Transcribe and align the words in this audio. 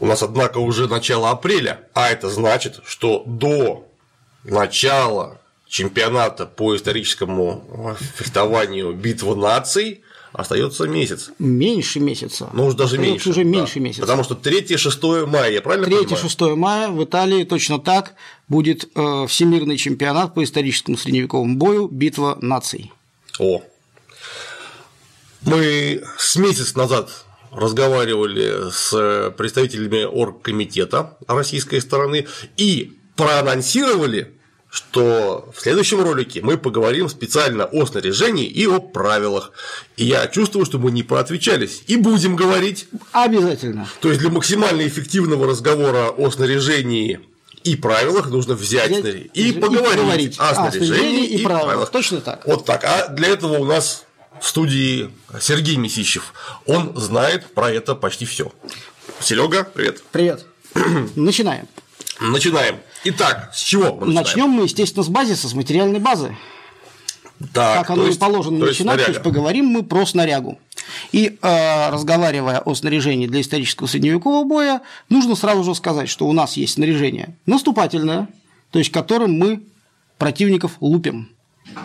У 0.00 0.06
нас, 0.06 0.22
однако, 0.22 0.58
уже 0.58 0.88
начало 0.88 1.30
апреля, 1.30 1.80
а 1.94 2.08
это 2.08 2.30
значит, 2.30 2.80
что 2.84 3.22
до 3.26 3.86
начала 4.44 5.38
чемпионата 5.68 6.46
по 6.46 6.76
историческому 6.76 7.96
фехтованию 8.16 8.92
битва 8.92 9.34
наций 9.34 10.02
остается 10.32 10.84
месяц. 10.86 11.30
Меньше 11.38 12.00
месяца. 12.00 12.48
Ну, 12.52 12.66
уж 12.66 12.74
даже 12.74 12.96
Остается 12.96 13.10
меньше. 13.10 13.30
уже 13.30 13.44
да. 13.44 13.48
меньше 13.50 13.80
месяца. 13.80 14.00
Потому 14.02 14.24
что 14.24 14.34
3-6 14.34 15.26
мая, 15.26 15.50
я 15.52 15.62
правильно 15.62 15.86
понимаю? 15.86 16.06
3-6 16.06 16.56
мая 16.56 16.88
в 16.88 17.02
Италии 17.04 17.44
точно 17.44 17.78
так 17.78 18.14
будет 18.48 18.88
э, 18.94 19.26
всемирный 19.28 19.76
чемпионат 19.76 20.34
по 20.34 20.42
историческому 20.42 20.96
средневековому 20.96 21.56
бою 21.56 21.88
«Битва 21.88 22.38
наций». 22.40 22.92
О. 23.38 23.62
Мы 25.42 26.02
с 26.18 26.36
месяц 26.36 26.74
назад 26.74 27.10
разговаривали 27.52 28.70
с 28.70 29.32
представителями 29.36 30.04
оргкомитета 30.04 31.16
российской 31.26 31.80
стороны 31.80 32.26
и 32.56 32.98
проанонсировали, 33.16 34.34
что 34.70 35.52
в 35.54 35.60
следующем 35.60 36.02
ролике 36.02 36.40
мы 36.42 36.56
поговорим 36.56 37.10
специально 37.10 37.66
о 37.66 37.84
снаряжении 37.84 38.46
и 38.46 38.66
о 38.66 38.80
правилах. 38.80 39.52
И 39.98 40.04
я 40.04 40.26
чувствую, 40.28 40.64
что 40.64 40.78
мы 40.78 40.90
не 40.90 41.02
проотвечались. 41.02 41.82
И 41.88 41.96
будем 41.96 42.36
говорить. 42.36 42.88
Обязательно. 43.12 43.86
То 44.00 44.08
есть 44.08 44.20
для 44.20 44.30
максимально 44.30 44.86
эффективного 44.86 45.46
разговора 45.46 46.08
о 46.08 46.30
снаряжении 46.30 47.20
и 47.64 47.76
правилах 47.76 48.30
нужно 48.30 48.54
взять, 48.54 48.90
Взять 48.90 49.02
снаряжение 49.02 49.30
и, 49.34 49.48
и 49.50 49.52
поговорить, 49.52 49.98
поговорить 49.98 50.36
о 50.38 50.54
снаряжении 50.54 51.26
и 51.26 51.44
правилах. 51.44 51.90
Точно 51.90 52.20
так. 52.22 52.46
Вот 52.46 52.64
так. 52.64 52.82
А 52.84 53.08
для 53.08 53.28
этого 53.28 53.58
у 53.58 53.64
нас 53.64 54.04
в 54.42 54.48
студии 54.48 55.08
Сергей 55.40 55.76
Месищев. 55.76 56.34
Он 56.66 56.92
знает 56.96 57.54
про 57.54 57.70
это 57.70 57.94
почти 57.94 58.26
все. 58.26 58.52
Серега, 59.20 59.62
привет. 59.62 60.02
Привет. 60.10 60.44
Начинаем. 61.14 61.68
Начинаем. 62.20 62.76
Итак, 63.04 63.52
с 63.54 63.62
чего 63.62 63.94
мы 63.94 64.06
начинаем? 64.06 64.14
Начнем 64.14 64.48
мы, 64.50 64.64
естественно, 64.64 65.04
с 65.04 65.08
базиса, 65.08 65.48
с 65.48 65.54
материальной 65.54 66.00
базы. 66.00 66.36
Так, 67.54 67.78
как 67.82 67.90
оно 67.90 68.02
то 68.02 68.06
и 68.06 68.08
есть- 68.10 68.20
положено 68.20 68.60
то 68.60 68.66
есть 68.66 68.80
начинать, 68.80 68.98
то 68.98 69.04
снаряга. 69.04 69.12
есть 69.12 69.22
поговорим 69.24 69.66
мы 69.66 69.82
про 69.84 70.06
снарягу. 70.06 70.58
И 71.12 71.38
э, 71.40 71.90
разговаривая 71.90 72.58
о 72.60 72.74
снаряжении 72.74 73.26
для 73.28 73.40
исторического 73.40 73.86
средневекового 73.86 74.44
боя, 74.44 74.82
нужно 75.08 75.36
сразу 75.36 75.62
же 75.64 75.74
сказать, 75.76 76.08
что 76.08 76.26
у 76.26 76.32
нас 76.32 76.56
есть 76.56 76.74
снаряжение 76.74 77.36
наступательное, 77.46 78.28
то 78.70 78.78
есть 78.80 78.90
которым 78.90 79.38
мы 79.38 79.62
противников 80.18 80.72
лупим. 80.80 81.30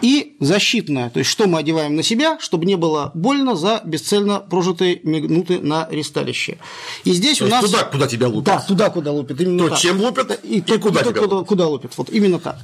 И 0.01 0.35
защитное, 0.41 1.09
то 1.09 1.19
есть 1.19 1.31
что 1.31 1.47
мы 1.47 1.59
одеваем 1.59 1.95
на 1.95 2.03
себя, 2.03 2.37
чтобы 2.39 2.65
не 2.65 2.75
было 2.75 3.11
больно 3.13 3.55
за 3.55 3.81
бесцельно 3.85 4.39
прожитые 4.39 4.99
минуты 5.03 5.59
на 5.61 5.87
ресталище. 5.89 6.57
И 7.05 7.11
здесь 7.13 7.37
То 7.37 7.45
у 7.45 7.47
нас 7.47 7.63
туда, 7.63 7.83
куда 7.85 8.07
тебя 8.07 8.27
лупят. 8.27 8.43
да, 8.45 8.59
туда, 8.59 8.89
куда 8.89 9.11
лупят. 9.13 9.39
Именно 9.39 9.59
То, 9.63 9.69
так. 9.69 9.79
чем 9.79 10.01
лупят, 10.01 10.43
и 10.43 10.59
то- 10.61 10.77
куда 10.79 11.03
то, 11.03 11.11
тебя 11.11 11.21
куда, 11.21 11.35
лупят. 11.35 11.47
куда 11.47 11.67
лупят. 11.67 11.97
Вот 11.97 12.09
именно 12.09 12.39
так. 12.39 12.57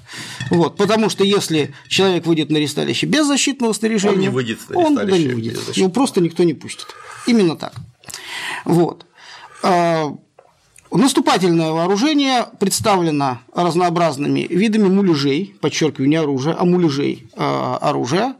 Вот, 0.49 0.75
потому 0.75 1.09
что 1.09 1.23
если 1.23 1.73
человек 1.87 2.25
выйдет 2.25 2.49
на 2.49 2.57
ресталище 2.57 3.05
без 3.05 3.25
защитного 3.25 3.71
снаряжения, 3.73 4.15
Он 4.15 4.19
не 4.21 4.29
выйдет 4.29 4.59
на 4.69 4.77
он 4.77 4.97
туда 4.97 5.17
не 5.17 5.27
выйдет. 5.27 5.77
Его 5.77 5.89
просто 5.89 6.19
никто 6.19 6.43
не 6.43 6.53
пустит. 6.53 6.87
Именно 7.25 7.55
так. 7.55 7.73
Вот. 8.65 9.05
Наступательное 10.95 11.71
вооружение 11.71 12.45
представлено 12.59 13.39
разнообразными 13.55 14.41
видами 14.41 14.89
муляжей, 14.89 15.55
подчеркиваю, 15.59 16.07
не 16.07 16.17
оружия, 16.17 16.55
а 16.57 16.65
муляжей 16.65 17.25
а, 17.35 17.77
оружия, 17.81 18.35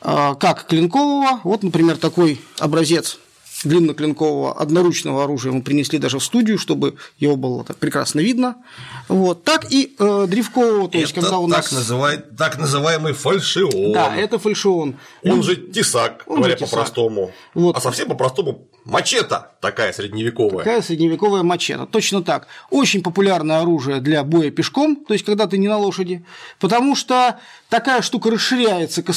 а, 0.00 0.36
как 0.36 0.66
клинкового, 0.66 1.40
вот, 1.42 1.64
например, 1.64 1.96
такой 1.96 2.40
образец 2.60 3.18
длинноклинкового 3.64 4.52
одноручного 4.52 5.24
оружия 5.24 5.52
мы 5.52 5.62
принесли 5.62 5.98
даже 5.98 6.18
в 6.18 6.24
студию, 6.24 6.58
чтобы 6.58 6.94
его 7.18 7.36
было 7.36 7.64
так 7.64 7.76
прекрасно 7.78 8.20
видно, 8.20 8.56
вот, 9.08 9.42
так 9.44 9.72
и 9.72 9.96
э, 9.98 10.26
древкового, 10.28 10.88
то 10.88 10.98
есть 10.98 11.12
Это 11.12 11.22
когда 11.22 11.38
у 11.38 11.46
нас… 11.46 11.64
так, 11.64 11.72
называет, 11.72 12.36
так 12.36 12.58
называемый 12.58 13.14
фальшион. 13.14 13.92
Да, 13.92 14.14
это 14.14 14.38
фальшион. 14.38 14.96
Он 15.24 15.42
же 15.42 15.56
тесак, 15.56 16.22
Он 16.26 16.36
говоря 16.36 16.56
по-простому. 16.56 17.32
Вот. 17.54 17.76
А 17.76 17.80
совсем 17.80 18.08
по-простому 18.08 18.68
мачете 18.88 19.44
такая 19.60 19.92
средневековая. 19.92 20.64
Такая 20.64 20.82
средневековая 20.82 21.42
мачете. 21.42 21.86
Точно 21.86 22.22
так. 22.22 22.46
Очень 22.70 23.02
популярное 23.02 23.60
оружие 23.60 24.00
для 24.00 24.24
боя 24.24 24.50
пешком, 24.50 24.96
то 24.96 25.14
есть 25.14 25.24
когда 25.24 25.46
ты 25.46 25.58
не 25.58 25.68
на 25.68 25.76
лошади, 25.76 26.24
потому 26.58 26.96
что 26.96 27.38
такая 27.68 28.02
штука 28.02 28.30
расширяется 28.30 29.02
к 29.02 29.12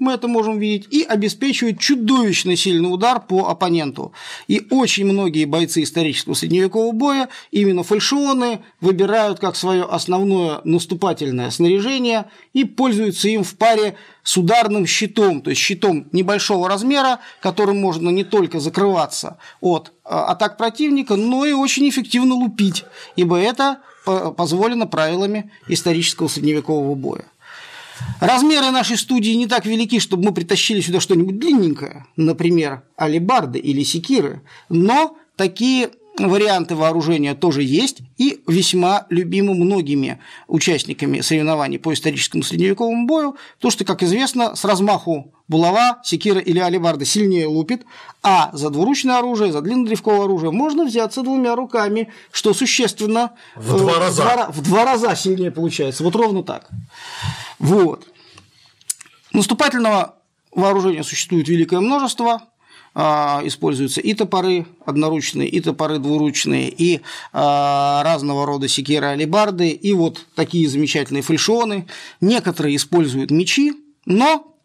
мы 0.00 0.12
это 0.12 0.28
можем 0.28 0.58
видеть, 0.58 0.86
и 0.90 1.02
обеспечивает 1.02 1.80
чудовищно 1.80 2.56
сильный 2.56 2.92
удар 2.92 3.20
по 3.20 3.48
оппоненту. 3.48 4.12
И 4.48 4.66
очень 4.70 5.06
многие 5.06 5.44
бойцы 5.44 5.82
исторического 5.82 6.34
средневекового 6.34 6.92
боя 6.92 7.28
именно 7.50 7.82
фальшионы 7.82 8.60
выбирают 8.80 9.38
как 9.40 9.56
свое 9.56 9.84
основное 9.84 10.60
наступательное 10.64 11.50
снаряжение 11.50 12.26
и 12.52 12.64
пользуются 12.64 13.28
им 13.28 13.44
в 13.44 13.56
паре 13.56 13.96
с 14.22 14.36
ударным 14.36 14.86
щитом, 14.86 15.40
то 15.40 15.50
есть 15.50 15.62
щитом 15.62 16.08
небольшого 16.12 16.68
размера, 16.68 17.20
которым 17.40 17.80
можно 17.80 18.10
не 18.10 18.24
только 18.24 18.60
закрываться 18.60 19.38
от 19.60 19.92
э, 20.04 20.08
атак 20.08 20.56
противника, 20.56 21.16
но 21.16 21.44
и 21.44 21.52
очень 21.52 21.88
эффективно 21.88 22.34
лупить, 22.34 22.84
ибо 23.14 23.38
это 23.38 23.78
по- 24.04 24.32
позволено 24.32 24.86
правилами 24.86 25.50
исторического 25.68 26.28
средневекового 26.28 26.94
боя. 26.94 27.24
Размеры 28.20 28.70
нашей 28.70 28.96
студии 28.96 29.30
не 29.32 29.46
так 29.46 29.66
велики, 29.66 29.98
чтобы 30.00 30.24
мы 30.24 30.32
притащили 30.34 30.80
сюда 30.80 31.00
что-нибудь 31.00 31.38
длинненькое, 31.38 32.06
например, 32.16 32.82
алебарды 32.96 33.58
или 33.58 33.82
секиры, 33.82 34.42
но 34.68 35.16
такие 35.36 35.90
варианты 36.18 36.74
вооружения 36.74 37.34
тоже 37.34 37.62
есть 37.62 37.98
и 38.16 38.40
весьма 38.46 39.04
любимы 39.10 39.54
многими 39.54 40.18
участниками 40.48 41.20
соревнований 41.20 41.78
по 41.78 41.92
историческому 41.92 42.42
средневековому 42.42 43.06
бою, 43.06 43.36
потому 43.56 43.70
что, 43.70 43.84
как 43.84 44.02
известно, 44.02 44.56
с 44.56 44.64
размаху 44.64 45.34
булава, 45.46 45.98
секира 46.04 46.40
или 46.40 46.58
алебарда 46.58 47.04
сильнее 47.04 47.46
лупит, 47.46 47.84
а 48.22 48.48
за 48.54 48.70
двуручное 48.70 49.18
оружие, 49.18 49.52
за 49.52 49.60
длиннодревковое 49.60 50.24
оружие 50.24 50.50
можно 50.52 50.86
взяться 50.86 51.20
двумя 51.22 51.54
руками, 51.54 52.10
что 52.32 52.54
существенно 52.54 53.32
В 53.54 53.76
два 53.76 53.92
э, 53.92 53.98
раза. 53.98 54.22
ра- 54.22 54.50
в 54.52 54.62
два 54.62 54.84
раза 54.86 55.14
сильнее 55.14 55.50
получается. 55.50 56.02
Вот 56.02 56.16
ровно 56.16 56.42
так. 56.42 56.70
Вот. 57.58 58.06
Наступательного 59.32 60.16
вооружения 60.52 61.04
существует 61.04 61.48
великое 61.48 61.80
множество. 61.80 62.42
А, 62.94 63.42
Используются 63.44 64.00
и 64.00 64.14
топоры 64.14 64.66
одноручные, 64.86 65.48
и 65.48 65.60
топоры 65.60 65.98
двуручные, 65.98 66.70
и 66.70 67.02
а, 67.32 68.02
разного 68.02 68.46
рода 68.46 68.68
секиры, 68.68 69.08
алебарды, 69.08 69.68
и 69.68 69.92
вот 69.92 70.24
такие 70.34 70.66
замечательные 70.68 71.22
фальшионы. 71.22 71.86
Некоторые 72.22 72.76
используют 72.76 73.30
мечи, 73.30 73.74
но 74.06 74.56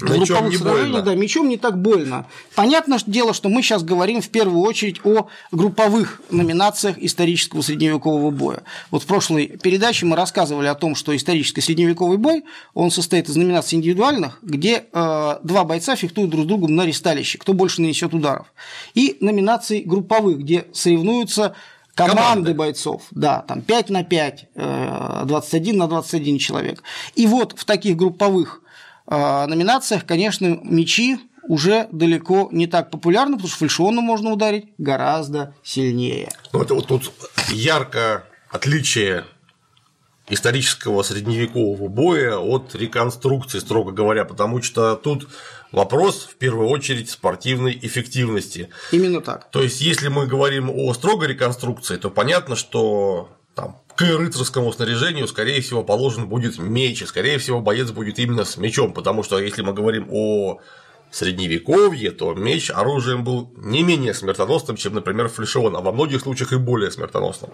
в 0.00 0.18
Мечом 0.18 0.48
групповых 0.48 0.50
не 0.50 0.56
больно. 0.56 1.02
Да, 1.02 1.14
мечом 1.14 1.48
не 1.48 1.56
так 1.56 1.80
больно. 1.80 2.26
Понятно 2.54 2.98
что 2.98 3.10
дело, 3.10 3.32
что 3.32 3.48
мы 3.48 3.62
сейчас 3.62 3.82
говорим 3.82 4.20
в 4.20 4.28
первую 4.28 4.60
очередь 4.62 5.00
о 5.04 5.28
групповых 5.52 6.20
номинациях 6.30 6.96
исторического 6.98 7.62
средневекового 7.62 8.30
боя. 8.30 8.62
Вот 8.90 9.02
в 9.02 9.06
прошлой 9.06 9.46
передаче 9.46 10.06
мы 10.06 10.16
рассказывали 10.16 10.66
о 10.66 10.74
том, 10.74 10.94
что 10.94 11.14
исторический 11.14 11.60
средневековый 11.60 12.18
бой, 12.18 12.44
он 12.74 12.90
состоит 12.90 13.28
из 13.28 13.36
номинаций 13.36 13.76
индивидуальных, 13.76 14.38
где 14.42 14.86
э, 14.92 15.36
два 15.42 15.64
бойца 15.64 15.96
фехтуют 15.96 16.30
друг 16.30 16.44
с 16.44 16.48
другом 16.48 16.74
на 16.74 16.84
ресталище, 16.84 17.38
кто 17.38 17.52
больше 17.52 17.80
нанесет 17.80 18.14
ударов, 18.14 18.52
и 18.94 19.16
номинаций 19.20 19.82
групповых, 19.84 20.38
где 20.38 20.66
соревнуются 20.72 21.54
команды, 21.94 22.16
Команды. 22.16 22.54
бойцов, 22.54 23.02
да, 23.12 23.44
там 23.46 23.62
5 23.62 23.90
на 23.90 24.02
5, 24.04 24.46
э, 24.54 25.22
21 25.26 25.76
на 25.76 25.86
21 25.86 26.38
человек. 26.38 26.82
И 27.14 27.26
вот 27.26 27.54
в 27.56 27.64
таких 27.64 27.96
групповых 27.96 28.60
э, 28.62 28.63
номинациях, 29.06 30.06
конечно, 30.06 30.58
мечи 30.62 31.18
уже 31.46 31.88
далеко 31.92 32.48
не 32.52 32.66
так 32.66 32.90
популярны, 32.90 33.32
потому 33.32 33.48
что 33.48 33.58
фальшионом 33.58 34.04
можно 34.04 34.32
ударить 34.32 34.72
гораздо 34.78 35.54
сильнее. 35.62 36.30
Ну, 36.52 36.62
это 36.62 36.74
вот 36.74 36.86
тут 36.86 37.12
ярко 37.50 38.24
отличие 38.50 39.24
исторического 40.28 41.02
средневекового 41.02 41.88
боя 41.88 42.36
от 42.38 42.74
реконструкции, 42.74 43.58
строго 43.58 43.92
говоря, 43.92 44.24
потому 44.24 44.62
что 44.62 44.96
тут 44.96 45.28
вопрос 45.70 46.26
в 46.30 46.36
первую 46.36 46.68
очередь 46.68 47.10
спортивной 47.10 47.78
эффективности. 47.82 48.70
Именно 48.90 49.20
так. 49.20 49.50
То 49.50 49.62
есть, 49.62 49.80
если 49.80 50.08
мы 50.08 50.26
говорим 50.26 50.70
о 50.70 50.94
строгой 50.94 51.28
реконструкции, 51.28 51.96
то 51.96 52.10
понятно, 52.10 52.56
что 52.56 53.28
там, 53.54 53.80
к 53.96 54.02
рыцарскому 54.02 54.72
снаряжению, 54.72 55.28
скорее 55.28 55.60
всего, 55.60 55.84
положен 55.84 56.28
будет 56.28 56.58
меч, 56.58 57.02
и, 57.02 57.06
скорее 57.06 57.38
всего, 57.38 57.60
боец 57.60 57.90
будет 57.90 58.18
именно 58.18 58.44
с 58.44 58.56
мечом, 58.56 58.92
потому 58.92 59.22
что 59.22 59.38
если 59.38 59.62
мы 59.62 59.72
говорим 59.72 60.08
о 60.10 60.58
средневековье, 61.10 62.10
то 62.10 62.34
меч 62.34 62.70
оружием 62.70 63.22
был 63.22 63.52
не 63.56 63.82
менее 63.82 64.14
смертоносным, 64.14 64.76
чем, 64.76 64.94
например, 64.94 65.28
флешион, 65.28 65.76
а 65.76 65.80
во 65.80 65.92
многих 65.92 66.22
случаях 66.22 66.52
и 66.52 66.56
более 66.56 66.90
смертоносным. 66.90 67.52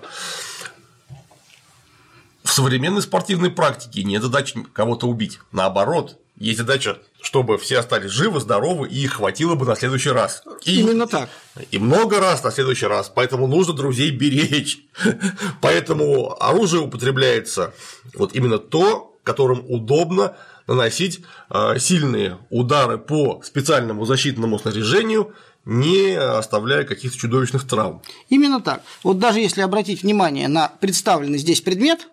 В 2.43 2.51
современной 2.51 3.03
спортивной 3.03 3.51
практике 3.51 4.03
нет 4.03 4.23
задачи 4.23 4.65
кого-то 4.73 5.07
убить. 5.07 5.41
Наоборот, 5.53 6.19
есть 6.37 6.59
задача, 6.59 6.99
чтобы 7.23 7.59
все 7.59 7.79
остались 7.79 8.11
живы, 8.11 8.41
здоровы 8.41 8.89
и 8.89 9.03
их 9.03 9.15
хватило 9.15 9.55
бы 9.55 9.67
на 9.67 9.77
следующий 9.77 10.11
раз. 10.11 10.43
И, 10.65 10.81
Именно 10.81 11.07
так. 11.07 11.29
И 11.71 11.79
много 11.79 12.21
раз 12.21 12.43
на 12.43 12.51
следующий 12.51 12.87
раз. 12.87 13.11
Поэтому 13.15 13.47
нужно 13.47 13.75
друзей 13.75 14.11
беречь. 14.11 14.79
Поэтому 15.61 16.37
оружие 16.43 16.83
употребляется 16.83 17.75
вот 18.15 18.35
именно 18.35 18.59
то, 18.59 19.17
которым 19.23 19.65
удобно 19.69 20.37
наносить 20.67 21.21
а, 21.49 21.79
сильные 21.79 22.39
удары 22.49 22.97
по 22.97 23.43
специальному 23.43 24.05
защитному 24.05 24.59
снаряжению, 24.59 25.35
не 25.65 26.15
оставляя 26.15 26.85
каких-то 26.85 27.19
чудовищных 27.19 27.67
травм. 27.67 28.03
Именно 28.29 28.61
так. 28.61 28.83
Вот 29.03 29.19
даже 29.19 29.41
если 29.41 29.61
обратить 29.61 30.03
внимание 30.03 30.49
на 30.49 30.69
представленный 30.69 31.39
здесь 31.39 31.61
предмет, 31.61 32.09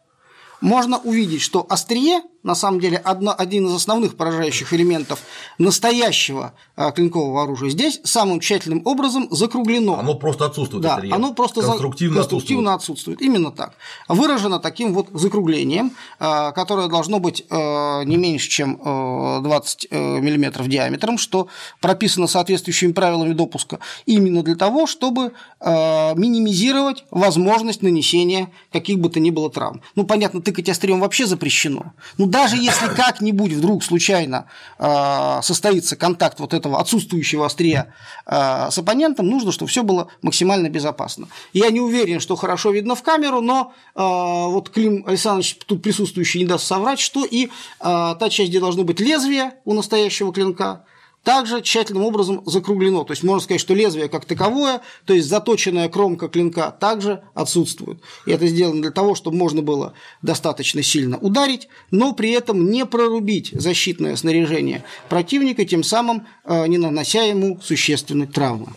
можно 0.60 0.98
увидеть, 0.98 1.42
что 1.42 1.65
острие 1.69 2.21
на 2.48 2.56
самом 2.56 2.80
деле 2.80 2.98
одно, 2.98 3.36
один 3.38 3.68
из 3.68 3.74
основных 3.74 4.16
поражающих 4.16 4.74
элементов 4.74 5.20
настоящего 5.58 6.54
а, 6.78 6.92
клинкового 6.92 7.44
оружия 7.44 7.70
здесь 7.70 8.00
самым 8.06 8.40
тщательным 8.40 8.82
образом 8.86 9.28
закруглено. 9.32 10.00
Оно 10.00 10.16
просто 10.16 10.46
отсутствует. 10.46 10.82
Да, 10.82 11.02
оно 11.12 11.34
просто 11.34 11.62
конструктивно, 11.62 12.16
конструктивно 12.16 12.74
отсутствует. 12.74 13.18
отсутствует. 13.18 13.22
Именно 13.22 13.52
так. 13.52 13.74
Выражено 14.08 14.60
таким 14.60 14.94
вот 14.94 15.10
закруглением, 15.12 15.92
а, 16.20 16.54
которое 16.54 16.88
должно 16.88 17.20
быть 17.20 17.44
а, 17.50 18.04
не 18.04 18.16
меньше, 18.16 18.50
чем 18.50 18.78
20 18.78 19.88
э, 19.90 19.98
мм 20.20 20.70
диаметром, 20.70 21.18
что 21.18 21.48
прописано 21.82 22.28
соответствующими 22.28 22.94
правилами 22.94 23.34
допуска, 23.34 23.80
именно 24.06 24.42
для 24.42 24.56
того, 24.56 24.88
чтобы 24.88 25.34
минимизировать 25.60 27.04
возможность 27.12 27.82
нанесения 27.82 28.50
каких 28.72 29.00
бы 29.00 29.10
то 29.10 29.20
ни 29.20 29.32
было 29.32 29.50
травм. 29.50 29.82
Ну, 29.96 30.06
понятно, 30.06 30.42
тыкать 30.42 30.70
острием 30.70 31.00
вообще 31.00 31.26
запрещено. 31.26 31.94
Ну, 32.18 32.28
даже 32.38 32.56
если 32.57 32.94
как-нибудь 32.94 33.51
вдруг 33.51 33.84
случайно 33.84 34.45
э, 34.78 35.39
состоится 35.42 35.95
контакт 35.95 36.39
вот 36.39 36.54
этого 36.54 36.80
отсутствующего 36.80 37.48
острия 37.48 37.95
э, 38.28 38.68
с 38.69 38.78
оппонентом, 38.78 39.28
нужно, 39.28 39.51
чтобы 39.51 39.72
все 39.72 39.81
было 39.81 40.10
максимально 40.22 40.69
безопасно. 40.69 41.30
Я 41.54 41.72
не 41.72 41.81
уверен, 41.81 42.19
что 42.19 42.36
хорошо 42.36 42.69
видно 42.69 42.94
в 42.94 43.01
камеру, 43.01 43.42
но 43.42 43.74
э, 43.95 44.01
вот 44.04 44.69
Клим 44.69 45.04
Александрович 45.07 45.57
тут 45.66 45.81
присутствующий 45.81 46.42
не 46.42 46.45
даст 46.45 46.68
соврать, 46.68 47.00
что 47.00 47.25
и 47.25 47.50
та 47.80 48.30
часть, 48.30 48.50
где 48.50 48.60
должно 48.60 48.84
быть 48.84 49.00
лезвие 49.00 49.54
у 49.66 49.74
настоящего 49.74 50.31
клинка, 50.31 50.84
также 51.27 51.62
тщательным 51.62 52.06
образом 52.06 52.41
закруглено. 52.45 53.03
То 53.03 53.12
есть 53.12 53.21
можно 53.21 53.44
сказать, 53.44 53.59
что 53.59 53.74
лезвие 53.74 54.07
как 54.07 54.24
таковое, 54.24 54.79
то 55.03 55.13
есть 55.13 55.27
заточенная 55.27 55.89
кромка 55.89 56.29
клинка 56.29 56.71
также 56.71 57.21
отсутствует. 57.33 58.00
И 58.25 58.31
это 58.31 58.47
сделано 58.47 58.81
для 58.81 58.91
того, 58.91 59.13
чтобы 59.13 59.35
можно 59.35 59.62
было 59.62 59.91
достаточно 60.21 60.81
сильно 60.81 61.18
ударить, 61.18 61.68
но 61.91 62.13
при 62.13 62.31
этом 62.31 62.69
не 62.71 62.85
прорубить 62.85 63.51
защитное 63.51 64.15
снаряжение 64.15 64.85
противника, 65.09 65.65
тем 65.65 65.83
самым 65.83 66.25
э, 66.45 66.65
не 66.68 66.77
нанося 66.77 67.24
ему 67.24 67.59
существенной 67.62 68.27
травмы. 68.27 68.68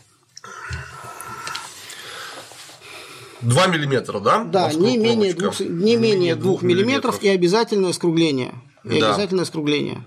2 3.43 3.67
миллиметра, 3.69 4.19
да? 4.19 4.43
Да, 4.43 4.73
не 4.73 4.97
менее, 4.97 5.35
2, 5.35 5.53
не 5.69 5.95
менее 5.95 6.35
2 6.35 6.59
миллиметров 6.63 7.23
и 7.23 7.29
обязательное 7.29 7.93
скругление. 7.93 8.55
И 8.83 8.99
да. 8.99 9.11
обязательное 9.11 9.45
скругление. 9.45 10.05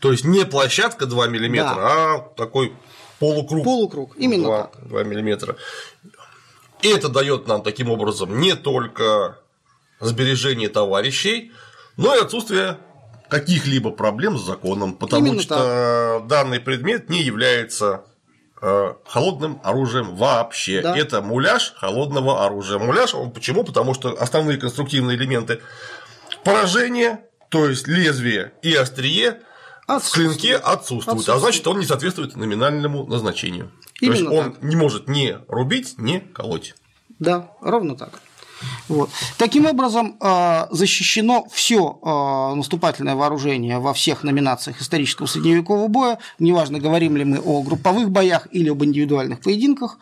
То 0.00 0.12
есть 0.12 0.24
не 0.24 0.44
площадка 0.44 1.06
2 1.06 1.28
мм, 1.28 1.56
да. 1.56 1.74
а 1.76 2.18
такой 2.36 2.72
полукруг. 3.18 3.64
Полукруг, 3.64 4.16
именно 4.16 4.44
2, 4.44 4.62
так. 4.62 4.88
2 4.88 5.04
мм. 5.04 5.56
И 6.82 6.88
это 6.88 7.08
дает 7.08 7.46
нам 7.46 7.62
таким 7.62 7.90
образом 7.90 8.40
не 8.40 8.54
только 8.54 9.38
сбережение 10.00 10.68
товарищей, 10.68 11.52
но 11.96 12.14
и 12.14 12.20
отсутствие 12.20 12.78
каких-либо 13.28 13.90
проблем 13.90 14.38
с 14.38 14.44
законом, 14.44 14.94
потому 14.94 15.26
Именно 15.26 15.42
что 15.42 16.18
так. 16.20 16.28
данный 16.28 16.60
предмет 16.60 17.08
не 17.08 17.22
является 17.22 18.04
э, 18.60 18.94
холодным 19.06 19.60
оружием 19.64 20.14
вообще. 20.14 20.82
Да. 20.82 20.96
Это 20.96 21.22
муляж 21.22 21.74
холодного 21.76 22.44
оружия. 22.44 22.78
Муляж 22.78 23.14
он 23.14 23.30
почему? 23.30 23.64
Потому 23.64 23.94
что 23.94 24.10
основные 24.20 24.58
конструктивные 24.58 25.16
элементы 25.16 25.60
поражения, 26.44 27.24
то 27.48 27.68
есть 27.68 27.88
лезвие 27.88 28.52
и 28.62 28.74
острие 28.74 29.40
в 29.86 30.10
клинке 30.10 30.56
отсутствует, 30.56 31.08
отсутствует, 31.08 31.28
а 31.28 31.38
значит, 31.38 31.66
он 31.66 31.78
не 31.78 31.86
соответствует 31.86 32.36
номинальному 32.36 33.06
назначению. 33.06 33.70
Именно 34.00 34.16
То 34.16 34.22
есть 34.22 34.38
он 34.38 34.52
так. 34.52 34.62
не 34.62 34.76
может 34.76 35.08
не 35.08 35.38
рубить, 35.48 35.98
не 35.98 36.20
колоть. 36.20 36.74
Да, 37.18 37.50
ровно 37.60 37.96
так. 37.96 38.20
Вот. 38.88 39.10
Таким 39.38 39.66
образом, 39.66 40.16
э, 40.20 40.66
защищено 40.70 41.46
все 41.52 41.98
э, 42.02 42.54
наступательное 42.54 43.14
вооружение 43.14 43.78
во 43.78 43.94
всех 43.94 44.22
номинациях 44.22 44.80
исторического 44.80 45.26
средневекового 45.26 45.88
боя, 45.88 46.18
неважно, 46.38 46.78
говорим 46.78 47.16
ли 47.16 47.24
мы 47.24 47.38
о 47.38 47.62
групповых 47.62 48.10
боях 48.10 48.48
или 48.52 48.68
об 48.68 48.84
индивидуальных 48.84 49.40
поединках. 49.40 49.98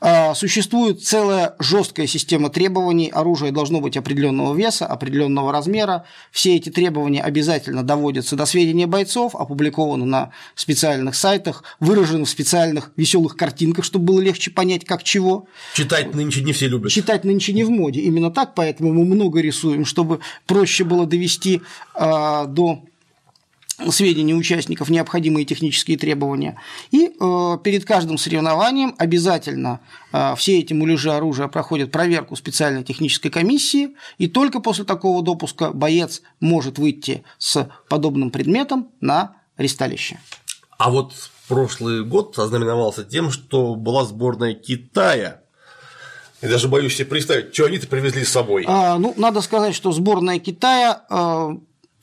Э, 0.00 0.34
существует 0.34 1.02
целая 1.02 1.54
жесткая 1.58 2.06
система 2.06 2.50
требований, 2.50 3.08
оружие 3.08 3.52
должно 3.52 3.80
быть 3.80 3.96
определенного 3.96 4.54
веса, 4.54 4.86
определенного 4.86 5.52
размера. 5.52 6.04
Все 6.30 6.56
эти 6.56 6.68
требования 6.68 7.22
обязательно 7.22 7.82
доводятся 7.82 8.36
до 8.36 8.46
сведения 8.46 8.86
бойцов, 8.86 9.34
опубликованы 9.34 10.04
на 10.04 10.32
специальных 10.54 11.14
сайтах, 11.14 11.64
выражены 11.80 12.24
в 12.24 12.30
специальных 12.30 12.92
веселых 12.96 13.36
картинках, 13.36 13.84
чтобы 13.84 14.06
было 14.06 14.20
легче 14.20 14.50
понять, 14.50 14.84
как 14.84 15.02
чего. 15.02 15.46
Читать 15.74 16.14
нынче 16.14 16.42
не 16.42 16.52
все 16.52 16.68
любят. 16.68 16.90
Читать 16.90 17.24
нынче 17.24 17.52
не 17.52 17.64
в 17.64 17.70
моде 17.70 17.87
природе 17.88 18.00
именно 18.00 18.30
так, 18.30 18.54
поэтому 18.54 18.92
мы 18.92 19.04
много 19.04 19.40
рисуем, 19.40 19.84
чтобы 19.84 20.20
проще 20.46 20.84
было 20.84 21.06
довести 21.06 21.60
э, 21.94 22.46
до 22.48 22.82
сведения 23.90 24.34
участников 24.34 24.90
необходимые 24.90 25.44
технические 25.44 25.96
требования. 25.96 26.56
И 26.90 27.06
э, 27.06 27.58
перед 27.62 27.84
каждым 27.84 28.18
соревнованием 28.18 28.94
обязательно 28.98 29.80
э, 30.12 30.34
все 30.36 30.58
эти 30.58 30.74
муляжи 30.74 31.10
оружия 31.10 31.48
проходят 31.48 31.92
проверку 31.92 32.36
специальной 32.36 32.82
технической 32.82 33.30
комиссии, 33.30 33.90
и 34.18 34.26
только 34.26 34.60
после 34.60 34.84
такого 34.84 35.22
допуска 35.22 35.72
боец 35.72 36.22
может 36.40 36.78
выйти 36.78 37.22
с 37.38 37.68
подобным 37.88 38.30
предметом 38.30 38.88
на 39.00 39.36
ристалище. 39.56 40.18
А 40.76 40.90
вот 40.90 41.12
прошлый 41.48 42.04
год 42.04 42.38
ознаменовался 42.38 43.04
тем, 43.04 43.30
что 43.30 43.74
была 43.74 44.04
сборная 44.04 44.54
Китая 44.54 45.42
я 46.42 46.48
даже 46.48 46.68
боюсь 46.68 46.94
себе 46.94 47.06
представить, 47.06 47.54
что 47.54 47.66
они-то 47.66 47.86
привезли 47.86 48.24
с 48.24 48.30
собой. 48.30 48.64
А, 48.66 48.98
ну, 48.98 49.14
надо 49.16 49.40
сказать, 49.40 49.74
что 49.74 49.92
сборная 49.92 50.38
Китая, 50.38 51.02
а, 51.08 51.56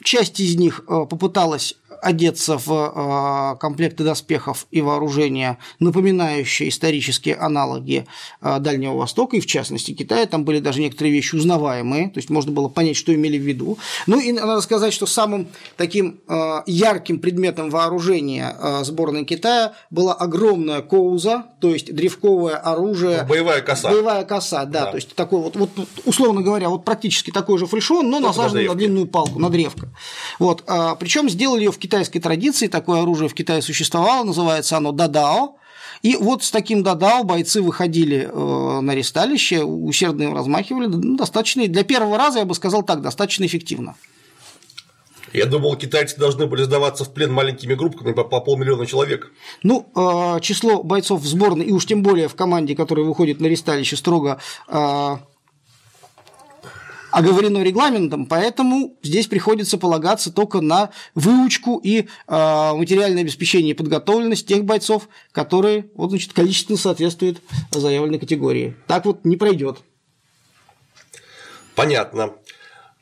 часть 0.03 0.39
из 0.39 0.55
них 0.55 0.83
а, 0.87 1.05
попыталась 1.05 1.75
одеться 2.01 2.57
в 2.57 2.69
а, 2.69 3.55
комплекты 3.55 4.03
доспехов 4.03 4.67
и 4.71 4.81
вооружения, 4.81 5.57
напоминающие 5.79 6.69
исторические 6.69 7.35
аналоги 7.35 8.05
а, 8.41 8.59
Дальнего 8.59 8.95
Востока, 8.95 9.37
и 9.37 9.39
в 9.39 9.45
частности 9.45 9.93
Китая. 9.93 10.25
Там 10.25 10.43
были 10.45 10.59
даже 10.59 10.81
некоторые 10.81 11.13
вещи 11.13 11.35
узнаваемые, 11.35 12.09
то 12.09 12.17
есть 12.17 12.29
можно 12.29 12.51
было 12.51 12.67
понять, 12.67 12.97
что 12.97 13.13
имели 13.13 13.37
в 13.37 13.41
виду. 13.41 13.77
Ну 14.07 14.19
и 14.19 14.31
надо 14.31 14.61
сказать, 14.61 14.93
что 14.93 15.05
самым 15.05 15.47
таким 15.77 16.19
а, 16.27 16.63
ярким 16.65 17.19
предметом 17.19 17.69
вооружения 17.69 18.55
сборной 18.83 19.25
Китая 19.25 19.73
была 19.89 20.13
огромная 20.13 20.81
коуза, 20.81 21.45
то 21.61 21.69
есть 21.69 21.93
древковое 21.93 22.55
оружие. 22.55 23.25
Боевая 23.27 23.61
коса. 23.61 23.89
Боевая 23.89 24.23
коса, 24.23 24.65
да, 24.65 24.85
да. 24.85 24.91
то 24.91 24.97
есть 24.97 25.15
такой 25.15 25.41
вот, 25.41 25.55
вот, 25.55 25.69
условно 26.05 26.41
говоря, 26.41 26.69
вот 26.69 26.85
практически 26.85 27.31
такой 27.31 27.57
же 27.57 27.65
фальшон, 27.65 28.09
но 28.09 28.19
насаженный 28.19 28.63
на, 28.63 28.69
на 28.69 28.75
длинную 28.75 29.07
палку, 29.07 29.39
на 29.39 29.49
древко. 29.49 29.89
Вот, 30.39 30.63
причем 30.99 31.29
сделали 31.29 31.65
ее 31.65 31.71
в 31.71 31.77
китайской 31.85 32.19
традиции 32.19 32.67
такое 32.67 33.01
оружие 33.01 33.29
в 33.29 33.33
Китае 33.33 33.61
существовало, 33.61 34.23
называется 34.23 34.77
оно 34.77 34.91
дадао. 34.91 35.57
И 36.01 36.17
вот 36.17 36.43
с 36.43 36.51
таким 36.51 36.83
дадао 36.83 37.23
бойцы 37.23 37.61
выходили 37.61 38.29
э, 38.31 38.79
на 38.81 38.95
ресталище, 38.95 39.63
усердно 39.63 40.23
им 40.23 40.35
размахивали, 40.35 40.87
ну, 40.87 41.17
достаточно, 41.17 41.67
для 41.67 41.83
первого 41.83 42.17
раза, 42.17 42.39
я 42.39 42.45
бы 42.45 42.53
сказал 42.55 42.83
так, 42.83 43.01
достаточно 43.01 43.45
эффективно. 43.45 43.95
Я 45.33 45.45
думал, 45.45 45.75
китайцы 45.75 46.17
должны 46.17 46.47
были 46.47 46.63
сдаваться 46.63 47.03
в 47.03 47.13
плен 47.13 47.31
маленькими 47.31 47.73
группками 47.73 48.13
по, 48.13 48.23
по 48.23 48.39
полмиллиона 48.39 48.85
человек. 48.85 49.31
Ну, 49.63 49.85
э, 49.95 50.39
число 50.41 50.83
бойцов 50.83 51.21
в 51.21 51.25
сборной, 51.25 51.65
и 51.65 51.71
уж 51.71 51.85
тем 51.85 52.03
более 52.03 52.27
в 52.27 52.35
команде, 52.35 52.75
которая 52.75 53.05
выходит 53.05 53.39
на 53.41 53.47
ресталище, 53.47 53.95
строго 53.95 54.39
э, 54.67 55.17
оговорено 57.15 57.63
регламентом, 57.63 58.25
поэтому 58.25 58.97
здесь 59.01 59.27
приходится 59.27 59.77
полагаться 59.77 60.33
только 60.33 60.59
на 60.59 60.89
выучку 61.13 61.79
и 61.81 62.01
э, 62.01 62.03
материальное 62.27 63.21
обеспечение 63.21 63.71
и 63.71 63.73
подготовленность 63.73 64.45
тех 64.45 64.65
бойцов, 64.65 65.07
которые 65.31 65.89
вот, 65.95 66.09
значит, 66.09 66.33
количественно 66.33 66.77
соответствуют 66.77 67.41
заявленной 67.71 68.19
категории. 68.19 68.75
Так 68.87 69.05
вот 69.05 69.23
не 69.23 69.37
пройдет. 69.37 69.77
Понятно. 71.73 72.33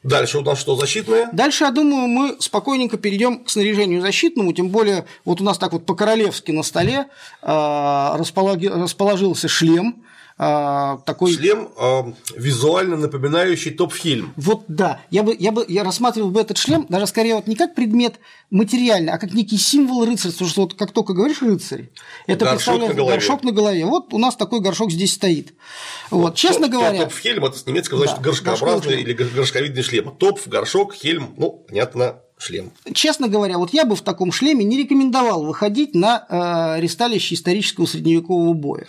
Дальше 0.03 0.37
у 0.37 0.41
нас 0.41 0.59
что, 0.59 0.75
защитное? 0.75 1.29
Дальше, 1.31 1.63
я 1.63 1.71
думаю, 1.71 2.07
мы 2.07 2.35
спокойненько 2.39 2.97
перейдем 2.97 3.43
к 3.43 3.49
снаряжению 3.49 4.01
защитному, 4.01 4.53
тем 4.53 4.69
более 4.69 5.05
вот 5.25 5.41
у 5.41 5.43
нас 5.43 5.57
так 5.57 5.73
вот 5.73 5.87
по-королевски 5.87 6.51
на 6.51 6.61
столе 6.61 7.07
э, 7.41 7.47
расположился 7.47 9.47
шлем, 9.47 10.02
э, 10.37 10.97
такой… 11.05 11.33
Шлем 11.33 11.69
э, 11.77 12.13
визуально 12.35 12.97
напоминающий 12.97 13.71
топ-фильм. 13.71 14.33
Вот 14.35 14.63
да, 14.67 15.01
я 15.09 15.23
бы, 15.23 15.35
я 15.37 15.51
бы 15.51 15.65
я 15.67 15.83
рассматривал 15.83 16.31
бы 16.31 16.41
этот 16.41 16.57
шлем 16.57 16.85
даже 16.89 17.07
скорее 17.07 17.35
вот 17.35 17.47
не 17.47 17.55
как 17.55 17.75
предмет 17.75 18.15
материальный, 18.49 19.11
а 19.13 19.17
как 19.17 19.33
некий 19.33 19.57
символ 19.57 20.05
рыцарства, 20.05 20.31
потому 20.45 20.49
что 20.49 20.61
вот 20.61 20.73
как 20.75 20.91
только 20.91 21.13
говоришь 21.13 21.41
рыцарь, 21.41 21.89
это 22.27 22.45
Горшок 22.45 22.55
представляет 22.57 22.89
на 22.89 22.95
голове. 22.97 23.15
горшок 23.15 23.43
на 23.43 23.51
голове. 23.51 23.85
Вот 23.85 24.13
у 24.13 24.17
нас 24.17 24.35
такой 24.35 24.59
горшок 24.59 24.91
здесь 24.91 25.13
стоит. 25.13 25.53
Вот, 26.11 26.35
честно 26.35 26.67
говоря, 26.67 26.99
Топ-хельм 27.05 27.45
это 27.45 27.57
с 27.57 27.65
немецкого 27.65 27.99
значит 27.99 28.17
Да, 28.17 28.23
горшкообразный 28.23 29.01
или 29.01 29.13
гор- 29.13 29.27
горшковидный 29.35 29.83
шлем. 29.83 30.11
Топ, 30.17 30.39
горшок, 30.47 30.93
хельм, 30.93 31.33
ну, 31.37 31.65
понятно, 31.67 32.17
шлем. 32.37 32.71
честно 32.93 33.27
говоря, 33.27 33.57
вот 33.57 33.73
я 33.73 33.85
бы 33.85 33.95
в 33.95 34.01
таком 34.01 34.31
шлеме 34.31 34.63
не 34.65 34.77
рекомендовал 34.77 35.43
выходить 35.45 35.95
на 35.95 36.25
э, 36.77 36.81
ресталище 36.81 37.35
исторического 37.35 37.85
средневекового 37.85 38.53
боя. 38.53 38.85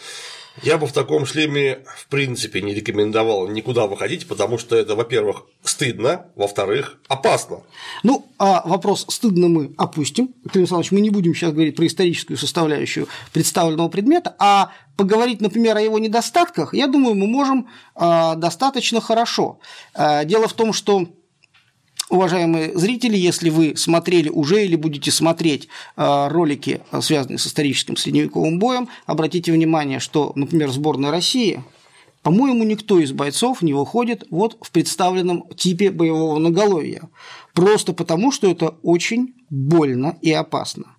Я 0.62 0.78
бы 0.78 0.86
в 0.86 0.92
таком 0.92 1.26
шлеме, 1.26 1.80
в 1.96 2.06
принципе, 2.06 2.62
не 2.62 2.74
рекомендовал 2.74 3.48
никуда 3.48 3.86
выходить, 3.86 4.28
потому 4.28 4.56
что 4.56 4.76
это, 4.76 4.94
во-первых, 4.94 5.46
стыдно, 5.64 6.26
во-вторых, 6.36 6.98
опасно. 7.08 7.62
Ну, 8.04 8.26
а 8.38 8.62
вопрос 8.66 9.04
стыдно 9.08 9.48
мы 9.48 9.74
опустим. 9.76 10.28
Клим 10.50 10.62
Александрович, 10.62 10.92
мы 10.92 11.00
не 11.00 11.10
будем 11.10 11.34
сейчас 11.34 11.52
говорить 11.52 11.74
про 11.74 11.86
историческую 11.86 12.36
составляющую 12.36 13.08
представленного 13.32 13.88
предмета, 13.88 14.36
а 14.38 14.70
поговорить, 14.96 15.40
например, 15.40 15.76
о 15.76 15.80
его 15.80 15.98
недостатках, 15.98 16.72
я 16.72 16.86
думаю, 16.86 17.16
мы 17.16 17.26
можем 17.26 17.68
а, 17.96 18.36
достаточно 18.36 19.00
хорошо. 19.00 19.58
А, 19.92 20.24
Дело 20.24 20.46
в 20.46 20.52
том, 20.52 20.72
что 20.72 21.08
Уважаемые 22.14 22.78
зрители, 22.78 23.16
если 23.16 23.50
вы 23.50 23.74
смотрели 23.76 24.28
уже 24.28 24.64
или 24.64 24.76
будете 24.76 25.10
смотреть 25.10 25.66
а, 25.96 26.28
ролики, 26.28 26.80
а, 26.92 27.02
связанные 27.02 27.38
с 27.38 27.46
историческим 27.48 27.96
средневековым 27.96 28.60
боем, 28.60 28.88
обратите 29.04 29.50
внимание, 29.50 29.98
что, 29.98 30.30
например, 30.36 30.70
сборная 30.70 31.10
России 31.10 31.64
по-моему, 32.22 32.64
никто 32.64 33.00
из 33.00 33.12
бойцов 33.12 33.60
не 33.60 33.74
выходит 33.74 34.24
вот 34.30 34.56
в 34.62 34.70
представленном 34.70 35.46
типе 35.56 35.90
боевого 35.90 36.38
наголовья. 36.38 37.02
Просто 37.52 37.92
потому, 37.92 38.32
что 38.32 38.50
это 38.50 38.76
очень 38.82 39.34
больно 39.50 40.16
и 40.22 40.32
опасно. 40.32 40.96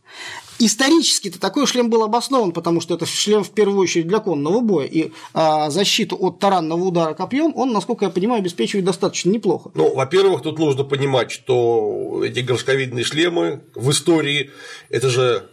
Исторически-то 0.59 1.39
такой 1.39 1.67
шлем 1.67 1.89
был 1.89 2.03
обоснован, 2.03 2.51
потому 2.51 2.81
что 2.81 2.95
это 2.95 3.05
шлем 3.05 3.43
в 3.43 3.51
первую 3.51 3.79
очередь 3.79 4.07
для 4.07 4.19
конного 4.19 4.61
боя, 4.61 4.85
и 4.85 5.11
а, 5.33 5.69
защиту 5.69 6.15
от 6.19 6.39
таранного 6.39 6.83
удара 6.83 7.13
копьем 7.13 7.53
он, 7.55 7.73
насколько 7.73 8.05
я 8.05 8.11
понимаю, 8.11 8.39
обеспечивает 8.39 8.85
достаточно 8.85 9.29
неплохо. 9.29 9.71
Ну, 9.73 9.93
во-первых, 9.93 10.41
тут 10.41 10.57
нужно 10.59 10.83
понимать, 10.83 11.31
что 11.31 12.23
эти 12.23 12.39
горшковидные 12.39 13.03
шлемы 13.03 13.63
в 13.75 13.91
истории 13.91 14.51
это 14.89 15.09
же 15.09 15.49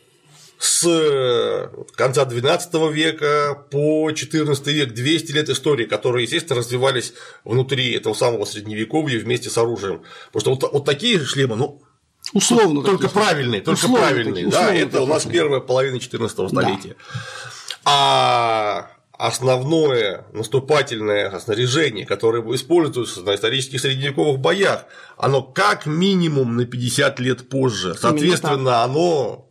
с 0.63 1.69
конца 1.97 2.25
XII 2.25 2.93
века 2.93 3.67
по 3.71 4.09
XIV 4.11 4.71
век 4.71 4.95
200 4.95 5.33
лет 5.33 5.49
истории, 5.49 5.87
которые, 5.87 6.23
естественно, 6.23 6.61
развивались 6.61 7.15
внутри 7.43 7.93
этого 7.95 8.15
самого 8.15 8.45
средневековья 8.45 9.19
вместе 9.19 9.51
с 9.51 9.59
оружием. 9.59 10.03
Потому 10.33 10.41
что 10.41 10.67
вот, 10.69 10.73
вот 10.73 10.85
такие 10.85 11.19
шлемы, 11.19 11.57
ну, 11.57 11.83
Условно. 12.33 12.83
только 12.83 13.09
такие. 13.09 13.23
правильные, 13.23 13.61
только 13.61 13.79
Условно 13.79 13.99
правильные. 13.99 14.45
такие, 14.45 14.51
да, 14.51 14.75
это 14.75 15.03
у 15.03 15.07
нас 15.07 15.25
первая 15.25 15.61
половина 15.61 16.01
14 16.01 16.49
столетия. 16.49 16.97
А 17.85 18.91
основное 19.19 20.25
наступательное 20.33 21.39
снаряжение, 21.39 22.07
которое 22.07 22.43
используется 22.55 23.23
на 23.23 23.35
исторических 23.35 23.81
средневековых 23.81 24.41
боях, 24.41 24.87
оно 25.17 25.43
как 25.43 25.87
минимум 25.87 26.57
на 26.57 26.65
50 26.65 27.21
лет 27.21 27.49
позже. 27.49 27.95
Соответственно, 27.95 28.83
оно 28.83 29.49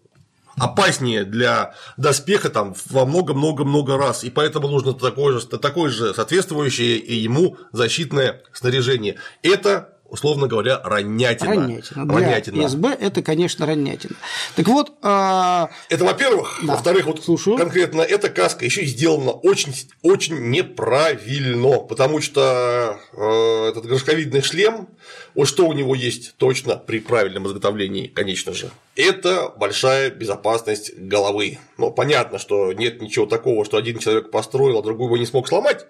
опаснее 0.58 1.24
для 1.24 1.74
доспеха 1.98 2.50
там 2.50 2.76
во 2.90 3.06
много-много-много 3.06 3.98
раз, 3.98 4.24
и 4.24 4.30
поэтому 4.30 4.68
нужно 4.68 4.94
такое 4.94 5.40
же, 5.40 5.48
такое 5.48 5.90
же 5.90 6.14
соответствующее 6.14 6.98
ему 6.98 7.58
защитное 7.72 8.44
снаряжение. 8.54 9.16
Это, 9.42 9.91
условно 10.12 10.48
говоря, 10.48 10.80
ранятина. 10.84 11.50
Ранятина. 11.56 12.06
Для 12.06 12.16
Ранятина. 12.16 12.70
СБ 12.70 12.90
это, 13.00 13.24
конечно, 13.24 13.66
ранятина. 13.66 14.16
Так 14.56 14.68
вот, 14.68 14.92
а, 15.02 15.70
Это 15.90 16.04
во-первых. 16.04 16.60
Да. 16.62 16.74
Во-вторых, 16.74 17.06
вот 17.06 17.24
Слушаю. 17.24 17.58
конкретно 17.58 18.02
эта 18.02 18.30
каска 18.30 18.66
еще 18.66 18.82
и 18.82 18.86
сделана 18.86 19.32
очень, 19.32 19.74
очень 20.02 20.52
неправильно, 20.52 21.80
потому 21.80 22.22
что 22.22 23.00
э, 23.14 23.70
этот 23.70 23.86
горшковидный 23.86 24.42
шлем, 24.42 24.90
вот 25.34 25.48
что 25.48 25.66
у 25.66 25.74
него 25.74 25.96
есть 25.96 26.36
точно 26.36 26.76
при 26.76 27.00
правильном 27.00 27.48
изготовлении, 27.48 28.08
конечно 28.08 28.54
же, 28.54 28.70
это 28.98 29.50
большая 29.58 30.12
безопасность 30.12 30.94
головы. 30.98 31.58
Ну, 31.78 31.90
понятно, 31.92 32.38
что 32.38 32.74
нет 32.74 33.02
ничего 33.02 33.26
такого, 33.26 33.64
что 33.64 33.78
один 33.78 33.98
человек 34.00 34.30
построил, 34.30 34.78
а 34.80 34.84
другой 34.84 35.06
его 35.08 35.18
не 35.18 35.26
смог 35.26 35.48
сломать. 35.48 35.86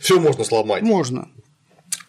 Все 0.00 0.18
можно 0.18 0.44
сломать. 0.44 0.82
можно. 0.82 1.28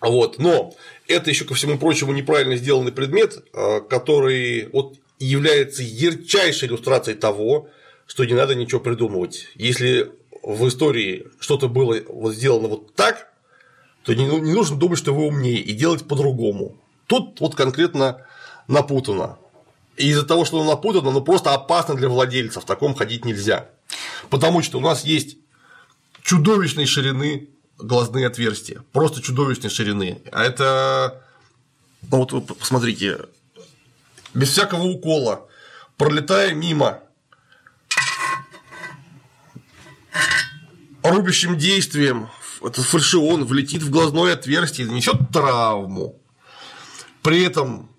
Вот, 0.01 0.39
но 0.39 0.73
это 1.07 1.29
еще 1.29 1.45
ко 1.45 1.53
всему 1.53 1.77
прочему 1.77 2.13
неправильно 2.13 2.55
сделанный 2.55 2.91
предмет, 2.91 3.43
э, 3.53 3.81
который 3.89 4.69
вот 4.71 4.95
является 5.19 5.83
ярчайшей 5.83 6.67
иллюстрацией 6.67 7.17
того, 7.17 7.69
что 8.07 8.25
не 8.25 8.33
надо 8.33 8.55
ничего 8.55 8.81
придумывать. 8.81 9.47
Если 9.55 10.11
в 10.43 10.67
истории 10.67 11.27
что-то 11.39 11.67
было 11.67 11.97
вот 12.07 12.35
сделано 12.35 12.67
вот 12.67 12.93
так, 12.93 13.29
то 14.03 14.13
не, 14.13 14.27
ну, 14.27 14.37
не 14.37 14.53
нужно 14.53 14.77
думать, 14.77 14.99
что 14.99 15.13
вы 15.13 15.25
умнее 15.25 15.57
и 15.57 15.73
делать 15.73 16.07
по-другому. 16.07 16.77
Тут 17.07 17.39
вот 17.39 17.55
конкретно 17.55 18.25
напутано. 18.67 19.37
И 19.97 20.09
из-за 20.09 20.25
того, 20.25 20.45
что 20.45 20.59
оно 20.59 20.71
напутано, 20.71 21.09
оно 21.09 21.21
просто 21.21 21.53
опасно 21.53 21.95
для 21.95 22.09
владельца, 22.09 22.59
в 22.59 22.65
таком 22.65 22.93
ходить 22.93 23.25
нельзя. 23.25 23.69
Потому 24.29 24.61
что 24.61 24.77
у 24.77 24.81
нас 24.81 25.03
есть 25.03 25.37
чудовищной 26.21 26.85
ширины 26.85 27.49
глазные 27.77 28.27
отверстия, 28.27 28.83
просто 28.91 29.21
чудовищной 29.21 29.69
ширины. 29.69 30.21
А 30.31 30.43
это, 30.43 31.21
ну 32.11 32.17
вот 32.19 32.31
вы 32.31 32.41
посмотрите, 32.41 33.19
без 34.33 34.49
всякого 34.49 34.83
укола, 34.83 35.47
пролетая 35.97 36.53
мимо, 36.53 37.01
рубящим 41.03 41.57
действием 41.57 42.29
этот 42.61 42.85
фальшион 42.85 43.45
влетит 43.45 43.83
в 43.83 43.89
глазное 43.89 44.33
отверстие 44.33 44.87
и 44.87 44.89
нанесет 44.89 45.29
травму. 45.31 46.19
При 47.21 47.43
этом 47.43 47.89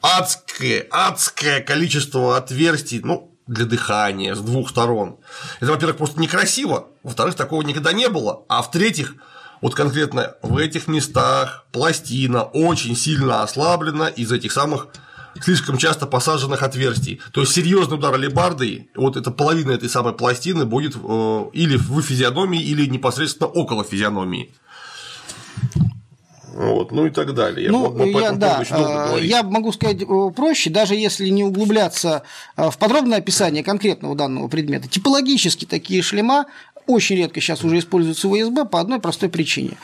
адское, 0.00 0.86
адское 0.90 1.60
количество 1.60 2.36
отверстий, 2.36 3.00
ну, 3.00 3.29
для 3.50 3.64
дыхания 3.66 4.34
с 4.34 4.38
двух 4.38 4.70
сторон. 4.70 5.16
Это, 5.58 5.72
во-первых, 5.72 5.96
просто 5.96 6.20
некрасиво, 6.20 6.86
во-вторых, 7.02 7.34
такого 7.34 7.62
никогда 7.62 7.92
не 7.92 8.08
было, 8.08 8.44
а 8.48 8.62
в-третьих, 8.62 9.16
вот 9.60 9.74
конкретно 9.74 10.36
в 10.42 10.56
этих 10.56 10.86
местах 10.86 11.66
пластина 11.72 12.44
очень 12.44 12.96
сильно 12.96 13.42
ослаблена 13.42 14.06
из 14.06 14.30
этих 14.30 14.52
самых 14.52 14.86
слишком 15.40 15.78
часто 15.78 16.06
посаженных 16.06 16.62
отверстий. 16.62 17.20
То 17.32 17.40
есть 17.40 17.52
серьезный 17.52 17.98
удар 17.98 18.14
алебардой, 18.14 18.90
вот 18.94 19.16
эта 19.16 19.32
половина 19.32 19.72
этой 19.72 19.88
самой 19.88 20.12
пластины 20.12 20.64
будет 20.64 20.94
э, 20.96 21.44
или 21.52 21.76
в 21.76 22.00
физиономии, 22.02 22.62
или 22.62 22.86
непосредственно 22.86 23.48
около 23.48 23.82
физиономии. 23.82 24.54
Вот, 26.54 26.92
ну 26.92 27.06
и 27.06 27.10
так 27.10 27.34
далее. 27.34 27.66
Я 27.66 27.72
Ну, 27.72 27.78
мог 27.80 27.96
бы 27.96 28.12
по 28.12 28.18
я, 28.20 28.32
да, 28.32 28.64
говорить. 28.68 29.30
я 29.30 29.42
могу 29.42 29.72
сказать 29.72 30.02
э, 30.02 30.30
проще, 30.34 30.70
даже 30.70 30.94
если 30.94 31.28
не 31.28 31.44
углубляться 31.44 32.22
э, 32.56 32.70
в 32.70 32.78
подробное 32.78 33.18
описание 33.18 33.62
конкретного 33.62 34.14
данного 34.14 34.48
предмета. 34.48 34.88
Типологически 34.88 35.64
такие 35.64 36.02
шлема 36.02 36.46
очень 36.86 37.16
редко 37.16 37.40
сейчас 37.40 37.62
уже 37.62 37.78
используются 37.78 38.28
в 38.28 38.34
ИСБ 38.36 38.64
по 38.66 38.80
одной 38.80 39.00
простой 39.00 39.28
причине. 39.28 39.76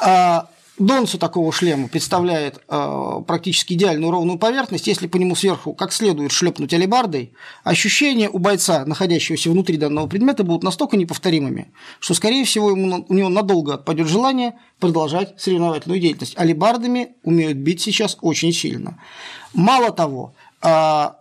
А, 0.00 0.48
Донцу 0.78 1.18
такого 1.18 1.52
шлема 1.52 1.86
представляет 1.88 2.60
э, 2.66 3.22
практически 3.26 3.74
идеальную 3.74 4.10
ровную 4.10 4.38
поверхность. 4.38 4.86
Если 4.86 5.06
по 5.06 5.18
нему 5.18 5.36
сверху 5.36 5.74
как 5.74 5.92
следует 5.92 6.32
шлепнуть 6.32 6.72
алебардой, 6.72 7.34
ощущения 7.62 8.30
у 8.30 8.38
бойца, 8.38 8.86
находящегося 8.86 9.50
внутри 9.50 9.76
данного 9.76 10.06
предмета, 10.06 10.44
будут 10.44 10.62
настолько 10.62 10.96
неповторимыми, 10.96 11.72
что, 12.00 12.14
скорее 12.14 12.44
всего, 12.46 12.70
ему, 12.70 13.04
у 13.06 13.14
него 13.14 13.28
надолго 13.28 13.74
отпадет 13.74 14.08
желание 14.08 14.54
продолжать 14.80 15.38
соревновательную 15.38 16.00
деятельность. 16.00 16.38
Алебардами 16.38 17.16
умеют 17.22 17.58
бить 17.58 17.82
сейчас 17.82 18.16
очень 18.22 18.52
сильно. 18.52 18.98
Мало 19.52 19.92
того, 19.92 20.34
а, 20.62 21.16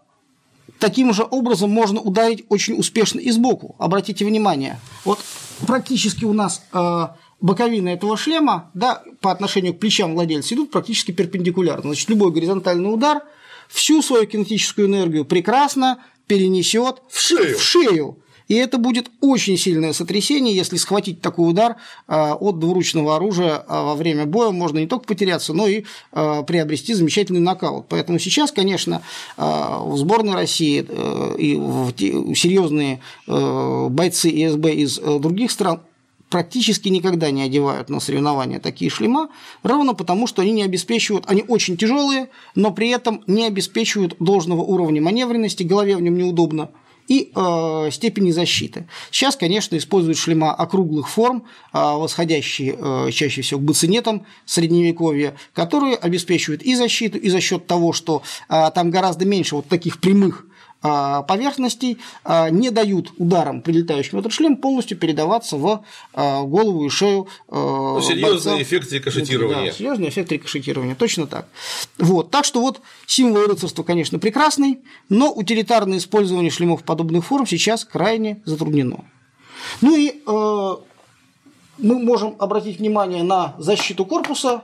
Таким 0.81 1.13
же 1.13 1.27
образом 1.29 1.69
можно 1.69 2.01
ударить 2.01 2.43
очень 2.49 2.73
успешно 2.73 3.19
и 3.19 3.29
сбоку. 3.29 3.75
Обратите 3.77 4.25
внимание, 4.25 4.79
вот 5.05 5.19
практически 5.67 6.25
у 6.25 6.33
нас 6.33 6.63
э, 6.73 7.07
боковины 7.41 7.89
этого 7.89 8.15
шлема 8.15 8.71
да, 8.73 9.03
по 9.19 9.31
отношению 9.31 9.73
к 9.73 9.79
плечам 9.79 10.13
владельца 10.13 10.55
идут 10.55 10.71
практически 10.71 11.11
перпендикулярно. 11.11 11.83
Значит, 11.83 12.09
любой 12.09 12.31
горизонтальный 12.31 12.93
удар 12.93 13.23
всю 13.67 14.01
свою 14.01 14.25
кинетическую 14.27 14.87
энергию 14.87 15.25
прекрасно 15.25 16.03
перенесет 16.27 17.01
В 17.09 17.19
шею. 17.19 17.57
в 17.57 17.61
шею. 17.61 18.17
И 18.47 18.55
это 18.55 18.77
будет 18.77 19.09
очень 19.21 19.57
сильное 19.57 19.93
сотрясение, 19.93 20.53
если 20.53 20.75
схватить 20.75 21.21
такой 21.21 21.49
удар 21.49 21.77
а, 22.05 22.35
от 22.35 22.59
двуручного 22.59 23.15
оружия 23.15 23.63
а, 23.65 23.83
во 23.83 23.95
время 23.95 24.25
боя, 24.25 24.51
можно 24.51 24.79
не 24.79 24.87
только 24.87 25.05
потеряться, 25.05 25.53
но 25.53 25.67
и 25.67 25.85
а, 26.11 26.43
приобрести 26.43 26.93
замечательный 26.93 27.39
нокаут. 27.39 27.85
Поэтому 27.87 28.19
сейчас, 28.19 28.51
конечно, 28.51 29.03
в 29.37 29.95
сборной 29.95 30.33
России 30.33 30.85
э, 30.85 31.35
и 31.37 31.55
серьезные 32.35 32.99
э, 33.27 33.87
бойцы 33.89 34.29
ИСБ 34.29 34.73
из 34.73 34.99
э, 34.99 35.19
других 35.19 35.51
стран 35.51 35.79
практически 36.31 36.89
никогда 36.89 37.29
не 37.29 37.43
одевают 37.43 37.89
на 37.89 37.99
соревнования 37.99 38.59
такие 38.59 38.89
шлема, 38.89 39.29
ровно 39.61 39.93
потому, 39.93 40.25
что 40.25 40.41
они 40.41 40.51
не 40.51 40.63
обеспечивают, 40.63 41.25
они 41.27 41.43
очень 41.47 41.77
тяжелые, 41.77 42.29
но 42.55 42.71
при 42.71 42.89
этом 42.89 43.21
не 43.27 43.45
обеспечивают 43.45 44.15
должного 44.19 44.61
уровня 44.61 45.01
маневренности, 45.01 45.61
голове 45.61 45.95
в 45.97 46.01
нем 46.01 46.17
неудобно, 46.17 46.69
и 47.07 47.31
э, 47.35 47.89
степени 47.91 48.31
защиты. 48.31 48.87
Сейчас, 49.11 49.35
конечно, 49.35 49.75
используют 49.75 50.17
шлема 50.17 50.53
округлых 50.53 51.09
форм, 51.09 51.43
э, 51.73 51.77
восходящие 51.77 52.77
э, 52.79 53.11
чаще 53.11 53.41
всего 53.41 53.59
к 53.59 53.63
бацинетам 53.63 54.25
средневековья, 54.45 55.35
которые 55.53 55.97
обеспечивают 55.97 56.61
и 56.61 56.75
защиту, 56.75 57.17
и 57.17 57.27
за 57.27 57.41
счет 57.41 57.67
того, 57.67 57.91
что 57.91 58.21
э, 58.47 58.71
там 58.73 58.91
гораздо 58.91 59.25
меньше 59.25 59.55
вот 59.55 59.67
таких 59.67 59.99
прямых 59.99 60.45
поверхностей 60.81 61.99
а, 62.23 62.49
не 62.49 62.71
дают 62.71 63.11
ударам, 63.17 63.61
прилетающим 63.61 64.17
в 64.17 64.21
этот 64.21 64.33
шлем, 64.33 64.57
полностью 64.57 64.97
передаваться 64.97 65.57
в 65.57 65.83
а, 66.13 66.41
голову 66.43 66.85
и 66.85 66.89
шею 66.89 67.27
ну, 67.49 68.01
Серьезный 68.01 68.53
борца. 68.53 68.61
эффект 68.61 68.91
рикошетирования. 68.91 69.71
Да, 69.71 69.77
серьезный 69.77 70.09
эффект 70.09 70.31
рикошетирования, 70.31 70.95
точно 70.95 71.27
так. 71.27 71.47
Вот. 71.97 72.31
Так 72.31 72.45
что 72.45 72.61
вот 72.61 72.81
символ 73.05 73.45
рыцарства, 73.45 73.83
конечно, 73.83 74.19
прекрасный, 74.19 74.79
но 75.09 75.31
утилитарное 75.31 75.99
использование 75.99 76.49
шлемов 76.49 76.83
подобных 76.83 77.25
форм 77.25 77.45
сейчас 77.45 77.85
крайне 77.85 78.41
затруднено. 78.45 79.05
Ну 79.81 79.95
и 79.95 80.21
э, 80.25 80.75
мы 81.77 81.99
можем 81.99 82.35
обратить 82.39 82.79
внимание 82.79 83.23
на 83.23 83.55
защиту 83.57 84.05
корпуса, 84.05 84.63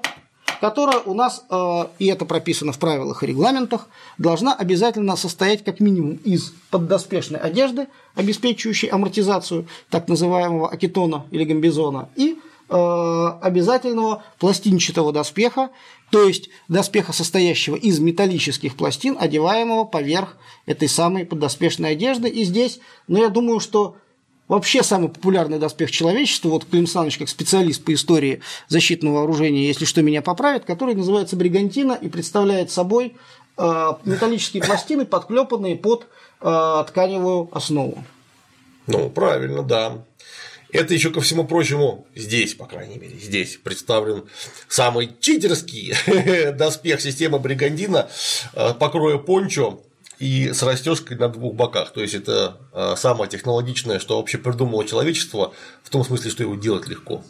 которая 0.61 0.99
у 0.99 1.13
нас, 1.13 1.45
э, 1.49 1.85
и 1.99 2.07
это 2.07 2.25
прописано 2.25 2.71
в 2.71 2.79
правилах 2.79 3.23
и 3.23 3.27
регламентах, 3.27 3.87
должна 4.17 4.53
обязательно 4.53 5.15
состоять 5.15 5.63
как 5.63 5.79
минимум 5.79 6.19
из 6.23 6.53
поддоспешной 6.69 7.39
одежды, 7.39 7.87
обеспечивающей 8.15 8.87
амортизацию 8.87 9.67
так 9.89 10.07
называемого 10.07 10.69
акетона 10.69 11.25
или 11.31 11.43
гамбизона, 11.43 12.09
и 12.15 12.37
э, 12.69 12.73
обязательного 13.41 14.23
пластинчатого 14.39 15.11
доспеха, 15.13 15.69
то 16.09 16.23
есть 16.23 16.49
доспеха, 16.67 17.11
состоящего 17.11 17.75
из 17.75 17.99
металлических 17.99 18.75
пластин, 18.75 19.17
одеваемого 19.19 19.83
поверх 19.83 20.37
этой 20.65 20.87
самой 20.87 21.25
поддоспешной 21.25 21.91
одежды. 21.91 22.29
И 22.29 22.43
здесь, 22.43 22.79
ну, 23.07 23.19
я 23.19 23.29
думаю, 23.29 23.59
что 23.59 23.97
Вообще 24.47 24.81
самый 24.81 25.09
популярный 25.09 25.59
доспех 25.59 25.91
человечества, 25.91 26.49
вот 26.49 26.65
Клим 26.65 26.87
Саныч 26.87 27.17
как 27.17 27.27
специалист 27.27 27.83
по 27.83 27.93
истории 27.93 28.41
защитного 28.69 29.15
вооружения, 29.15 29.67
если 29.67 29.83
что, 29.83 30.01
меня 30.01 30.21
поправит, 30.21 30.63
который 30.63 30.95
называется 30.95 31.35
бригантина 31.35 31.93
и 31.93 32.07
представляет 32.07 32.71
собой 32.71 33.17
э, 33.57 33.93
металлические 34.05 34.63
пластины, 34.63 35.05
подклепанные 35.05 35.75
под 35.75 36.07
э, 36.39 36.83
тканевую 36.87 37.49
основу. 37.51 38.03
Ну, 38.87 39.09
правильно, 39.09 39.63
да. 39.63 40.05
Это 40.71 40.93
еще 40.93 41.11
ко 41.11 41.19
всему 41.19 41.45
прочему 41.45 42.07
здесь, 42.15 42.53
по 42.53 42.65
крайней 42.65 42.97
мере, 42.97 43.17
здесь 43.17 43.57
представлен 43.61 44.25
самый 44.69 45.11
читерский 45.19 45.93
доспех 46.53 47.01
системы 47.01 47.39
Бригандина 47.39 48.09
э, 48.53 48.73
покроя 48.75 49.17
пончо 49.17 49.81
и 50.19 50.51
с 50.51 50.63
расстежкой 50.63 51.17
на 51.17 51.29
двух 51.29 51.53
боках. 51.53 51.91
То 51.91 52.01
есть 52.01 52.13
это 52.13 52.57
а, 52.73 52.95
самое 52.95 53.29
технологичное, 53.29 53.99
что 53.99 54.17
вообще 54.17 54.37
придумало 54.37 54.85
человечество, 54.85 55.53
в 55.83 55.89
том 55.89 56.03
смысле, 56.03 56.31
что 56.31 56.43
его 56.43 56.55
делать 56.55 56.87
легко. 56.87 57.23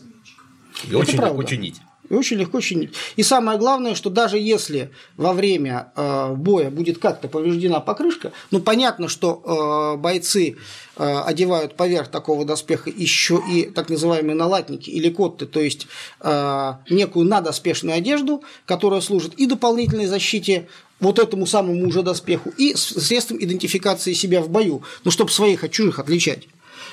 И 0.84 0.89
это 0.89 0.98
очень 1.00 1.17
правда. 1.17 1.36
легко 1.36 1.50
чинить. 1.50 1.82
И 2.10 2.13
очень 2.13 2.38
легко 2.38 2.62
чинить. 2.62 2.94
И 3.17 3.24
самое 3.24 3.60
главное, 3.60 3.94
что 3.94 4.10
даже 4.10 4.38
если 4.38 4.91
во 5.17 5.34
время 5.34 5.91
э, 5.98 6.34
боя 6.36 6.70
будет 6.70 7.00
как-то 7.00 7.27
повреждена 7.27 7.82
покрышка, 7.82 8.32
ну 8.50 8.62
понятно, 8.62 9.10
что 9.10 9.96
э, 9.96 10.01
бойцы 10.01 10.56
одевают 10.96 11.75
поверх 11.75 12.08
такого 12.08 12.44
доспеха 12.44 12.89
еще 12.89 13.39
и 13.48 13.65
так 13.70 13.88
называемые 13.88 14.34
налатники 14.34 14.89
или 14.89 15.10
котты, 15.10 15.46
то 15.46 15.60
есть 15.60 15.86
некую 16.20 17.27
надоспешную 17.27 17.96
одежду, 17.96 18.44
которая 18.65 19.01
служит 19.01 19.36
и 19.36 19.46
дополнительной 19.46 20.08
защите 20.08 20.67
вот 20.99 21.19
этому 21.19 21.45
самому 21.45 21.87
уже 21.87 22.03
доспеху 22.03 22.49
и 22.57 22.75
средством 22.75 23.37
идентификации 23.43 24.13
себя 24.13 24.41
в 24.41 24.49
бою, 24.49 24.83
ну, 25.03 25.11
чтобы 25.11 25.31
своих 25.31 25.63
от 25.63 25.71
чужих 25.71 25.99
отличать. 25.99 26.47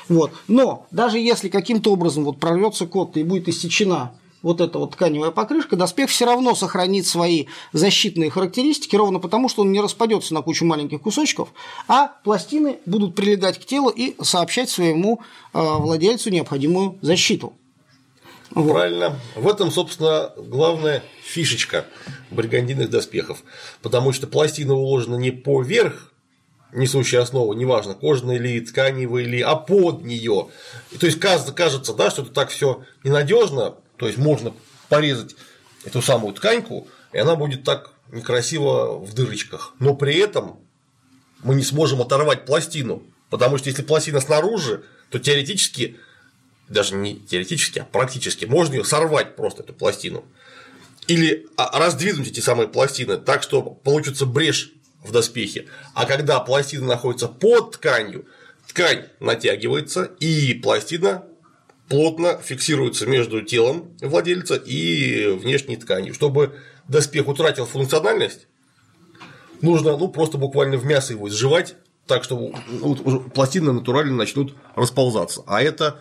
Вот. 0.08 0.32
Но 0.49 0.86
даже 0.90 1.19
если 1.19 1.49
каким-то 1.49 1.93
образом 1.93 2.25
вот 2.25 2.38
прорвется 2.38 2.86
кот 2.86 3.17
и 3.17 3.23
будет 3.23 3.49
иссечена 3.49 4.12
вот 4.43 4.60
эта 4.60 4.78
вот 4.78 4.93
тканевая 4.93 5.30
покрышка, 5.30 5.75
доспех 5.75 6.10
все 6.10 6.26
равно 6.26 6.54
сохранит 6.54 7.06
свои 7.06 7.47
защитные 7.73 8.28
характеристики, 8.28 8.95
ровно 8.95 9.19
потому, 9.19 9.49
что 9.49 9.62
он 9.62 9.73
не 9.73 9.80
распадется 9.80 10.34
на 10.34 10.43
кучу 10.43 10.67
маленьких 10.67 11.00
кусочков, 11.00 11.49
а 11.88 12.08
пластины 12.25 12.76
будут 12.84 13.14
прилегать 13.14 13.58
к 13.58 13.64
телу 13.64 13.88
и 13.88 14.14
сообщать 14.23 14.69
своему 14.69 15.23
э, 15.54 15.58
владельцу 15.58 16.28
необходимую 16.28 16.99
защиту. 17.00 17.54
Вот. 18.54 18.73
Правильно. 18.73 19.19
В 19.34 19.49
этом, 19.49 19.71
собственно, 19.71 20.32
главная 20.36 21.02
фишечка 21.23 21.86
бригандинных 22.30 22.88
доспехов. 22.88 23.43
Потому 23.82 24.12
что 24.12 24.26
пластина 24.26 24.75
уложена 24.75 25.17
не 25.17 25.32
поверх 25.32 26.12
несущей 26.73 27.19
основы, 27.19 27.54
неважно, 27.56 27.95
кожаной 27.95 28.36
или 28.36 28.60
тканевой 28.60 29.25
или, 29.25 29.40
а 29.40 29.54
под 29.56 30.04
нее. 30.04 30.49
То 30.99 31.06
есть 31.06 31.21
кажется, 31.21 31.95
да, 31.95 32.10
что 32.10 32.23
это 32.23 32.32
так 32.32 32.50
все 32.50 32.82
ненадежно, 33.04 33.76
то 33.97 34.06
есть 34.06 34.19
можно 34.19 34.52
порезать 34.88 35.36
эту 35.84 36.02
самую 36.02 36.34
тканьку, 36.34 36.88
и 37.12 37.19
она 37.19 37.36
будет 37.36 37.64
так 37.64 37.93
некрасиво 38.10 38.99
в 38.99 39.14
дырочках. 39.14 39.75
Но 39.78 39.95
при 39.95 40.17
этом 40.17 40.58
мы 41.43 41.54
не 41.54 41.62
сможем 41.62 42.00
оторвать 42.00 42.45
пластину, 42.45 43.02
потому 43.30 43.58
что 43.58 43.69
если 43.69 43.82
пластина 43.82 44.21
снаружи, 44.21 44.82
то 45.10 45.19
теоретически 45.19 45.97
даже 46.69 46.95
не 46.95 47.17
теоретически, 47.17 47.81
а 47.81 47.85
практически, 47.85 48.45
можно 48.45 48.75
ее 48.75 48.85
сорвать 48.85 49.37
просто, 49.37 49.63
эту 49.63 49.73
пластину. 49.73 50.25
Или 51.07 51.47
а, 51.57 51.79
раздвинуть 51.79 52.29
эти 52.29 52.41
самые 52.41 52.69
пластины 52.69 53.19
так, 53.19 53.43
что 53.43 53.63
получится 53.63 54.25
брешь 54.27 54.73
в 55.03 55.13
доспехе. 55.13 55.67
А 55.95 56.07
когда 56.07 56.41
пластина 56.41 56.87
находится 56.87 57.29
под 57.29 57.73
тканью, 57.73 58.27
ткань 58.67 59.05
натягивается, 59.21 60.05
и 60.19 60.55
пластина 60.55 61.25
плотно 61.89 62.39
фиксируется 62.43 63.07
между 63.07 63.43
телом 63.43 63.95
владельца 64.00 64.55
и 64.55 65.27
внешней 65.27 65.77
тканью. 65.77 66.15
Чтобы 66.15 66.59
доспех 66.89 67.29
утратил 67.29 67.67
функциональность, 67.67 68.47
нужно 69.61 69.97
ну, 69.97 70.09
просто 70.09 70.39
буквально 70.39 70.79
в 70.79 70.87
мясо 70.87 71.13
его 71.13 71.29
сживать, 71.29 71.77
так 72.07 72.25
что 72.25 72.55
пластины 73.35 73.73
натурально 73.73 74.15
начнут 74.15 74.55
расползаться. 74.75 75.43
А 75.47 75.63
это 75.63 76.00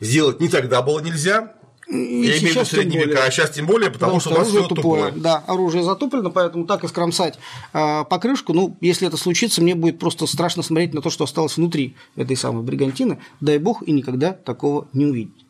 сделать 0.00 0.40
не 0.40 0.48
тогда 0.48 0.82
было 0.82 1.00
нельзя, 1.00 1.54
и 1.90 1.94
Я 1.94 2.38
имею 2.38 2.52
в 2.52 2.56
виду 2.56 2.64
средние 2.64 3.04
века, 3.04 3.24
а 3.24 3.30
сейчас 3.32 3.50
тем 3.50 3.66
более, 3.66 3.90
потому, 3.90 4.18
потому 4.18 4.20
что, 4.20 4.30
что 4.30 4.40
оружие 4.40 4.68
тупое. 4.68 5.04
тупое. 5.06 5.12
Да, 5.22 5.38
оружие 5.48 5.82
затуплено, 5.82 6.30
поэтому 6.30 6.64
так 6.64 6.84
и 6.84 6.88
скромсать 6.88 7.38
э, 7.72 8.04
покрышку, 8.04 8.52
ну, 8.52 8.76
если 8.80 9.08
это 9.08 9.16
случится, 9.16 9.60
мне 9.60 9.74
будет 9.74 9.98
просто 9.98 10.26
страшно 10.26 10.62
смотреть 10.62 10.94
на 10.94 11.02
то, 11.02 11.10
что 11.10 11.24
осталось 11.24 11.56
внутри 11.56 11.96
этой 12.14 12.36
самой 12.36 12.62
бригантины. 12.62 13.18
Дай 13.40 13.58
бог 13.58 13.82
и 13.82 13.90
никогда 13.90 14.32
такого 14.32 14.86
не 14.92 15.06
увидеть. 15.06 15.44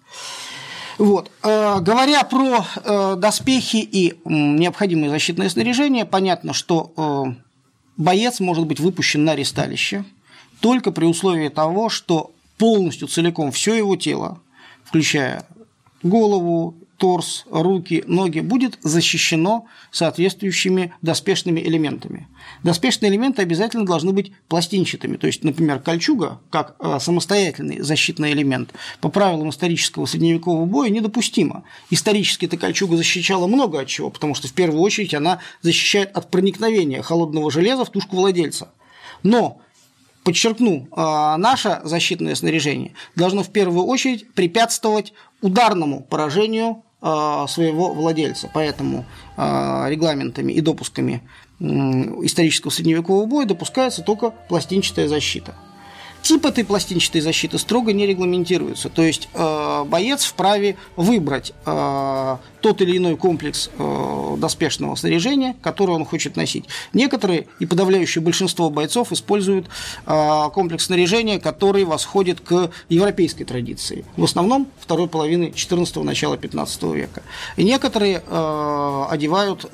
Вот. 0.96 1.30
Э, 1.42 1.78
говоря 1.80 2.24
про 2.24 2.64
э, 2.84 3.16
доспехи 3.18 3.76
и 3.76 4.12
э, 4.12 4.14
необходимое 4.24 5.10
защитное 5.10 5.50
снаряжение, 5.50 6.06
понятно, 6.06 6.54
что 6.54 6.92
э, 6.96 7.40
боец 7.98 8.40
может 8.40 8.66
быть 8.66 8.80
выпущен 8.80 9.24
на 9.24 9.34
ресталище 9.34 10.06
только 10.60 10.90
при 10.90 11.04
условии 11.04 11.48
того, 11.48 11.90
что 11.90 12.32
полностью, 12.60 13.08
целиком 13.08 13.50
все 13.52 13.74
его 13.74 13.96
тело, 13.96 14.42
включая 14.84 15.46
голову, 16.02 16.76
торс, 16.98 17.46
руки, 17.50 18.04
ноги, 18.06 18.40
будет 18.40 18.78
защищено 18.82 19.64
соответствующими 19.90 20.92
доспешными 21.00 21.58
элементами. 21.60 22.28
Доспешные 22.62 23.10
элементы 23.10 23.40
обязательно 23.40 23.86
должны 23.86 24.12
быть 24.12 24.32
пластинчатыми, 24.48 25.16
то 25.16 25.26
есть, 25.26 25.42
например, 25.42 25.80
кольчуга, 25.80 26.38
как 26.50 26.76
э, 26.78 26.98
самостоятельный 27.00 27.80
защитный 27.80 28.32
элемент, 28.32 28.74
по 29.00 29.08
правилам 29.08 29.48
исторического 29.48 30.04
средневекового 30.04 30.66
боя 30.66 30.90
недопустимо. 30.90 31.64
Исторически 31.88 32.44
эта 32.44 32.58
кольчуга 32.58 32.98
защищала 32.98 33.46
много 33.46 33.80
от 33.80 33.88
чего, 33.88 34.10
потому 34.10 34.34
что 34.34 34.48
в 34.48 34.52
первую 34.52 34.82
очередь 34.82 35.14
она 35.14 35.38
защищает 35.62 36.14
от 36.14 36.30
проникновения 36.30 37.00
холодного 37.00 37.50
железа 37.50 37.86
в 37.86 37.90
тушку 37.90 38.16
владельца. 38.16 38.68
Но 39.22 39.62
подчеркну, 40.24 40.88
а, 40.92 41.36
наше 41.36 41.80
защитное 41.84 42.34
снаряжение 42.34 42.92
должно 43.16 43.42
в 43.42 43.50
первую 43.50 43.86
очередь 43.86 44.32
препятствовать 44.32 45.12
ударному 45.40 46.02
поражению 46.02 46.82
а, 47.00 47.46
своего 47.46 47.92
владельца. 47.92 48.50
Поэтому 48.52 49.06
а, 49.36 49.86
регламентами 49.88 50.52
и 50.52 50.60
допусками 50.60 51.22
исторического 51.60 52.70
средневекового 52.70 53.26
боя 53.26 53.44
допускается 53.44 54.02
только 54.02 54.30
пластинчатая 54.30 55.08
защита. 55.08 55.54
Тип 56.22 56.44
этой 56.44 56.64
пластинчатой 56.64 57.20
защиты 57.20 57.58
строго 57.58 57.92
не 57.92 58.06
регламентируется. 58.06 58.88
То 58.88 59.02
есть 59.02 59.28
э, 59.34 59.84
боец 59.86 60.24
вправе 60.24 60.76
выбрать 60.96 61.52
э, 61.64 62.36
тот 62.60 62.82
или 62.82 62.98
иной 62.98 63.16
комплекс 63.16 63.70
э, 63.78 64.36
доспешного 64.38 64.94
снаряжения, 64.94 65.56
который 65.62 65.94
он 65.94 66.04
хочет 66.04 66.36
носить. 66.36 66.66
Некоторые 66.92 67.46
и 67.58 67.66
подавляющее 67.66 68.22
большинство 68.22 68.70
бойцов 68.70 69.12
используют 69.12 69.68
э, 70.06 70.44
комплекс 70.52 70.84
снаряжения, 70.86 71.40
который 71.40 71.84
восходит 71.84 72.40
к 72.40 72.70
европейской 72.88 73.44
традиции. 73.44 74.04
В 74.16 74.24
основном 74.24 74.68
второй 74.78 75.08
половины 75.08 75.52
14-го, 75.54 76.04
начала 76.04 76.36
15 76.36 76.82
века. 76.94 77.22
И 77.56 77.64
некоторые 77.64 78.22
э, 78.26 79.04
одевают 79.10 79.64
э, 79.64 79.68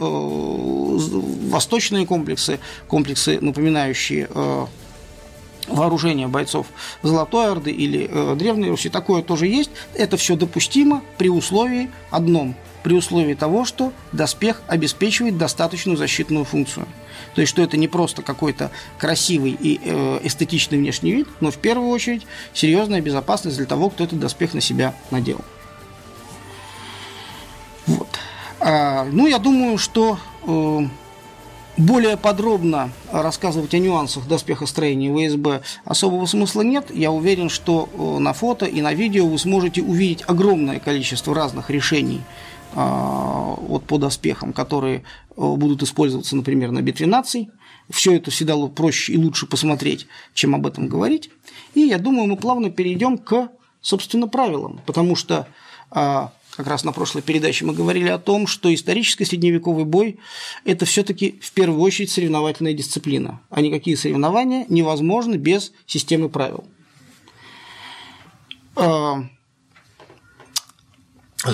восточные 1.51 2.07
комплексы, 2.07 2.59
комплексы, 2.89 3.39
напоминающие 3.41 4.29
э, 4.33 4.67
вооружения 5.69 6.29
бойцов 6.29 6.67
Золотой 7.03 7.51
Орды 7.51 7.71
или 7.71 8.09
э, 8.11 8.35
Древней 8.37 8.71
Руси, 8.71 8.89
такое 8.89 9.23
тоже 9.23 9.47
есть. 9.47 9.71
Это 9.95 10.17
все 10.17 10.37
допустимо 10.37 11.03
при 11.19 11.29
условии 11.29 11.91
одном, 12.11 12.55
при 12.83 12.95
условии 12.95 13.35
того, 13.35 13.65
что 13.65 13.93
доспех 14.13 14.63
обеспечивает 14.69 15.39
достаточную 15.39 15.97
защитную 15.97 16.45
функцию. 16.45 16.87
То 17.35 17.41
есть, 17.41 17.51
что 17.51 17.63
это 17.63 17.77
не 17.77 17.89
просто 17.89 18.23
какой-то 18.23 18.71
красивый 18.99 19.51
и 19.59 19.81
э, 19.83 20.21
эстетичный 20.23 20.79
внешний 20.79 21.13
вид, 21.13 21.29
но 21.41 21.51
в 21.51 21.59
первую 21.59 21.91
очередь 21.91 22.27
серьезная 22.55 23.01
безопасность 23.01 23.57
для 23.57 23.67
того, 23.67 23.91
кто 23.91 24.05
этот 24.05 24.19
доспех 24.19 24.55
на 24.55 24.61
себя 24.61 24.95
надел. 25.11 25.41
Вот. 27.87 28.09
А, 28.61 29.05
ну, 29.05 29.27
я 29.27 29.39
думаю, 29.39 29.79
что 29.79 30.19
э, 30.47 30.81
более 31.77 32.17
подробно 32.17 32.91
рассказывать 33.13 33.75
о 33.75 33.79
нюансах 33.79 34.27
доспехостроения 34.27 35.13
ВСБ 35.13 35.63
особого 35.85 36.27
смысла 36.27 36.63
нет. 36.63 36.91
Я 36.93 37.11
уверен, 37.11 37.49
что 37.49 37.89
э, 37.93 38.19
на 38.19 38.33
фото 38.33 38.67
и 38.67 38.81
на 38.81 38.95
видео 38.95 39.27
вы 39.27 39.39
сможете 39.39 39.83
увидеть 39.83 40.25
огромное 40.27 40.81
количество 40.81 41.35
разных 41.35 41.71
решений 41.71 42.23
а, 42.75 43.55
вот 43.59 43.85
по 43.85 43.99
доспехам, 43.99 44.53
которые 44.53 44.99
э, 44.99 45.03
будут 45.37 45.83
использоваться, 45.83 46.37
например, 46.37 46.71
на 46.73 46.83
битве 46.83 47.07
наций. 47.07 47.51
Все 47.91 48.17
это 48.17 48.31
всегда 48.31 48.57
проще 48.67 49.13
и 49.13 49.19
лучше 49.19 49.47
посмотреть, 49.47 50.07
чем 50.35 50.55
об 50.55 50.67
этом 50.67 50.89
говорить. 50.89 51.31
И 51.75 51.81
я 51.81 51.99
думаю, 51.99 52.27
мы 52.27 52.37
плавно 52.37 52.71
перейдем 52.71 53.17
к, 53.19 53.49
собственно, 53.81 54.29
правилам, 54.29 54.81
потому 54.87 55.15
что 55.15 55.47
а, 55.91 56.33
как 56.57 56.67
раз 56.67 56.85
на 56.85 56.93
прошлой 56.93 57.23
передаче 57.23 57.65
мы 57.65 57.75
говорили 57.75 58.09
о 58.09 58.19
том, 58.19 58.47
что 58.47 58.73
исторический 58.73 59.25
средневековый 59.25 59.85
бой– 59.85 60.19
это 60.65 60.87
все-таки 60.87 61.39
в 61.43 61.53
первую 61.53 61.81
очередь 61.81 62.11
соревновательная 62.11 62.73
дисциплина, 62.73 63.41
а 63.51 63.61
никакие 63.61 63.97
соревнования 63.97 64.65
невозможны 64.69 65.37
без 65.37 65.73
системы 65.87 66.29
правил. 66.29 66.65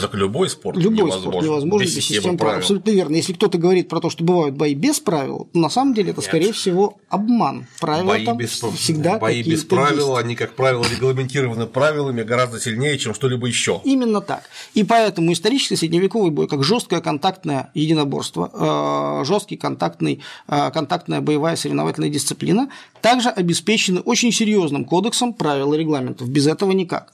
Так 0.01 0.15
любой 0.15 0.49
спорт 0.49 0.77
любой 0.77 0.99
невозможен, 0.99 1.31
спорт 1.31 1.45
невозможен 1.45 1.87
без, 1.87 1.97
без 1.97 2.05
системы 2.07 2.37
правил. 2.39 2.59
Абсолютно 2.59 2.91
верно. 2.91 3.17
Если 3.17 3.33
кто-то 3.33 3.59
говорит 3.59 3.89
про 3.89 4.01
то, 4.01 4.11
что 4.11 4.25
бывают 4.25 4.55
бои 4.57 4.75
без 4.75 5.01
правил, 5.01 5.49
на 5.53 5.69
самом 5.69 5.95
деле 5.95 6.11
это, 6.11 6.21
Нет. 6.21 6.29
скорее 6.29 6.53
всего, 6.53 6.99
обман. 7.09 7.67
Правила 7.81 8.09
бои 8.09 8.25
там 8.25 8.37
без, 8.37 8.51
всегда 8.51 9.19
Бои 9.19 9.43
без 9.43 9.65
правил, 9.65 10.17
есть. 10.17 10.25
они, 10.25 10.35
как 10.35 10.55
правило, 10.55 10.85
регламентированы 10.85 11.67
правилами 11.67 12.23
гораздо 12.23 12.61
сильнее, 12.61 12.99
чем 12.99 13.15
что-либо 13.15 13.47
еще. 13.47 13.81
Именно 13.85 14.21
так. 14.21 14.45
И 14.75 14.85
поэтому 14.85 15.33
исторический 15.33 15.77
средневековый 15.77 16.31
бой, 16.31 16.49
как 16.49 16.65
жесткое 16.65 17.01
контактное 17.01 17.71
единоборство, 17.75 19.21
э, 19.21 19.25
жесткий 19.25 19.57
контактный, 19.57 20.21
э, 20.49 20.71
контактная 20.73 21.21
боевая 21.21 21.57
соревновательная 21.57 22.11
дисциплина, 22.11 22.69
также 23.01 23.29
обеспечены 23.29 24.01
очень 24.01 24.33
серьезным 24.33 24.85
кодексом 24.85 25.33
правил 25.33 25.73
и 25.75 25.79
регламентов. 25.79 26.29
Без 26.29 26.47
этого 26.47 26.73
никак. 26.73 27.13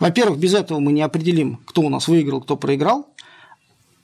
Во-первых, 0.00 0.38
без 0.38 0.54
этого 0.54 0.78
мы 0.78 0.92
не 0.92 1.02
определим, 1.02 1.60
кто 1.64 1.82
у 1.82 1.88
нас 1.88 2.08
выиграл, 2.08 2.40
кто 2.40 2.56
проиграл. 2.56 3.08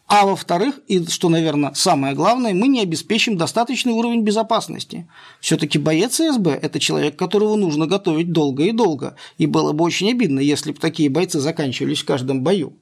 А 0.07 0.25
во-вторых, 0.25 0.81
и 0.89 1.05
что, 1.07 1.29
наверное, 1.29 1.75
самое 1.75 2.15
главное, 2.15 2.55
мы 2.55 2.69
не 2.69 2.81
обеспечим 2.81 3.37
достаточный 3.37 3.93
уровень 3.93 4.23
безопасности. 4.23 5.07
Все-таки 5.41 5.79
боец 5.79 6.17
СБ– 6.17 6.51
это 6.63 6.81
человек, 6.81 7.17
которого 7.17 7.57
нужно 7.57 7.87
готовить 7.87 8.33
долго 8.33 8.65
и 8.65 8.73
долго. 8.73 9.17
И 9.37 9.47
было 9.47 9.73
бы 9.73 9.85
очень 9.85 10.11
обидно, 10.11 10.41
если 10.41 10.73
бы 10.73 10.79
такие 10.79 11.11
бойцы 11.11 11.41
заканчивались 11.41 11.99
в 11.99 12.07
каждом 12.07 12.43
бою. 12.43 12.73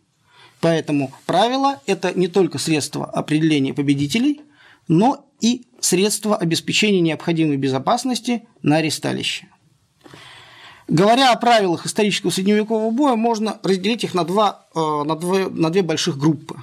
Поэтому 0.61 1.11
правило– 1.27 1.81
это 1.87 2.17
не 2.17 2.29
только 2.29 2.59
средство 2.59 3.05
определения 3.05 3.75
победителей, 3.75 4.43
но 4.87 5.27
и 5.41 5.67
средство 5.81 6.37
обеспечения 6.37 7.01
необходимой 7.01 7.57
безопасности 7.57 8.47
на 8.63 8.77
аресталище. 8.77 9.49
Говоря 10.89 11.33
о 11.33 11.37
правилах 11.37 11.85
исторического 11.85 12.31
средневекового 12.31 12.91
боя, 12.91 13.17
можно 13.17 13.59
разделить 13.63 14.05
их 14.05 14.15
на, 14.15 14.25
два, 14.25 14.67
э, 14.75 14.79
на, 14.79 15.17
две, 15.17 15.49
на 15.49 15.71
две 15.71 15.83
больших 15.83 16.17
группы. 16.17 16.57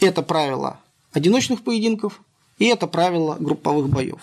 Это 0.00 0.22
правила 0.22 0.80
одиночных 1.12 1.62
поединков 1.62 2.20
и 2.58 2.66
это 2.66 2.86
правила 2.86 3.36
групповых 3.38 3.88
боев. 3.88 4.20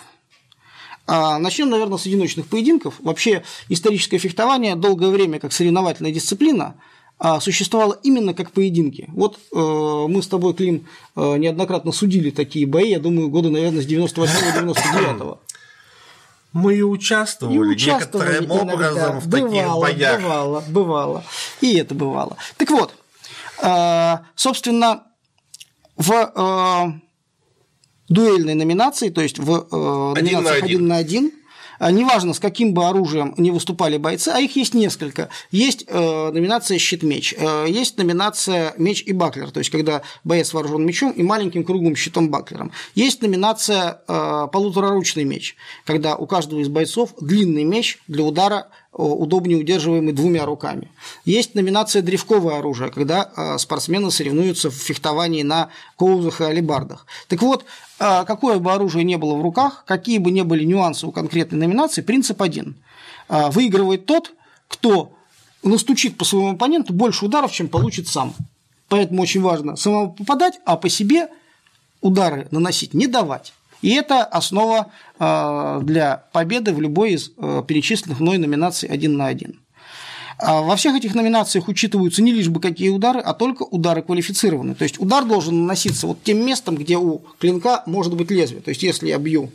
А 1.05 1.39
начнем, 1.39 1.69
наверное, 1.69 1.97
с 1.97 2.05
одиночных 2.05 2.47
поединков. 2.47 2.95
Вообще 2.99 3.43
историческое 3.69 4.17
фехтование 4.17 4.75
долгое 4.75 5.09
время 5.09 5.39
как 5.39 5.53
соревновательная 5.53 6.11
дисциплина 6.11 6.75
а, 7.19 7.39
существовало 7.39 7.97
именно 8.03 8.33
как 8.33 8.51
поединки. 8.51 9.09
Вот 9.13 9.39
э, 9.51 10.05
мы 10.09 10.21
с 10.21 10.27
тобой, 10.27 10.53
Клим, 10.53 10.85
э, 11.15 11.37
неоднократно 11.37 11.91
судили 11.91 12.29
такие 12.29 12.67
бои, 12.67 12.89
я 12.89 12.99
думаю, 12.99 13.29
года, 13.29 13.49
наверное, 13.49 13.81
с 13.81 13.87
98-99. 13.87 15.37
Мы 16.53 16.75
и 16.75 16.81
участвовали, 16.81 17.55
и 17.55 17.59
участвовали 17.59 18.39
некоторым 18.39 18.51
образом 18.51 19.19
в 19.19 19.27
бывало, 19.27 19.85
таких 19.85 19.99
боях. 19.99 20.21
Бывало, 20.21 20.63
бывало. 20.67 21.23
И 21.61 21.77
это 21.77 21.93
бывало. 21.93 22.37
Так 22.57 22.71
вот, 22.71 22.93
э, 23.61 24.17
собственно, 24.35 25.03
в 25.95 26.11
э, 26.13 26.99
дуэльной 28.09 28.53
номинации, 28.53 29.09
то 29.09 29.21
есть 29.21 29.39
в 29.39 29.67
э, 29.71 30.21
номинациях 30.21 30.63
один 30.63 30.87
на 30.87 30.97
один, 30.97 31.31
неважно, 31.79 32.33
с 32.33 32.39
каким 32.39 32.73
бы 32.73 32.87
оружием 32.87 33.33
не 33.37 33.51
выступали 33.51 33.97
бойцы, 33.97 34.29
а 34.29 34.39
их 34.39 34.55
есть 34.55 34.73
несколько. 34.73 35.29
Есть 35.51 35.85
э, 35.87 36.31
номинация 36.31 36.77
щит-меч, 36.77 37.35
э, 37.37 37.65
есть 37.67 37.97
номинация 37.97 38.73
меч 38.77 39.03
и 39.05 39.13
баклер, 39.13 39.51
то 39.51 39.59
есть 39.59 39.69
когда 39.69 40.01
боец 40.23 40.53
вооружен 40.53 40.85
мечом 40.85 41.11
и 41.11 41.23
маленьким 41.23 41.63
круглым 41.63 41.95
щитом-баклером. 41.95 42.71
Есть 42.95 43.21
номинация 43.21 44.01
э, 44.07 44.47
полутораручный 44.51 45.23
меч, 45.23 45.55
когда 45.85 46.15
у 46.15 46.25
каждого 46.25 46.59
из 46.59 46.69
бойцов 46.69 47.13
длинный 47.19 47.63
меч 47.63 47.99
для 48.07 48.23
удара 48.23 48.67
удобнее 48.91 49.59
удерживаемый 49.59 50.11
двумя 50.11 50.43
руками. 50.43 50.89
Есть 51.23 51.53
номинация 51.53 52.01
древковое 52.01 52.57
оружие, 52.57 52.89
когда 52.89 53.57
спортсмены 53.59 54.09
соревнуются 54.09 54.71
в 54.71 54.73
фехтовании 54.73 55.43
на 55.43 55.69
коузах 55.97 56.41
и 56.41 56.45
алибардах. 56.45 57.05
Так 57.27 57.43
вот, 57.43 57.63
а, 57.63 57.67
какое 57.97 58.59
бы 58.59 58.73
оружие 58.73 59.03
не 59.03 59.17
было 59.17 59.35
в 59.35 59.41
руках, 59.41 59.83
какие 59.85 60.19
бы 60.19 60.31
ни 60.31 60.41
были 60.41 60.63
нюансы 60.63 61.07
у 61.07 61.11
конкретной 61.11 61.59
номинации, 61.59 62.01
принцип 62.01 62.41
один. 62.41 62.75
А, 63.27 63.49
выигрывает 63.49 64.05
тот, 64.05 64.33
кто 64.67 65.11
настучит 65.63 66.17
по 66.17 66.25
своему 66.25 66.51
оппоненту 66.51 66.93
больше 66.93 67.25
ударов, 67.25 67.51
чем 67.51 67.67
получит 67.67 68.07
сам. 68.07 68.33
Поэтому 68.89 69.21
очень 69.21 69.41
важно 69.41 69.75
самому 69.75 70.13
попадать, 70.13 70.59
а 70.65 70.77
по 70.77 70.89
себе 70.89 71.27
удары 72.01 72.47
наносить 72.51 72.93
не 72.93 73.07
давать. 73.07 73.53
И 73.81 73.93
это 73.93 74.23
основа 74.23 74.91
а, 75.19 75.79
для 75.81 76.25
победы 76.31 76.73
в 76.73 76.81
любой 76.81 77.13
из 77.13 77.29
перечисленных 77.29 78.19
мной 78.19 78.37
номинаций 78.37 78.89
один 78.89 79.17
на 79.17 79.27
один. 79.27 79.59
А 80.39 80.61
во 80.61 80.75
всех 80.75 80.95
этих 80.95 81.15
номинациях 81.15 81.67
учитываются 81.67 82.21
не 82.21 82.31
лишь 82.31 82.49
бы 82.49 82.61
какие 82.61 82.89
удары, 82.89 83.19
а 83.19 83.33
только 83.33 83.63
удары 83.63 84.03
квалифицированные. 84.03 84.75
То 84.75 84.83
есть 84.83 84.99
удар 84.99 85.25
должен 85.25 85.61
наноситься 85.61 86.05
вот 86.07 86.21
тем 86.23 86.45
местом, 86.45 86.75
где 86.75 86.97
у 86.97 87.23
клинка 87.39 87.83
может 87.87 88.15
быть 88.15 88.29
лезвие. 88.29 88.61
То 88.61 88.69
есть 88.69 88.83
если 88.83 89.07
я 89.07 89.17
бью 89.17 89.51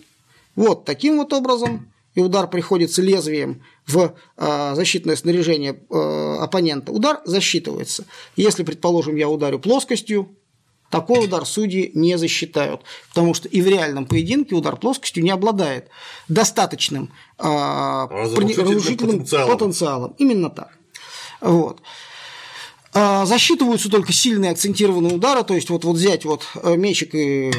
вот 0.57 0.85
таким 0.85 1.17
вот 1.19 1.33
образом, 1.33 1.89
и 2.15 2.21
удар 2.21 2.49
приходится 2.49 3.01
лезвием 3.01 3.63
в 3.87 4.15
э, 4.37 4.75
защитное 4.75 5.17
снаряжение 5.17 5.81
э, 5.89 6.37
оппонента, 6.41 6.93
удар 6.93 7.21
засчитывается. 7.25 8.05
Если, 8.37 8.65
предположим, 8.65 9.17
я 9.17 9.29
ударю 9.29 9.59
плоскостью, 9.59 10.29
такой 10.93 11.25
удар 11.25 11.47
судьи 11.47 11.91
не 11.95 12.19
засчитают, 12.19 12.83
потому 13.09 13.33
что 13.33 13.49
и 13.49 13.63
в 13.63 13.67
реальном 13.67 14.05
поединке 14.05 14.55
удар 14.55 14.77
плоскостью 14.77 15.25
не 15.25 15.31
обладает 15.31 15.89
достаточным 16.29 17.11
э, 17.39 17.45
разрушительным 17.45 19.21
потенциалом. 19.21 19.59
потенциалом. 19.59 20.15
Именно 20.19 20.51
так. 20.51 20.79
Вот. 21.41 21.81
А, 22.95 23.25
засчитываются 23.25 23.91
только 23.91 24.13
сильные 24.13 24.51
акцентированные 24.51 25.15
удары, 25.15 25.45
то 25.45 25.55
есть 25.55 25.71
вот, 25.71 25.85
вот 25.85 25.97
взять 25.97 26.27
вот 26.27 26.47
э, 26.63 26.77
мечик 26.77 27.15
и 27.15 27.51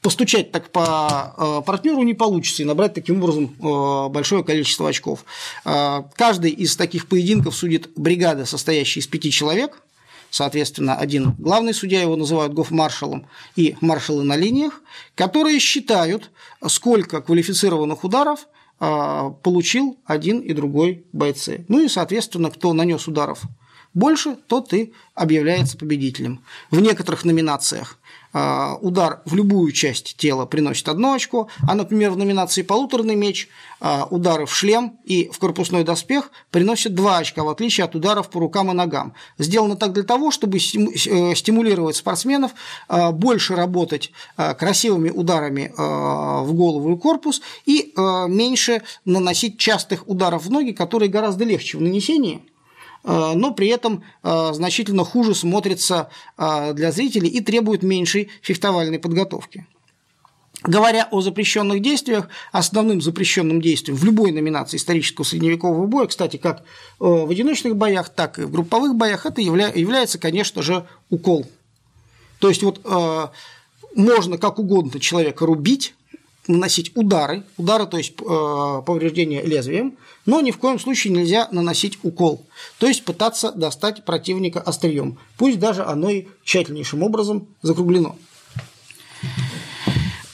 постучать 0.00 0.50
так 0.50 0.70
по 0.72 1.34
э, 1.38 1.62
партнеру 1.64 2.02
не 2.02 2.14
получится 2.14 2.62
и 2.62 2.64
набрать 2.64 2.94
таким 2.94 3.22
образом 3.22 3.54
э, 3.60 4.08
большое 4.08 4.42
количество 4.42 4.88
очков. 4.88 5.24
Каждый 5.62 6.50
из 6.50 6.74
таких 6.74 7.06
поединков 7.06 7.54
судит 7.54 7.90
бригада, 7.94 8.44
состоящая 8.44 8.98
из 8.98 9.06
пяти 9.06 9.30
человек, 9.30 9.80
соответственно, 10.32 10.96
один 10.96 11.36
главный 11.38 11.74
судья, 11.74 12.00
его 12.00 12.16
называют 12.16 12.52
гофмаршалом, 12.52 13.28
и 13.54 13.76
маршалы 13.80 14.24
на 14.24 14.36
линиях, 14.36 14.82
которые 15.14 15.60
считают, 15.60 16.32
сколько 16.66 17.20
квалифицированных 17.20 18.02
ударов 18.02 18.48
получил 19.44 20.00
один 20.06 20.40
и 20.40 20.52
другой 20.52 21.06
бойцы. 21.12 21.64
Ну 21.68 21.78
и, 21.84 21.88
соответственно, 21.88 22.50
кто 22.50 22.72
нанес 22.72 23.06
ударов 23.06 23.42
больше, 23.94 24.36
тот 24.46 24.72
и 24.72 24.92
объявляется 25.14 25.76
победителем. 25.76 26.42
В 26.70 26.80
некоторых 26.80 27.24
номинациях 27.24 27.98
а, 27.98 28.01
удар 28.32 29.20
в 29.24 29.34
любую 29.34 29.72
часть 29.72 30.16
тела 30.16 30.46
приносит 30.46 30.88
одно 30.88 31.12
очко, 31.12 31.48
а, 31.68 31.74
например, 31.74 32.10
в 32.10 32.16
номинации 32.16 32.62
«Полуторный 32.62 33.14
меч» 33.14 33.48
а, 33.80 34.06
удары 34.10 34.46
в 34.46 34.54
шлем 34.54 34.98
и 35.04 35.28
в 35.32 35.38
корпусной 35.38 35.84
доспех 35.84 36.30
приносят 36.50 36.94
два 36.94 37.18
очка, 37.18 37.44
в 37.44 37.48
отличие 37.48 37.84
от 37.84 37.94
ударов 37.94 38.30
по 38.30 38.40
рукам 38.40 38.70
и 38.70 38.74
ногам. 38.74 39.14
Сделано 39.38 39.76
так 39.76 39.92
для 39.92 40.02
того, 40.02 40.30
чтобы 40.30 40.58
э, 40.58 41.34
стимулировать 41.34 41.96
спортсменов 41.96 42.52
больше 42.88 43.54
работать 43.54 44.12
красивыми 44.36 45.10
ударами 45.10 45.72
в 45.76 46.52
голову 46.52 46.94
и 46.94 46.98
корпус 46.98 47.42
и 47.66 47.92
меньше 47.96 48.82
наносить 49.04 49.58
частых 49.58 50.08
ударов 50.08 50.44
в 50.44 50.50
ноги, 50.50 50.72
которые 50.72 51.08
гораздо 51.08 51.44
легче 51.44 51.78
в 51.78 51.80
нанесении– 51.80 52.42
но 53.04 53.52
при 53.52 53.68
этом 53.68 54.04
э, 54.22 54.50
значительно 54.52 55.04
хуже 55.04 55.34
смотрится 55.34 56.08
э, 56.38 56.72
для 56.74 56.92
зрителей 56.92 57.28
и 57.28 57.40
требует 57.40 57.82
меньшей 57.82 58.30
фехтовальной 58.42 58.98
подготовки. 58.98 59.66
Говоря 60.62 61.08
о 61.10 61.20
запрещенных 61.20 61.82
действиях, 61.82 62.28
основным 62.52 63.00
запрещенным 63.00 63.60
действием 63.60 63.96
в 63.96 64.04
любой 64.04 64.30
номинации 64.30 64.76
исторического 64.76 65.24
средневекового 65.24 65.86
боя, 65.86 66.06
кстати, 66.06 66.36
как 66.36 66.62
в 67.00 67.28
одиночных 67.28 67.74
боях, 67.74 68.10
так 68.10 68.38
и 68.38 68.42
в 68.42 68.52
групповых 68.52 68.94
боях, 68.94 69.26
это 69.26 69.40
является, 69.40 70.20
конечно 70.20 70.62
же, 70.62 70.86
укол. 71.10 71.46
То 72.38 72.48
есть 72.48 72.62
вот 72.62 72.80
можно 73.96 74.38
как 74.38 74.60
угодно 74.60 75.00
человека 75.00 75.46
рубить, 75.46 75.96
наносить 76.48 76.96
удары, 76.96 77.44
удары, 77.56 77.86
то 77.86 77.98
есть 77.98 78.16
повреждение 78.16 79.42
лезвием, 79.42 79.96
но 80.26 80.40
ни 80.40 80.50
в 80.50 80.58
коем 80.58 80.78
случае 80.78 81.12
нельзя 81.12 81.48
наносить 81.52 81.98
укол, 82.02 82.44
то 82.78 82.86
есть 82.86 83.04
пытаться 83.04 83.52
достать 83.52 84.04
противника 84.04 84.60
острием, 84.60 85.18
пусть 85.38 85.58
даже 85.58 85.84
оно 85.84 86.10
и 86.10 86.26
тщательнейшим 86.44 87.02
образом 87.02 87.46
закруглено. 87.62 88.16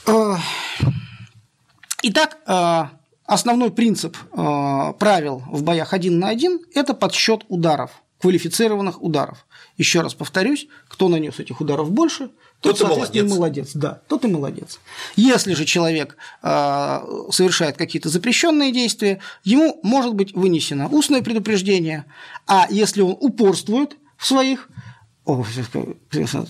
Э, 0.08 0.36
итак, 2.02 2.38
э, 2.46 2.84
основной 3.26 3.70
принцип 3.70 4.16
э, 4.16 4.92
правил 4.98 5.42
в 5.46 5.62
боях 5.62 5.92
один 5.92 6.18
на 6.18 6.28
один– 6.28 6.60
это 6.74 6.94
подсчет 6.94 7.44
ударов, 7.48 7.90
квалифицированных 8.20 9.02
ударов. 9.02 9.46
Еще 9.76 10.00
раз 10.00 10.14
повторюсь, 10.14 10.66
кто 10.88 11.08
нанес 11.08 11.38
этих 11.38 11.60
ударов 11.60 11.90
больше– 11.90 12.30
тот, 12.60 12.76
тот 12.76 12.88
соответственно, 12.88 13.36
молодец. 13.36 13.36
молодец. 13.36 13.70
Да, 13.74 14.00
тот 14.08 14.24
и 14.24 14.28
молодец. 14.28 14.80
Если 15.14 15.54
же 15.54 15.64
человек 15.64 16.16
э, 16.42 17.00
совершает 17.30 17.76
какие-то 17.76 18.08
запрещенные 18.08 18.72
действия, 18.72 19.20
ему 19.44 19.78
может 19.84 20.14
быть 20.14 20.34
вынесено 20.34 20.88
устное 20.88 21.22
предупреждение, 21.22 22.04
а 22.48 22.66
если 22.68 23.02
он 23.02 23.16
упорствует 23.20 23.96
в 24.16 24.26
своих 24.26 24.68
о, 25.24 25.44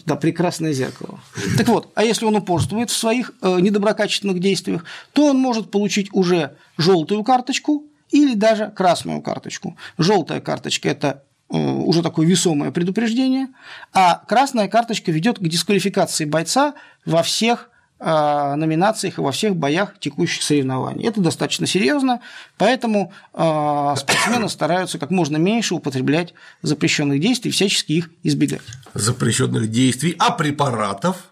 да, 0.07 0.15
прекрасное 0.15 0.73
зеркало. 0.73 1.19
Так 1.59 1.67
вот, 1.67 1.91
а 1.97 2.05
если 2.05 2.25
он 2.25 2.37
упорствует 2.37 2.91
в 2.91 2.97
своих 2.97 3.33
э, 3.43 3.59
недоброкачественных 3.61 4.39
действиях, 4.39 4.85
то 5.13 5.27
он 5.27 5.39
может 5.39 5.73
получить 5.73 6.09
уже 6.13 6.57
желтую 6.77 7.25
карточку 7.25 7.85
или 8.11 8.35
даже 8.35 8.71
красную 8.71 9.21
карточку. 9.21 9.77
Желтая 9.99 10.41
карточка– 10.41 10.89
это 10.91 11.25
уже 11.49 12.03
такое 12.03 12.27
весомое 12.27 12.71
предупреждение, 12.71 13.49
а 13.93 14.23
красная 14.27 14.69
карточка 14.69 15.11
ведет 15.11 15.39
к 15.39 15.43
дисквалификации 15.43 16.25
бойца 16.25 16.75
во 17.07 17.23
всех 17.23 17.71
э, 18.01 18.55
номинациях 18.57 19.19
и 19.19 19.23
во 19.23 19.33
всех 19.33 19.57
боях 19.57 19.99
текущих 19.99 20.43
соревнований. 20.43 21.07
Это 21.07 21.21
достаточно 21.21 21.67
серьезно, 21.67 22.21
поэтому 22.59 23.13
э, 23.33 23.95
спортсмены 23.97 24.49
стараются 24.49 24.99
как 24.99 25.11
можно 25.11 25.37
меньше 25.37 25.75
употреблять 25.75 26.35
запрещенных 26.63 27.21
действий, 27.21 27.51
всячески 27.51 27.93
их 27.93 28.11
избегать. 28.23 28.63
Запрещенных 28.95 29.71
действий, 29.71 30.15
а 30.19 30.31
препаратов? 30.33 31.31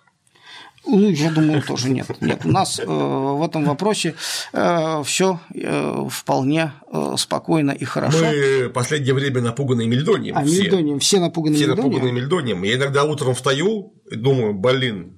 Ну, 0.86 1.08
я 1.10 1.30
думаю, 1.30 1.62
тоже 1.62 1.90
нет. 1.90 2.06
Нет, 2.20 2.42
у 2.44 2.48
нас 2.48 2.78
э, 2.78 2.84
в 2.86 3.42
этом 3.44 3.64
вопросе 3.64 4.14
э, 4.52 5.02
все 5.04 5.40
э, 5.54 6.06
вполне 6.08 6.72
э, 6.92 7.14
спокойно 7.18 7.72
и 7.72 7.84
хорошо. 7.84 8.18
Мы 8.24 8.68
в 8.68 8.72
последнее 8.72 9.14
время 9.14 9.40
напуганы 9.40 9.86
мельдонием. 9.86 10.36
А 10.36 10.44
все. 10.44 10.62
мельдонием, 10.62 11.00
все 11.00 11.20
напуганы 11.20 11.56
все 11.56 11.66
мельдонием. 11.66 11.92
напуганы 11.92 12.12
мельдонием. 12.12 12.62
Я 12.62 12.76
иногда 12.76 13.04
утром 13.04 13.34
встаю 13.34 13.92
и 14.10 14.14
думаю, 14.14 14.54
блин, 14.54 15.16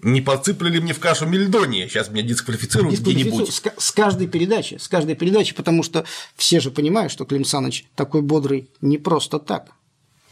не 0.00 0.20
подсыпали 0.20 0.78
мне 0.78 0.92
в 0.92 1.00
кашу 1.00 1.26
мельдония, 1.26 1.88
сейчас 1.88 2.10
меня 2.10 2.22
дисквалифицируют 2.22 3.00
где-нибудь. 3.00 3.52
С, 3.52 3.62
с 3.76 3.90
каждой 3.90 4.28
передачи, 4.28 4.76
с 4.78 4.88
каждой 4.88 5.16
передачи, 5.16 5.54
потому 5.54 5.82
что 5.82 6.04
все 6.36 6.60
же 6.60 6.70
понимают, 6.70 7.10
что 7.10 7.24
Клим 7.24 7.44
Саныч 7.44 7.86
такой 7.96 8.22
бодрый 8.22 8.68
не 8.80 8.98
просто 8.98 9.38
так. 9.38 9.72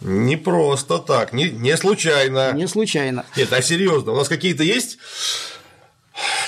Не 0.01 0.37
просто 0.37 0.99
так, 0.99 1.33
не, 1.33 1.51
не 1.51 1.77
случайно. 1.77 2.53
Не 2.53 2.69
случайно. 2.69 3.25
Нет, 3.37 3.53
а 3.53 3.63
серьезно, 3.63 4.13
у 4.13 4.17
нас 4.17 4.29
какие-то 4.29 4.63
есть 4.63 4.99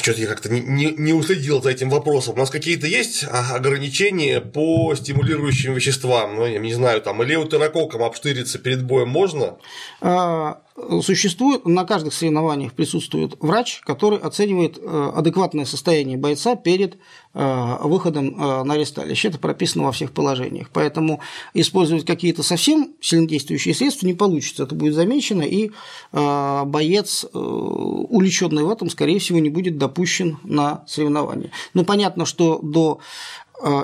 что-то 0.02 0.20
я 0.22 0.26
как-то 0.26 0.48
не, 0.48 0.61
не, 0.61 0.92
не 0.92 1.12
уследил 1.12 1.62
за 1.62 1.70
этим 1.70 1.90
вопросом. 1.90 2.34
У 2.34 2.38
нас 2.38 2.48
какие-то 2.50 2.87
есть 2.87 3.24
ограничения 3.30 4.40
по 4.40 4.94
стимулирующим 4.94 5.74
веществам? 5.74 6.37
Ну, 6.37 6.46
я 6.46 6.58
не 6.58 6.72
знаю, 6.72 7.02
там, 7.02 7.22
или 7.22 7.32
леутерококком 7.32 8.02
обштыриться 8.02 8.58
перед 8.58 8.82
боем 8.84 9.08
можно? 9.08 9.56
А, 10.00 10.61
существует, 11.02 11.66
на 11.66 11.84
каждых 11.84 12.14
соревнованиях 12.14 12.72
присутствует 12.72 13.36
врач, 13.40 13.80
который 13.84 14.18
оценивает 14.18 14.78
э, 14.78 15.12
адекватное 15.14 15.64
состояние 15.64 16.16
бойца 16.16 16.56
перед 16.56 16.98
э, 17.34 17.76
выходом 17.82 18.28
э, 18.28 18.64
на 18.64 18.76
ресталище. 18.76 19.28
Это 19.28 19.38
прописано 19.38 19.84
во 19.84 19.92
всех 19.92 20.12
положениях. 20.12 20.70
Поэтому 20.72 21.20
использовать 21.54 22.04
какие-то 22.04 22.42
совсем 22.42 22.94
сильнодействующие 23.00 23.74
средства 23.74 24.06
не 24.06 24.14
получится. 24.14 24.64
Это 24.64 24.74
будет 24.74 24.94
замечено, 24.94 25.42
и 25.42 25.70
боец, 26.12 27.26
увлеченный 27.32 28.62
в 28.62 28.70
этом, 28.70 28.90
скорее 28.90 29.18
всего, 29.18 29.38
не 29.38 29.50
будет 29.50 29.78
допущен 29.78 30.38
на 30.42 30.84
соревнования. 30.86 31.50
Но 31.74 31.84
понятно, 31.84 32.24
что 32.24 32.58
до 32.62 33.00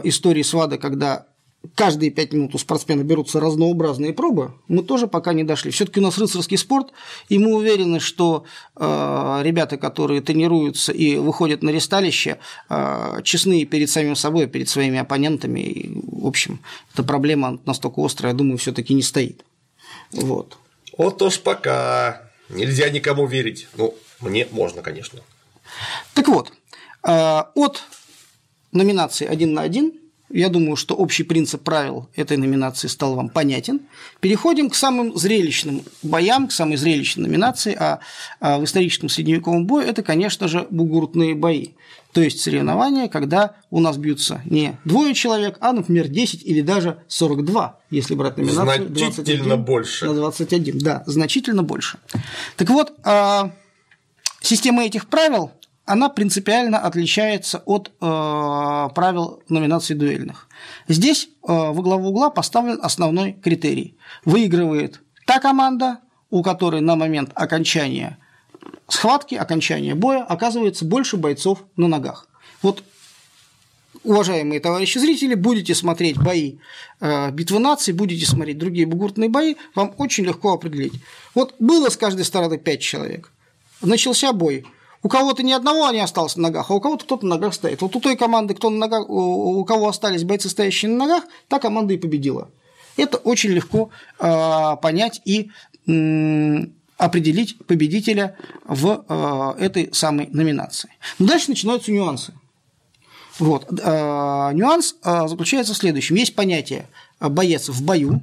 истории 0.04 0.42
СВАДа, 0.42 0.78
когда 0.78 1.26
каждые 1.74 2.10
пять 2.10 2.32
минут 2.32 2.54
у 2.54 2.58
спортсмена 2.58 3.02
берутся 3.02 3.40
разнообразные 3.40 4.12
пробы, 4.12 4.52
мы 4.68 4.82
тоже 4.82 5.06
пока 5.06 5.32
не 5.32 5.44
дошли. 5.44 5.70
Все-таки 5.70 6.00
у 6.00 6.02
нас 6.02 6.18
рыцарский 6.18 6.58
спорт, 6.58 6.92
и 7.28 7.38
мы 7.38 7.54
уверены, 7.54 8.00
что 8.00 8.44
э, 8.76 9.40
ребята, 9.42 9.76
которые 9.76 10.20
тренируются 10.20 10.92
и 10.92 11.16
выходят 11.16 11.62
на 11.62 11.70
ресталище, 11.70 12.38
э, 12.68 13.20
честны 13.22 13.64
перед 13.64 13.90
самим 13.90 14.16
собой, 14.16 14.46
перед 14.46 14.68
своими 14.68 14.98
оппонентами. 14.98 15.60
И, 15.60 15.92
в 15.94 16.26
общем, 16.26 16.60
эта 16.92 17.02
проблема 17.02 17.58
настолько 17.64 18.04
острая, 18.04 18.32
я 18.32 18.36
думаю, 18.36 18.58
все-таки 18.58 18.94
не 18.94 19.02
стоит. 19.02 19.44
Вот. 20.12 20.58
Вот 20.96 21.20
уж 21.22 21.40
пока 21.40 22.30
нельзя 22.48 22.90
никому 22.90 23.26
верить. 23.26 23.68
Ну, 23.76 23.94
мне 24.20 24.46
можно, 24.50 24.82
конечно. 24.82 25.20
Так 26.14 26.28
вот, 26.28 26.52
э, 27.06 27.42
от 27.54 27.82
номинации 28.72 29.26
один 29.26 29.54
на 29.54 29.62
один 29.62 29.92
я 30.34 30.48
думаю, 30.48 30.74
что 30.74 30.94
общий 30.94 31.22
принцип 31.22 31.62
правил 31.62 32.08
этой 32.16 32.36
номинации 32.36 32.88
стал 32.88 33.14
вам 33.14 33.28
понятен. 33.28 33.80
Переходим 34.20 34.68
к 34.68 34.74
самым 34.74 35.16
зрелищным 35.16 35.82
боям, 36.02 36.48
к 36.48 36.52
самой 36.52 36.76
зрелищной 36.76 37.28
номинации, 37.28 37.76
а, 37.78 38.00
а 38.40 38.58
в 38.58 38.64
историческом 38.64 39.08
средневековом 39.08 39.64
бою 39.66 39.86
это, 39.86 40.02
конечно 40.02 40.48
же, 40.48 40.66
бугуртные 40.70 41.36
бои. 41.36 41.68
То 42.12 42.20
есть 42.20 42.40
соревнования, 42.40 43.08
когда 43.08 43.54
у 43.70 43.78
нас 43.78 43.96
бьются 43.96 44.42
не 44.44 44.76
двое 44.84 45.14
человек, 45.14 45.56
а, 45.60 45.72
например, 45.72 46.08
10 46.08 46.44
или 46.44 46.62
даже 46.62 46.98
42, 47.06 47.78
если 47.90 48.16
брать 48.16 48.36
номинацию. 48.36 48.88
Значительно 48.88 49.56
21 49.56 49.64
больше. 49.64 50.06
На 50.06 50.14
21, 50.14 50.78
да, 50.78 51.04
значительно 51.06 51.62
больше. 51.62 51.98
Так 52.56 52.70
вот, 52.70 52.92
а, 53.04 53.52
система 54.40 54.84
этих 54.84 55.06
правил 55.06 55.52
она 55.86 56.08
принципиально 56.08 56.78
отличается 56.78 57.62
от 57.66 57.88
э, 57.88 58.88
правил 58.94 59.42
номинаций 59.48 59.94
дуэльных. 59.94 60.48
Здесь 60.88 61.26
э, 61.26 61.28
во 61.46 61.82
главу 61.82 62.08
угла 62.08 62.30
поставлен 62.30 62.78
основной 62.82 63.32
критерий. 63.32 63.96
Выигрывает 64.24 65.02
та 65.26 65.40
команда, 65.40 65.98
у 66.30 66.42
которой 66.42 66.80
на 66.80 66.96
момент 66.96 67.30
окончания 67.34 68.18
схватки, 68.88 69.34
окончания 69.34 69.94
боя 69.94 70.22
оказывается 70.22 70.84
больше 70.84 71.16
бойцов 71.16 71.64
на 71.76 71.88
ногах. 71.88 72.28
Вот 72.62 72.82
уважаемые 74.04 74.60
товарищи 74.60 74.98
зрители, 74.98 75.34
будете 75.34 75.74
смотреть 75.74 76.16
бои 76.16 76.56
э, 77.00 77.30
битвы 77.30 77.58
наций, 77.58 77.92
будете 77.92 78.26
смотреть 78.26 78.58
другие 78.58 78.86
бугуртные 78.86 79.28
бои, 79.28 79.56
вам 79.74 79.94
очень 79.98 80.24
легко 80.24 80.52
определить. 80.52 80.94
Вот 81.34 81.54
было 81.58 81.90
с 81.90 81.96
каждой 81.96 82.24
стороны 82.24 82.58
пять 82.58 82.80
человек. 82.80 83.32
Начался 83.82 84.32
бой. 84.32 84.64
У 85.04 85.08
кого-то 85.08 85.42
ни 85.42 85.52
одного 85.52 85.90
не 85.90 86.00
осталось 86.00 86.34
на 86.36 86.44
ногах, 86.44 86.70
а 86.70 86.74
у 86.74 86.80
кого-то 86.80 87.04
кто-то 87.04 87.26
на 87.26 87.34
ногах 87.34 87.52
стоит. 87.52 87.82
Вот 87.82 87.94
у 87.94 88.00
той 88.00 88.16
команды, 88.16 88.54
кто 88.54 88.70
на 88.70 88.78
ногах, 88.78 89.04
у 89.10 89.62
кого 89.66 89.88
остались 89.88 90.24
бойцы, 90.24 90.48
стоящие 90.48 90.90
на 90.90 91.04
ногах, 91.04 91.24
та 91.46 91.58
команда 91.58 91.92
и 91.92 91.98
победила. 91.98 92.48
Это 92.96 93.18
очень 93.18 93.50
легко 93.50 93.90
э, 94.18 94.76
понять 94.80 95.20
и 95.26 95.50
э, 95.86 96.66
определить 96.96 97.58
победителя 97.66 98.38
в 98.64 99.04
э, 99.06 99.62
этой 99.62 99.92
самой 99.92 100.28
номинации. 100.32 100.88
Но 101.18 101.26
дальше 101.26 101.50
начинаются 101.50 101.92
нюансы. 101.92 102.32
Вот. 103.38 103.66
Э, 103.70 104.52
нюанс 104.54 104.96
э, 105.04 105.28
заключается 105.28 105.74
в 105.74 105.76
следующем. 105.76 106.16
Есть 106.16 106.34
понятие 106.34 106.88
боец 107.20 107.68
в 107.68 107.84
бою, 107.84 108.22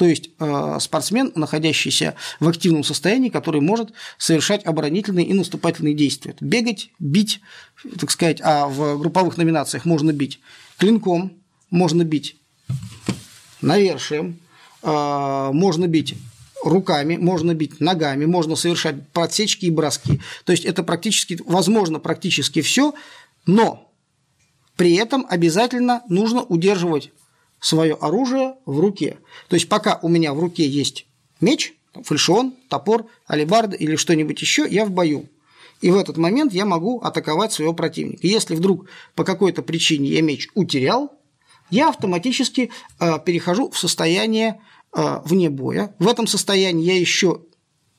то 0.00 0.06
есть 0.06 0.30
э, 0.38 0.78
спортсмен, 0.80 1.30
находящийся 1.34 2.14
в 2.40 2.48
активном 2.48 2.84
состоянии, 2.84 3.28
который 3.28 3.60
может 3.60 3.92
совершать 4.16 4.64
оборонительные 4.64 5.26
и 5.26 5.34
наступательные 5.34 5.92
действия. 5.92 6.34
Бегать, 6.40 6.88
бить, 6.98 7.42
так 7.98 8.10
сказать, 8.10 8.40
а 8.42 8.66
в 8.66 8.98
групповых 8.98 9.36
номинациях 9.36 9.84
можно 9.84 10.10
бить 10.14 10.40
клинком, 10.78 11.34
можно 11.68 12.02
бить 12.02 12.36
навершием, 13.60 14.38
можно 14.82 15.86
бить 15.86 16.14
руками, 16.64 17.18
можно 17.18 17.52
бить 17.52 17.78
ногами, 17.78 18.24
можно 18.24 18.56
совершать 18.56 19.06
подсечки 19.08 19.66
и 19.66 19.70
броски. 19.70 20.18
То 20.46 20.52
есть 20.52 20.64
это 20.64 20.82
практически, 20.82 21.38
возможно, 21.44 21.98
практически 21.98 22.62
все, 22.62 22.94
но 23.44 23.92
при 24.76 24.94
этом 24.94 25.26
обязательно 25.28 26.00
нужно 26.08 26.40
удерживать 26.40 27.12
свое 27.60 27.94
оружие 27.94 28.54
в 28.66 28.80
руке. 28.80 29.18
То 29.48 29.54
есть 29.54 29.68
пока 29.68 29.98
у 30.02 30.08
меня 30.08 30.34
в 30.34 30.40
руке 30.40 30.66
есть 30.66 31.06
меч, 31.40 31.74
фальшион, 32.02 32.54
топор, 32.68 33.06
алебарда 33.28 33.76
или 33.76 33.96
что-нибудь 33.96 34.40
еще, 34.40 34.66
я 34.68 34.84
в 34.84 34.90
бою. 34.90 35.28
И 35.80 35.90
в 35.90 35.96
этот 35.96 36.16
момент 36.16 36.52
я 36.52 36.66
могу 36.66 37.00
атаковать 37.00 37.52
своего 37.52 37.72
противника. 37.72 38.26
Если 38.26 38.54
вдруг 38.54 38.86
по 39.14 39.24
какой-то 39.24 39.62
причине 39.62 40.10
я 40.10 40.22
меч 40.22 40.48
утерял, 40.54 41.12
я 41.70 41.88
автоматически 41.88 42.70
э, 42.98 43.18
перехожу 43.24 43.70
в 43.70 43.78
состояние 43.78 44.60
э, 44.92 45.20
вне 45.24 45.48
боя. 45.50 45.94
В 45.98 46.08
этом 46.08 46.26
состоянии 46.26 46.84
я 46.84 46.98
еще 46.98 47.42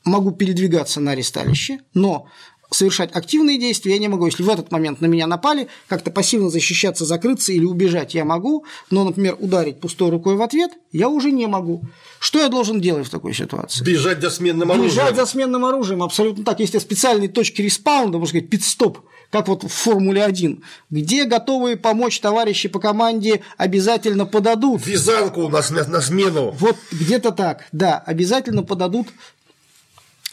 могу 0.04 0.32
передвигаться 0.32 1.00
на 1.00 1.16
ресталище, 1.16 1.80
но 1.94 2.28
совершать 2.72 3.12
активные 3.14 3.60
действия 3.60 3.94
я 3.94 4.00
не 4.00 4.08
могу. 4.08 4.26
Если 4.26 4.44
в 4.44 4.50
этот 4.50 4.72
момент 4.72 5.02
на 5.02 5.06
меня 5.06 5.28
напали, 5.28 5.68
как-то 5.88 6.10
пассивно 6.10 6.50
защищаться, 6.50 7.06
закрыться 7.06 7.52
или 7.52 7.66
убежать 7.66 8.16
я 8.16 8.26
могу, 8.26 8.66
но, 8.90 9.04
например, 9.04 9.36
ударить 9.40 9.80
пустой 9.80 10.10
рукой 10.10 10.36
в 10.36 10.42
ответ 10.42 10.72
я 10.92 11.10
уже 11.10 11.32
не 11.32 11.48
могу. 11.48 11.84
Что 12.20 12.40
я 12.40 12.50
должен 12.50 12.80
делать 12.82 13.08
в 13.08 13.10
такой 13.10 13.34
ситуации? 13.34 13.84
Бежать 13.84 14.22
за 14.22 14.30
сменным 14.30 14.72
оружием. 14.72 14.92
Бежать 14.92 15.16
за 15.16 15.26
сменным 15.26 15.66
оружием, 15.66 16.02
абсолютно 16.02 16.44
так. 16.44 16.60
Есть 16.60 16.80
специальные 16.80 17.30
точки 17.30 17.62
респаунда, 17.62 18.18
можно 18.18 18.30
сказать, 18.30 18.50
пит-стоп, 18.50 19.00
как 19.32 19.48
вот 19.48 19.64
в 19.64 19.70
Формуле 19.70 20.24
1, 20.24 20.64
где 20.90 21.26
готовые 21.26 21.78
помочь 21.78 22.20
товарищи 22.20 22.70
по 22.70 22.80
команде 22.80 23.42
обязательно 23.58 24.26
подадут. 24.26 24.86
Вязанку 24.86 25.50
на, 25.50 25.62
на, 25.70 25.88
на 25.88 26.02
смену. 26.02 26.52
Вот 26.52 26.78
где-то 26.92 27.32
так, 27.32 27.66
да, 27.72 27.98
обязательно 27.98 28.64
подадут 28.64 29.08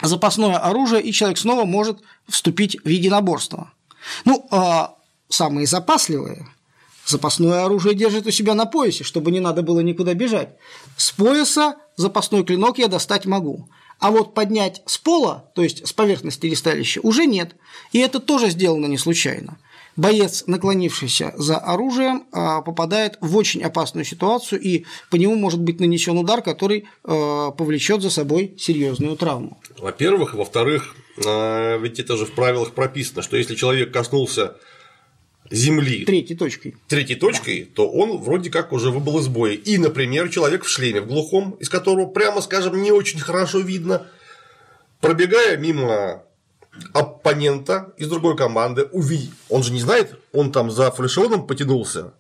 запасное 0.03 0.57
оружие, 0.57 1.03
и 1.03 1.13
человек 1.13 1.39
снова 1.39 1.65
может 1.65 2.01
вступить 2.29 2.77
в 2.85 2.89
единоборство. 2.89 3.73
Ну, 4.25 4.47
а 4.51 4.95
самые 5.29 5.67
запасливые 5.67 6.47
запасное 7.11 7.65
оружие 7.65 7.95
держат 7.95 8.27
у 8.27 8.31
себя 8.31 8.55
на 8.55 8.67
поясе, 8.67 9.05
чтобы 9.05 9.31
не 9.31 9.41
надо 9.41 9.63
было 9.63 9.81
никуда 9.81 10.15
бежать. 10.15 10.51
С 10.97 11.11
пояса 11.11 11.77
запасной 11.97 12.45
клинок 12.45 12.79
я 12.79 12.89
достать 12.89 13.27
могу. 13.27 13.69
А 13.99 14.11
вот 14.11 14.35
поднять 14.35 14.83
с 14.87 14.99
пола, 14.99 15.51
то 15.55 15.63
есть 15.63 15.87
с 15.87 15.93
поверхности 15.93 16.47
ресталища, 16.47 17.01
уже 17.03 17.27
нет. 17.27 17.57
И 17.93 17.99
это 17.99 18.21
тоже 18.21 18.51
сделано 18.51 18.87
не 18.87 18.99
случайно 18.99 19.59
боец, 19.99 20.45
наклонившийся 20.47 21.35
за 21.37 21.59
оружием, 21.59 22.27
а, 22.33 22.63
попадает 22.63 23.19
в 23.21 23.37
очень 23.37 23.63
опасную 23.63 24.05
ситуацию, 24.05 24.61
и 24.61 24.85
по 25.11 25.17
нему 25.17 25.35
может 25.35 25.61
быть 25.61 25.81
нанесен 25.81 26.17
удар, 26.17 26.41
который 26.41 26.87
а, 27.05 27.51
повлечет 27.51 28.01
за 28.01 28.09
собой 28.09 28.55
серьезную 28.59 29.17
травму. 29.17 29.61
Во-первых, 29.77 30.35
во-вторых, 30.35 30.95
а, 31.27 31.77
ведь 31.79 31.99
это 31.99 32.17
же 32.17 32.25
в 32.25 32.33
правилах 32.33 32.73
прописано, 32.73 33.23
что 33.23 33.37
если 33.37 33.57
человек 33.57 33.93
коснулся 33.93 34.57
земли 35.51 36.05
третьей 36.05 36.37
точкой, 36.37 36.77
третьей 36.87 37.17
точкой, 37.17 37.65
да. 37.65 37.71
то 37.75 37.91
он 37.91 38.19
вроде 38.19 38.51
как 38.51 38.73
уже 38.73 38.91
выбыл 38.91 39.19
из 39.19 39.27
боя. 39.27 39.55
И, 39.55 39.79
например, 39.79 40.29
человек 40.29 40.65
в 40.65 40.69
шлеме 40.69 41.01
в 41.01 41.09
глухом, 41.09 41.53
из 41.59 41.69
которого, 41.69 42.07
прямо 42.07 42.41
скажем, 42.41 42.81
не 42.81 42.93
очень 42.93 43.19
хорошо 43.19 43.59
видно, 43.59 44.07
пробегая 45.01 45.57
мимо 45.57 46.23
оппонента 46.93 47.93
из 47.97 48.09
другой 48.09 48.37
команды 48.37 48.85
увидеть. 48.85 49.33
Он 49.49 49.63
же 49.63 49.73
не 49.73 49.81
знает, 49.81 50.19
он 50.33 50.53
там 50.53 50.71
за 50.71 50.91
флешоном 50.91 51.47
потянулся 51.47 52.13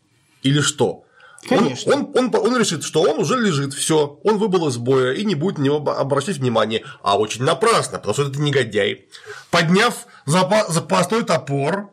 или 0.42 0.60
что. 0.60 1.04
Конечно. 1.48 1.94
Он, 1.94 2.10
он, 2.14 2.34
он, 2.34 2.46
он 2.46 2.56
решит, 2.58 2.82
что 2.82 3.02
он 3.02 3.20
уже 3.20 3.38
лежит, 3.38 3.72
все, 3.72 4.18
он 4.24 4.38
выбыл 4.38 4.68
из 4.68 4.76
боя 4.76 5.12
и 5.12 5.24
не 5.24 5.34
будет 5.34 5.58
на 5.58 5.62
него 5.62 5.76
обращать 5.76 6.38
внимания. 6.38 6.82
А 7.02 7.16
очень 7.18 7.44
напрасно, 7.44 7.98
потому 7.98 8.14
что 8.14 8.28
это 8.28 8.40
негодяй. 8.40 9.06
Подняв 9.50 10.06
запасной 10.26 11.24
топор, 11.24 11.90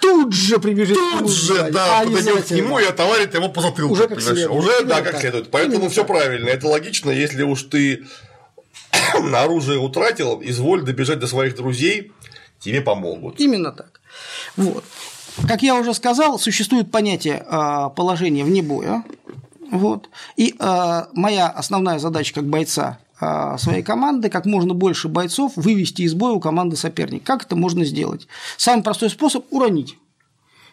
тут 0.00 0.32
же 0.32 0.58
прибежит 0.58 0.98
тут 1.18 1.30
же, 1.30 1.70
да, 1.70 2.02
подойдет 2.04 2.46
к 2.46 2.50
нему 2.50 2.78
и 2.78 2.84
отоварит 2.84 3.34
его 3.34 3.48
по 3.48 3.60
затылку. 3.60 3.94
Уже 3.94 4.08
как 4.08 4.20
следует. 4.20 4.50
Уже, 4.50 4.84
да, 4.84 5.00
как 5.02 5.20
следует. 5.20 5.50
Поэтому 5.50 5.88
все 5.88 6.04
правильно. 6.04 6.48
Это 6.48 6.66
логично, 6.66 7.10
если 7.10 7.42
уж 7.42 7.62
ты 7.64 8.06
оружие 9.34 9.78
утратил, 9.78 10.40
изволь 10.42 10.82
добежать 10.82 11.18
до 11.18 11.26
своих 11.26 11.56
друзей, 11.56 12.12
тебе 12.58 12.80
помогут. 12.80 13.40
Именно 13.40 13.72
так. 13.72 14.00
Вот. 14.56 14.84
Как 15.46 15.62
я 15.62 15.74
уже 15.74 15.92
сказал, 15.94 16.38
существует 16.38 16.90
понятие 16.90 17.44
а, 17.48 17.90
положения 17.90 18.44
вне 18.44 18.62
боя. 18.62 19.04
Вот. 19.70 20.08
И 20.36 20.54
а, 20.58 21.08
моя 21.12 21.48
основная 21.48 21.98
задача 21.98 22.34
как 22.34 22.44
бойца 22.44 22.98
а, 23.20 23.58
своей 23.58 23.82
команды, 23.82 24.30
как 24.30 24.46
можно 24.46 24.74
больше 24.74 25.08
бойцов 25.08 25.52
вывести 25.56 26.02
из 26.02 26.14
боя 26.14 26.32
у 26.32 26.40
команды 26.40 26.76
соперника. 26.76 27.24
Как 27.24 27.44
это 27.44 27.56
можно 27.56 27.84
сделать? 27.84 28.26
Самый 28.56 28.82
простой 28.82 29.10
способ– 29.10 29.44
уронить. 29.50 29.96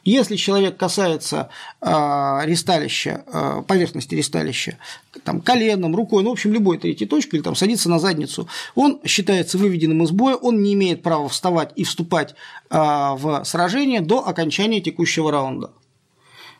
Если 0.05 0.35
человек 0.35 0.75
касается 0.75 1.49
э, 1.79 1.87
ресталища, 1.87 3.23
э, 3.25 3.63
поверхности 3.65 4.15
ресталища, 4.15 4.77
там, 5.23 5.39
коленом, 5.39 5.95
рукой, 5.95 6.23
ну, 6.23 6.29
в 6.29 6.33
общем, 6.33 6.51
любой 6.51 6.77
третьей 6.77 7.07
точкой, 7.07 7.35
или 7.35 7.41
там 7.41 7.55
садится 7.55 7.89
на 7.89 7.99
задницу, 7.99 8.49
он 8.75 8.99
считается 9.05 9.57
выведенным 9.57 10.03
из 10.03 10.11
боя, 10.11 10.35
он 10.35 10.61
не 10.61 10.73
имеет 10.73 11.03
права 11.03 11.29
вставать 11.29 11.71
и 11.77 11.85
вступать 11.85 12.35
э, 12.69 12.77
в 12.77 13.43
сражение 13.45 14.01
до 14.01 14.27
окончания 14.27 14.81
текущего 14.81 15.31
раунда. 15.31 15.71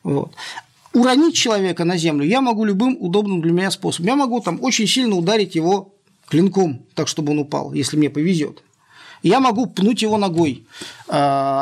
Вот. 0.04 0.34
Уронить 0.94 1.36
человека 1.36 1.84
на 1.84 1.98
землю 1.98 2.26
я 2.26 2.40
могу 2.40 2.64
любым 2.64 2.96
удобным 2.98 3.42
для 3.42 3.52
меня 3.52 3.72
способом. 3.72 4.08
Я 4.08 4.16
могу 4.16 4.40
там 4.40 4.64
очень 4.64 4.88
сильно 4.88 5.16
ударить 5.16 5.56
его 5.56 5.94
клинком, 6.30 6.86
так 6.94 7.10
чтобы 7.10 7.32
он 7.34 7.40
упал, 7.40 7.74
если 7.74 7.98
мне 7.98 8.10
повезет 8.10 8.64
я 9.24 9.40
могу 9.40 9.66
пнуть 9.66 10.02
его 10.02 10.18
ногой, 10.18 10.66
э, 11.08 11.14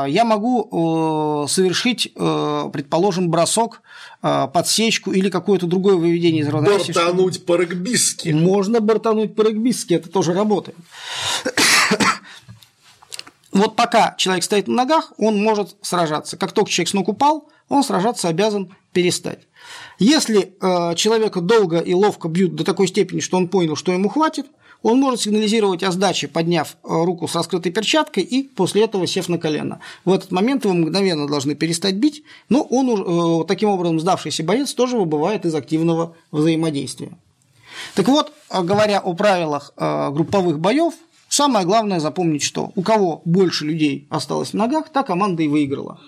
я 0.10 0.26
могу 0.26 1.44
э, 1.46 1.48
совершить, 1.48 2.12
э, 2.14 2.70
предположим, 2.74 3.30
бросок, 3.30 3.82
подсечку 4.22 5.12
или 5.12 5.32
какое-то 5.32 5.66
другое 5.66 5.96
выведение 5.96 6.44
из 6.44 6.48
равновесия. 6.48 6.94
Бортануть 6.94 7.44
по-регбистски. 7.44 8.30
Можно 8.30 8.80
бортануть 8.80 9.34
по-регбистски, 9.34 9.96
это 9.96 10.10
тоже 10.10 10.34
работает. 10.34 10.78
Вот 13.52 13.76
пока 13.76 14.14
человек 14.18 14.44
стоит 14.44 14.68
на 14.68 14.76
ногах, 14.76 15.12
он 15.18 15.42
может 15.42 15.76
сражаться. 15.82 16.38
Как 16.38 16.52
только 16.52 16.70
человек 16.70 16.90
с 16.90 16.94
ног 16.94 17.10
упал, 17.10 17.50
он 17.68 17.84
сражаться 17.84 18.28
обязан 18.28 18.76
перестать. 18.94 19.40
Если 20.00 20.54
э, 20.60 20.96
человека 20.96 21.42
долго 21.42 21.80
и 21.80 21.94
ловко 21.94 22.28
бьют 22.28 22.56
до 22.56 22.64
такой 22.64 22.88
степени, 22.88 23.20
что 23.20 23.38
он 23.38 23.48
понял, 23.48 23.76
что 23.76 23.92
ему 23.92 24.10
хватит, 24.10 24.48
он 24.84 25.00
может 25.00 25.22
сигнализировать 25.22 25.84
о 25.84 25.92
сдаче, 25.92 26.28
подняв 26.28 26.76
э, 26.84 26.88
руку 26.90 27.28
с 27.28 27.36
раскрытой 27.36 27.72
перчаткой 27.72 28.24
и 28.24 28.44
после 28.44 28.84
этого 28.84 29.06
сев 29.06 29.30
на 29.30 29.38
колено. 29.38 29.80
В 30.06 30.12
этот 30.12 30.32
момент 30.32 30.66
его 30.66 30.74
мгновенно 30.74 31.28
должны 31.28 31.56
перестать 31.56 31.96
бить, 31.96 32.24
но 32.50 32.62
он 32.64 32.90
уже, 32.90 33.46
таким 33.46 33.70
образом 33.70 34.00
сдавшийся 34.00 34.44
боец 34.44 34.74
тоже 34.74 34.98
выбывает 34.98 35.46
из 35.46 35.54
активного 35.54 36.16
взаимодействия. 36.32 37.12
Так 37.96 38.08
вот, 38.08 38.32
э, 38.50 38.62
говоря 38.62 39.00
о 39.00 39.14
правилах 39.14 39.74
э, 39.78 40.10
групповых 40.12 40.60
боев, 40.60 40.94
самое 41.30 41.66
главное 41.66 42.00
запомнить, 42.00 42.44
что 42.44 42.72
у 42.76 42.82
кого 42.82 43.22
больше 43.24 43.66
людей 43.66 44.08
осталось 44.10 44.52
в 44.52 44.56
ногах, 44.56 44.90
та 44.90 45.04
команда 45.04 45.44
и 45.44 45.48
выиграла. 45.48 46.00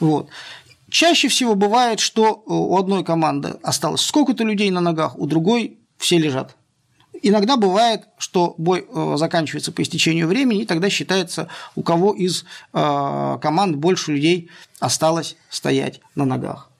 Вот. 0.00 0.28
Чаще 0.90 1.28
всего 1.28 1.54
бывает, 1.54 2.00
что 2.00 2.42
у 2.46 2.76
одной 2.78 3.04
команды 3.04 3.56
осталось 3.62 4.00
сколько-то 4.00 4.42
людей 4.42 4.70
на 4.70 4.80
ногах, 4.80 5.18
у 5.18 5.26
другой 5.26 5.78
все 5.98 6.18
лежат. 6.18 6.56
Иногда 7.22 7.56
бывает, 7.56 8.08
что 8.18 8.54
бой 8.58 8.86
э, 8.88 9.14
заканчивается 9.16 9.72
по 9.72 9.82
истечению 9.82 10.28
времени, 10.28 10.62
и 10.62 10.66
тогда 10.66 10.88
считается, 10.90 11.48
у 11.74 11.82
кого 11.82 12.12
из 12.12 12.44
э, 12.72 13.38
команд 13.40 13.76
больше 13.76 14.12
людей 14.12 14.50
осталось 14.78 15.36
стоять 15.48 16.00
на 16.14 16.24
ногах. 16.24 16.70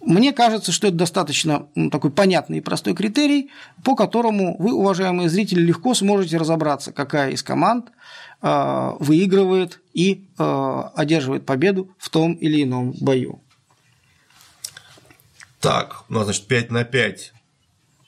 Мне 0.00 0.32
кажется, 0.32 0.72
что 0.72 0.86
это 0.86 0.96
достаточно 0.96 1.68
такой 1.92 2.10
понятный 2.10 2.58
и 2.58 2.62
простой 2.62 2.94
критерий, 2.94 3.50
по 3.84 3.94
которому 3.94 4.56
вы, 4.58 4.72
уважаемые 4.72 5.28
зрители, 5.28 5.60
легко 5.60 5.94
сможете 5.94 6.38
разобраться, 6.38 6.90
какая 6.90 7.32
из 7.32 7.42
команд 7.42 7.90
э, 8.40 8.92
выигрывает 8.98 9.80
и 9.92 10.26
одерживает 10.38 11.44
победу 11.44 11.90
в 11.98 12.08
том 12.08 12.32
или 12.32 12.62
ином 12.62 12.94
бою. 13.00 13.42
Так, 15.60 16.04
у 16.08 16.14
нас, 16.14 16.24
значит, 16.24 16.46
5 16.46 16.70
на 16.70 16.84
5 16.84 17.32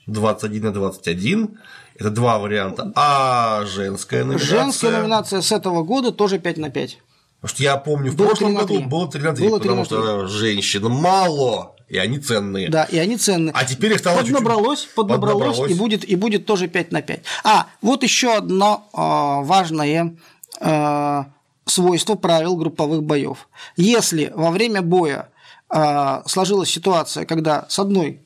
21 0.07 0.62
на 0.62 0.72
21. 0.72 1.59
Это 1.98 2.11
два 2.11 2.38
варианта. 2.38 2.92
А 2.94 3.64
женская 3.66 4.24
номинация? 4.24 4.48
Женская 4.48 4.90
номинация 4.90 5.40
с 5.40 5.53
этого 5.53 5.82
года 5.82 6.12
тоже 6.12 6.38
5 6.38 6.57
на 6.59 6.70
5. 6.70 6.98
Потому 7.40 7.57
что 7.57 7.62
я 7.62 7.76
помню, 7.76 8.12
в 8.12 8.16
было 8.16 8.28
прошлом 8.28 8.55
году 8.55 8.80
было 8.80 9.11
3 9.11 9.22
на 9.22 9.34
3, 9.34 9.48
было 9.48 9.59
3 9.59 9.68
потому 9.68 9.82
на 9.82 9.86
3. 9.88 9.96
что 9.96 10.26
женщин 10.28 10.88
мало, 10.88 11.74
и 11.88 11.98
они 11.98 12.18
ценные. 12.18 12.68
Да, 12.68 12.84
и 12.84 12.98
они 12.98 13.16
ценные. 13.16 13.53
А 13.53 13.64
теперь 13.64 13.92
их 13.92 13.98
стало 13.98 14.18
поднабралось, 14.18 14.80
чуть-чуть... 14.80 14.94
поднабралось, 14.94 15.57
поднабралось, 15.57 15.70
и 15.70 15.74
будет, 15.74 16.05
и 16.09 16.16
будет 16.16 16.46
тоже 16.46 16.68
5 16.68 16.92
на 16.92 17.03
5. 17.03 17.22
А, 17.44 17.66
вот 17.82 18.03
еще 18.03 18.36
одно 18.36 18.88
э, 18.92 19.46
важное 19.46 20.16
э, 20.61 21.24
свойство 21.66 22.14
правил 22.14 22.57
групповых 22.57 23.03
боев. 23.03 23.48
Если 23.76 24.32
во 24.34 24.50
время 24.50 24.80
боя 24.80 25.28
э, 25.68 26.22
сложилась 26.26 26.70
ситуация, 26.70 27.26
когда 27.26 27.66
с 27.68 27.78
одной 27.78 28.21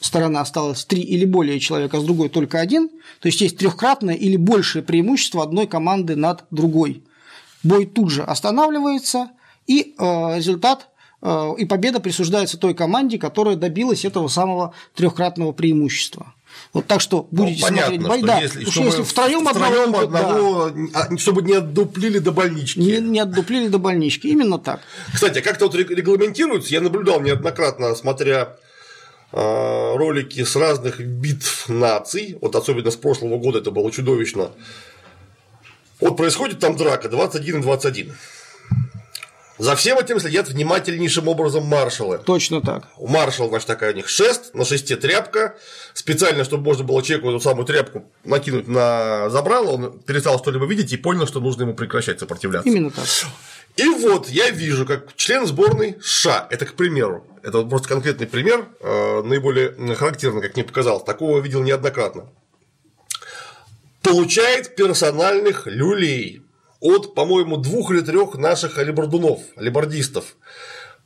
стороны 0.00 0.38
осталось 0.38 0.84
три 0.84 1.02
или 1.02 1.24
более 1.24 1.60
человека, 1.60 1.98
а 1.98 2.00
с 2.00 2.04
другой 2.04 2.28
только 2.28 2.58
один, 2.58 2.88
то 3.20 3.28
есть 3.28 3.40
есть 3.40 3.58
трехкратное 3.58 4.14
или 4.14 4.36
большее 4.36 4.82
преимущество 4.82 5.42
одной 5.42 5.66
команды 5.66 6.16
над 6.16 6.44
другой 6.50 7.02
бой 7.62 7.86
тут 7.86 8.10
же 8.10 8.22
останавливается, 8.22 9.30
и 9.66 9.94
э, 9.98 10.36
результат 10.36 10.88
э, 11.22 11.54
и 11.58 11.64
победа 11.64 12.00
присуждается 12.00 12.58
той 12.58 12.74
команде, 12.74 13.18
которая 13.18 13.56
добилась 13.56 14.04
этого 14.04 14.28
самого 14.28 14.74
трехкратного 14.94 15.52
преимущества. 15.52 16.34
Вот 16.72 16.86
так 16.86 17.00
что 17.00 17.28
ну, 17.30 17.44
будете 17.44 17.60
ну, 17.60 17.68
понятно, 17.68 17.94
смотреть 17.94 18.08
бой, 18.08 18.22
да. 18.22 18.40
Если, 18.40 18.64
чтобы 18.64 18.86
если 18.88 19.02
втроем, 19.02 19.46
втроем 19.46 19.94
одного, 19.94 20.64
одного 20.64 20.70
да. 20.92 21.16
чтобы 21.16 21.42
не 21.42 21.54
отдуплили 21.54 22.18
до 22.18 22.32
больнички. 22.32 22.80
Не, 22.80 22.98
не 22.98 23.20
отдуплили 23.20 23.68
до 23.68 23.78
больнички, 23.78 24.26
именно 24.26 24.58
так. 24.58 24.80
Кстати, 25.12 25.38
а 25.38 25.42
как-то 25.42 25.66
вот 25.66 25.74
регламентируется, 25.76 26.72
я 26.72 26.80
наблюдал 26.80 27.20
неоднократно, 27.20 27.94
смотря 27.94 28.56
ролики 29.32 30.42
с 30.44 30.56
разных 30.56 31.00
битв 31.00 31.68
наций, 31.68 32.36
вот 32.40 32.56
особенно 32.56 32.90
с 32.90 32.96
прошлого 32.96 33.38
года 33.38 33.58
это 33.58 33.70
было 33.70 33.90
чудовищно, 33.92 34.50
вот 36.00 36.16
происходит 36.16 36.58
там 36.58 36.76
драка 36.76 37.08
21 37.08 37.58
и 37.58 37.62
21. 37.62 38.14
За 39.60 39.76
всем 39.76 39.98
этим 39.98 40.18
следят 40.18 40.48
внимательнейшим 40.48 41.28
образом 41.28 41.64
маршалы. 41.64 42.18
Точно 42.24 42.62
так. 42.62 42.88
У 42.96 43.06
маршала, 43.06 43.50
значит, 43.50 43.66
такая 43.66 43.92
у 43.92 43.94
них 43.94 44.08
шест, 44.08 44.54
на 44.54 44.64
шесте 44.64 44.96
тряпка. 44.96 45.54
Специально, 45.92 46.44
чтобы 46.44 46.64
можно 46.64 46.82
было 46.82 47.02
человеку 47.02 47.28
эту 47.28 47.40
самую 47.40 47.66
тряпку 47.66 48.10
накинуть 48.24 48.68
на 48.68 49.28
забрало, 49.28 49.72
он 49.72 49.98
перестал 50.00 50.38
что-либо 50.38 50.64
видеть 50.64 50.94
и 50.94 50.96
понял, 50.96 51.26
что 51.26 51.40
нужно 51.40 51.64
ему 51.64 51.74
прекращать 51.74 52.18
сопротивляться. 52.20 52.70
Именно 52.70 52.90
так. 52.90 53.04
И 53.76 53.84
вот 53.84 54.30
я 54.30 54.48
вижу, 54.48 54.86
как 54.86 55.14
член 55.16 55.46
сборной 55.46 55.98
США, 56.02 56.46
это 56.50 56.64
к 56.64 56.72
примеру, 56.72 57.26
это 57.42 57.62
просто 57.62 57.86
конкретный 57.86 58.26
пример, 58.26 58.66
э, 58.80 59.22
наиболее 59.22 59.94
характерный, 59.94 60.40
как 60.40 60.54
мне 60.54 60.64
показалось, 60.64 61.04
такого 61.04 61.38
видел 61.40 61.62
неоднократно 61.62 62.30
получает 64.02 64.74
персональных 64.74 65.66
люлей 65.66 66.42
от, 66.80 67.14
по-моему, 67.14 67.56
двух 67.56 67.90
или 67.90 68.00
трех 68.00 68.36
наших 68.36 68.78
алибардунов, 68.78 69.40
алибардистов. 69.56 70.36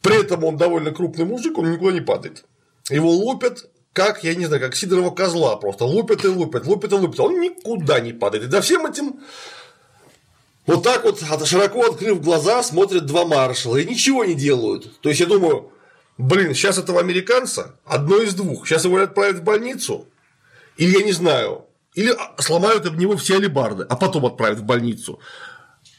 При 0.03 0.21
этом 0.21 0.45
он 0.45 0.57
довольно 0.57 0.93
крупный 0.93 1.25
мужик, 1.25 1.59
он 1.59 1.73
никуда 1.73 1.93
не 1.93 2.01
падает. 2.01 2.45
Его 2.91 3.11
лупят, 3.11 3.69
как, 3.93 4.25
я 4.25 4.35
не 4.35 4.47
знаю, 4.47 4.61
как 4.61 4.77
Сидорова 4.77 5.11
козла 5.11 5.57
просто. 5.57 5.85
Лупят 5.85 6.25
и 6.25 6.29
лупят, 6.29 6.67
лупят 6.67 6.93
и 6.93 6.95
лупят. 6.97 7.21
Он 7.21 7.41
никуда 7.41 8.01
не 8.01 8.13
падает. 8.13 8.45
И 8.45 8.51
за 8.51 8.61
всем 8.61 8.87
этим 8.87 9.21
вот 10.67 10.83
так 10.83 11.05
вот, 11.05 11.21
широко 11.47 11.85
открыв 11.87 12.23
глаза, 12.23 12.63
смотрят 12.63 13.07
два 13.07 13.27
маршала 13.27 13.77
и 13.77 13.87
ничего 13.87 14.25
не 14.25 14.35
делают. 14.35 15.01
То 15.01 15.11
есть 15.11 15.21
я 15.21 15.27
думаю, 15.27 15.71
блин, 16.17 16.55
сейчас 16.55 16.79
этого 16.79 17.01
американца 17.01 17.77
одно 17.85 18.19
из 18.19 18.35
двух. 18.35 18.67
Сейчас 18.67 18.85
его 18.85 18.99
отправят 18.99 19.37
в 19.37 19.43
больницу, 19.43 20.07
или 20.77 20.99
я 20.99 21.05
не 21.05 21.13
знаю, 21.13 21.67
или 21.95 22.15
сломают 22.39 22.87
об 22.87 22.97
него 22.97 23.17
все 23.17 23.37
алибарды, 23.37 23.85
а 23.89 23.97
потом 23.97 24.25
отправят 24.27 24.59
в 24.59 24.65
больницу. 24.65 25.21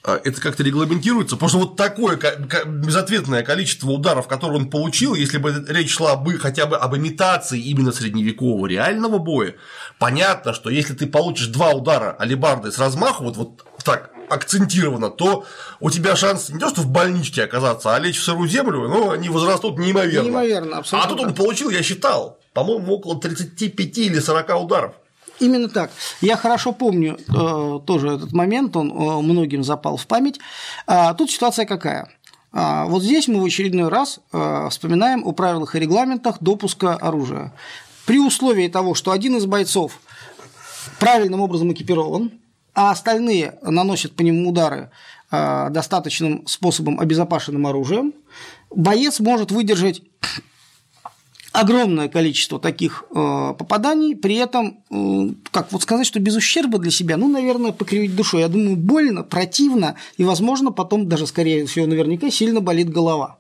А, 0.08 0.22
это 0.24 0.39
как-то 0.39 0.62
регламентируется, 0.62 1.36
потому 1.36 1.49
что 1.49 1.60
вот 1.60 1.76
такое 1.78 2.20
безответное 2.68 3.41
количество 3.41 3.89
ударов, 3.89 4.28
которые 4.28 4.60
он 4.60 4.70
получил, 4.70 5.16
если 5.16 5.39
бы 5.39 5.66
речь 5.68 5.89
шла 5.89 6.16
бы 6.16 6.38
хотя 6.38 6.68
бы 6.68 6.78
об 6.78 6.95
имитации 6.95 7.60
именно 7.60 7.91
средневекового 7.91 8.68
реального 8.68 9.18
боя, 9.18 9.56
понятно, 9.97 10.53
что 10.53 10.70
если 10.70 10.93
ты 10.93 11.08
получишь 11.08 11.47
два 11.47 11.72
удара 11.72 12.16
алибарды 12.20 12.72
с 12.72 12.78
размаху, 12.78 13.24
вот, 13.24 13.38
вот 13.38 13.64
так 13.84 14.12
акцентированно, 14.30 15.10
то 15.10 15.45
у 15.80 15.89
тебя 15.89 16.16
шанс 16.16 16.49
не 16.49 16.60
то, 16.60 16.70
что 16.70 16.82
в 16.82 16.89
больничке 16.91 17.43
оказаться, 17.43 17.95
а 17.95 17.99
лечь 17.99 18.20
в 18.20 18.24
сырую 18.24 18.47
землю, 18.47 18.88
ну, 18.88 19.10
они 19.10 19.30
возрастут 19.30 19.80
неимоверно. 19.80 20.28
Неимоверно, 20.28 20.78
абсолютно. 20.78 21.14
А 21.14 21.16
тут 21.16 21.26
он 21.26 21.34
получил, 21.34 21.72
я 21.72 21.82
считал, 21.82 22.38
по-моему, 22.53 22.93
около 22.93 23.20
35 23.20 23.97
или 23.97 24.20
40 24.20 24.64
ударов. 24.64 24.93
Именно 25.40 25.70
так. 25.70 25.92
Я 26.22 26.38
хорошо 26.38 26.72
помню 26.72 27.18
э, 27.18 27.80
тоже 27.86 28.10
этот 28.10 28.32
момент, 28.32 28.76
он 28.76 28.92
э, 28.92 29.22
многим 29.22 29.64
запал 29.64 29.98
в 29.98 30.08
память. 30.08 30.40
А, 30.88 31.14
тут 31.14 31.30
ситуация 31.30 31.66
какая? 31.66 32.10
А, 32.54 32.86
вот 32.86 33.04
здесь 33.04 33.28
мы 33.28 33.42
в 33.42 33.46
очередной 33.46 33.90
раз 33.90 34.20
э, 34.32 34.68
вспоминаем 34.70 35.26
о 35.26 35.34
правилах 35.34 35.76
и 35.76 35.80
регламентах 35.80 36.38
допуска 36.40 36.96
оружия. 36.96 37.54
При 38.06 38.20
условии 38.20 38.68
того, 38.68 38.96
что 38.96 39.12
один 39.12 39.36
из 39.36 39.46
бойцов 39.46 40.00
правильным 41.00 41.42
образом 41.42 41.74
экипирован, 41.74 42.32
а 42.74 42.92
остальные 42.92 43.58
наносят 43.62 44.16
по 44.16 44.22
нему 44.22 44.50
удары 44.50 44.92
достаточным 45.32 46.46
способом, 46.46 47.00
обезопасенным 47.00 47.66
оружием, 47.66 48.14
боец 48.70 49.20
может 49.20 49.52
выдержать 49.52 50.02
огромное 51.56 52.10
количество 52.10 52.60
таких 52.60 53.06
э, 53.10 53.14
попаданий, 53.58 54.16
при 54.16 54.36
этом, 54.36 54.80
э, 54.89 55.34
как 55.51 55.72
вот 55.72 55.82
сказать, 55.82 56.06
что 56.06 56.20
без 56.20 56.36
ущерба 56.36 56.78
для 56.78 56.91
себя, 56.91 57.18
ну, 57.18 57.28
наверное, 57.28 57.72
покривить 57.72 58.16
душой. 58.16 58.41
Я 58.41 58.47
думаю, 58.47 58.76
больно, 58.76 59.24
противно, 59.24 59.95
и, 60.18 60.24
возможно, 60.24 60.72
потом 60.72 61.08
даже, 61.08 61.28
скорее 61.28 61.66
всего, 61.66 61.86
наверняка 61.86 62.30
сильно 62.30 62.62
болит 62.62 62.89
голова. 62.89 63.38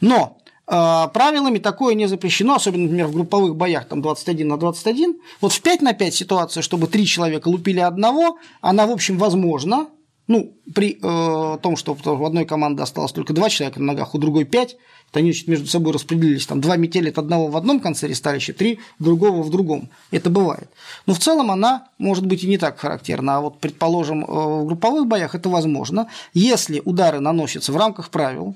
Но 0.00 0.38
э, 0.66 0.72
правилами 1.12 1.58
такое 1.58 1.94
не 1.94 2.06
запрещено, 2.06 2.54
особенно, 2.54 2.84
например, 2.84 3.06
в 3.06 3.12
групповых 3.12 3.56
боях, 3.56 3.86
там 3.86 4.02
21 4.02 4.48
на 4.48 4.56
21. 4.56 5.16
Вот 5.40 5.52
в 5.52 5.60
5 5.60 5.82
на 5.82 5.92
5 5.92 6.14
ситуация, 6.14 6.62
чтобы 6.62 6.86
три 6.86 7.06
человека 7.06 7.48
лупили 7.48 7.80
одного, 7.80 8.38
она, 8.60 8.86
в 8.86 8.90
общем, 8.90 9.18
возможна, 9.18 9.88
ну, 10.30 10.52
при 10.76 10.96
э, 11.02 11.58
том, 11.60 11.76
что 11.76 11.92
в 11.92 12.24
одной 12.24 12.44
команде 12.44 12.84
осталось 12.84 13.10
только 13.10 13.32
два 13.32 13.50
человека 13.50 13.80
на 13.80 13.86
ногах, 13.86 14.14
у 14.14 14.18
другой 14.18 14.44
пять, 14.44 14.76
то 15.10 15.18
они 15.18 15.32
значит, 15.32 15.48
между 15.48 15.66
собой 15.66 15.92
распределились. 15.92 16.46
Там 16.46 16.60
два 16.60 16.76
метелят 16.76 17.18
одного 17.18 17.48
в 17.48 17.56
одном 17.56 17.80
конце 17.80 18.06
ресталища, 18.06 18.52
три 18.52 18.78
другого 19.00 19.42
в 19.42 19.50
другом. 19.50 19.88
Это 20.12 20.30
бывает. 20.30 20.70
Но 21.06 21.14
в 21.14 21.18
целом 21.18 21.50
она 21.50 21.88
может 21.98 22.26
быть 22.26 22.44
и 22.44 22.46
не 22.46 22.58
так 22.58 22.78
характерна. 22.78 23.38
А 23.38 23.40
вот, 23.40 23.58
предположим, 23.58 24.24
э, 24.24 24.28
в 24.28 24.66
групповых 24.66 25.08
боях 25.08 25.34
это 25.34 25.48
возможно. 25.48 26.06
Если 26.32 26.80
удары 26.84 27.18
наносятся 27.18 27.72
в 27.72 27.76
рамках 27.76 28.10
правил, 28.10 28.54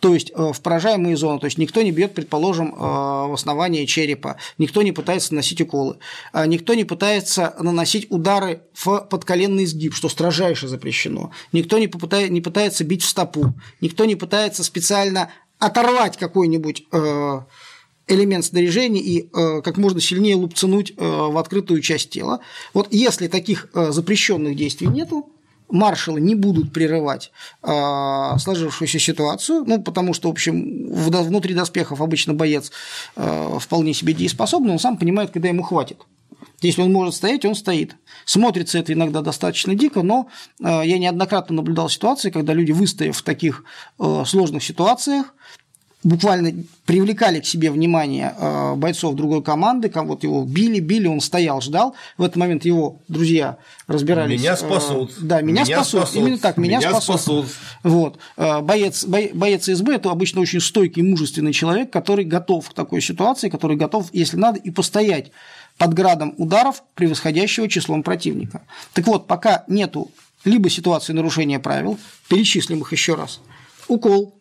то 0.00 0.12
есть 0.12 0.30
э, 0.34 0.52
в 0.52 0.60
поражаемые 0.60 1.16
зоны, 1.16 1.38
то 1.40 1.46
есть 1.46 1.58
никто 1.58 1.82
не 1.82 1.90
бьет, 1.90 2.14
предположим, 2.14 2.74
э, 2.74 2.78
в 2.78 3.32
основание 3.32 3.86
черепа, 3.86 4.36
никто 4.58 4.82
не 4.82 4.92
пытается 4.92 5.32
наносить 5.32 5.60
уколы, 5.60 5.96
а 6.32 6.46
никто 6.46 6.74
не 6.74 6.84
пытается 6.84 7.54
наносить 7.58 8.06
удары 8.10 8.62
в 8.74 9.06
подколенный 9.08 9.64
сгиб, 9.66 9.94
что 9.94 10.08
строжайше 10.08 10.68
запрещено, 10.68 11.30
никто 11.52 11.78
не, 11.78 11.88
попытает, 11.88 12.30
не 12.30 12.40
пытается 12.40 12.84
бить 12.84 13.02
в 13.02 13.08
стопу, 13.08 13.54
никто 13.80 14.04
не 14.04 14.16
пытается 14.16 14.64
специально 14.64 15.30
оторвать 15.58 16.18
какой-нибудь 16.18 16.84
э, 16.92 17.40
элемент 18.08 18.44
снаряжения 18.44 19.02
и 19.02 19.28
как 19.32 19.78
можно 19.78 20.00
сильнее 20.00 20.36
лупцануть 20.36 20.94
в 20.96 21.36
открытую 21.36 21.80
часть 21.80 22.10
тела. 22.10 22.38
Вот 22.72 22.86
если 22.92 23.26
таких 23.26 23.68
запрещенных 23.74 24.54
действий 24.54 24.86
нету, 24.86 25.28
маршалы 25.68 26.20
не 26.20 26.34
будут 26.34 26.72
прерывать 26.72 27.32
э, 27.62 28.38
сложившуюся 28.38 28.98
ситуацию, 28.98 29.64
ну, 29.66 29.82
потому 29.82 30.14
что, 30.14 30.28
в 30.28 30.32
общем, 30.32 30.88
внутри 30.92 31.54
доспехов 31.54 32.00
обычно 32.00 32.34
боец 32.34 32.70
э, 33.16 33.58
вполне 33.60 33.94
себе 33.94 34.12
дееспособный, 34.12 34.72
он 34.72 34.78
сам 34.78 34.96
понимает, 34.96 35.30
когда 35.30 35.48
ему 35.48 35.62
хватит. 35.62 35.98
Если 36.62 36.82
он 36.82 36.92
может 36.92 37.14
стоять, 37.14 37.44
он 37.44 37.54
стоит. 37.54 37.96
Смотрится 38.24 38.78
это 38.78 38.92
иногда 38.92 39.20
достаточно 39.20 39.74
дико, 39.74 40.02
но 40.02 40.28
э, 40.60 40.82
я 40.84 40.98
неоднократно 40.98 41.56
наблюдал 41.56 41.88
ситуации, 41.88 42.30
когда 42.30 42.52
люди, 42.52 42.72
выстояв 42.72 43.16
в 43.16 43.22
таких 43.22 43.64
сложных 44.24 44.62
ситуациях, 44.62 45.34
буквально 46.06 46.64
привлекали 46.84 47.40
к 47.40 47.46
себе 47.46 47.72
внимание 47.72 48.32
э, 48.38 48.74
бойцов 48.76 49.16
другой 49.16 49.42
команды, 49.42 49.90
вот 49.92 50.22
его 50.22 50.44
били, 50.44 50.78
били, 50.78 51.08
он 51.08 51.20
стоял, 51.20 51.60
ждал. 51.60 51.96
В 52.16 52.22
этот 52.22 52.36
момент 52.36 52.64
его 52.64 53.00
друзья 53.08 53.56
разбирались. 53.88 54.40
Меня 54.40 54.52
э, 54.52 54.56
спасут. 54.56 55.14
Да, 55.20 55.40
меня, 55.40 55.64
меня 55.64 55.76
спасут. 55.78 56.02
спасут. 56.02 56.16
Именно 56.16 56.38
так, 56.38 56.58
меня, 56.58 56.78
меня 56.78 56.90
спасут. 56.92 57.20
спасут. 57.20 57.46
Вот. 57.82 58.18
Э, 58.36 58.60
боец, 58.60 59.04
боец 59.04 59.64
СБ– 59.64 59.94
это 59.96 60.12
обычно 60.12 60.40
очень 60.40 60.60
стойкий, 60.60 61.02
мужественный 61.02 61.52
человек, 61.52 61.90
который 61.90 62.24
готов 62.24 62.70
к 62.70 62.72
такой 62.72 63.00
ситуации, 63.00 63.48
который 63.48 63.76
готов, 63.76 64.06
если 64.12 64.36
надо, 64.36 64.60
и 64.60 64.70
постоять 64.70 65.32
под 65.76 65.92
градом 65.92 66.34
ударов 66.38 66.84
превосходящего 66.94 67.68
числом 67.68 68.04
противника. 68.04 68.62
Так 68.92 69.08
вот, 69.08 69.26
пока 69.26 69.64
нету 69.66 70.12
либо 70.44 70.70
ситуации 70.70 71.12
нарушения 71.12 71.58
правил, 71.58 71.98
перечислим 72.28 72.82
их 72.82 72.92
еще 72.92 73.16
раз. 73.16 73.40
Укол, 73.88 74.35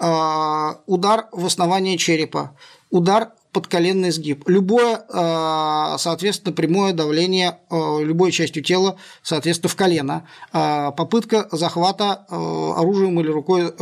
удар 0.00 1.28
в 1.32 1.44
основание 1.44 1.98
черепа, 1.98 2.56
удар 2.90 3.32
подколенный 3.52 4.12
сгиб. 4.12 4.48
Любое, 4.48 5.04
э, 5.08 5.96
соответственно, 5.98 6.54
прямое 6.54 6.92
давление 6.92 7.58
э, 7.68 7.98
любой 8.00 8.30
частью 8.30 8.62
тела, 8.62 8.96
соответственно, 9.22 9.68
в 9.68 9.74
колено. 9.74 10.24
Попытка 10.52 11.48
захвата 11.50 12.26
оружием 12.30 13.20
или 13.20 13.28
рукой, 13.28 13.72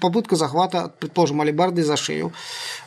попытка 0.00 0.34
захвата, 0.34 0.92
предположим, 0.98 1.40
алибардой 1.40 1.84
за 1.84 1.96
шею. 1.96 2.32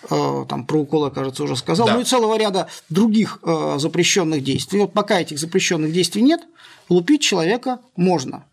Там 0.09 0.65
про 0.65 0.81
укол, 0.81 1.05
я, 1.05 1.11
кажется, 1.11 1.43
уже 1.43 1.55
сказал. 1.55 1.87
Да. 1.87 1.93
Ну 1.93 2.01
и 2.01 2.03
целого 2.03 2.37
ряда 2.37 2.67
других 2.89 3.39
запрещенных 3.77 4.43
действий. 4.43 4.79
Вот 4.79 4.91
пока 4.93 5.21
этих 5.21 5.39
запрещенных 5.39 5.93
действий 5.93 6.21
нет, 6.21 6.41
лупить 6.89 7.21
человека 7.21 7.79
можно. 7.95 8.43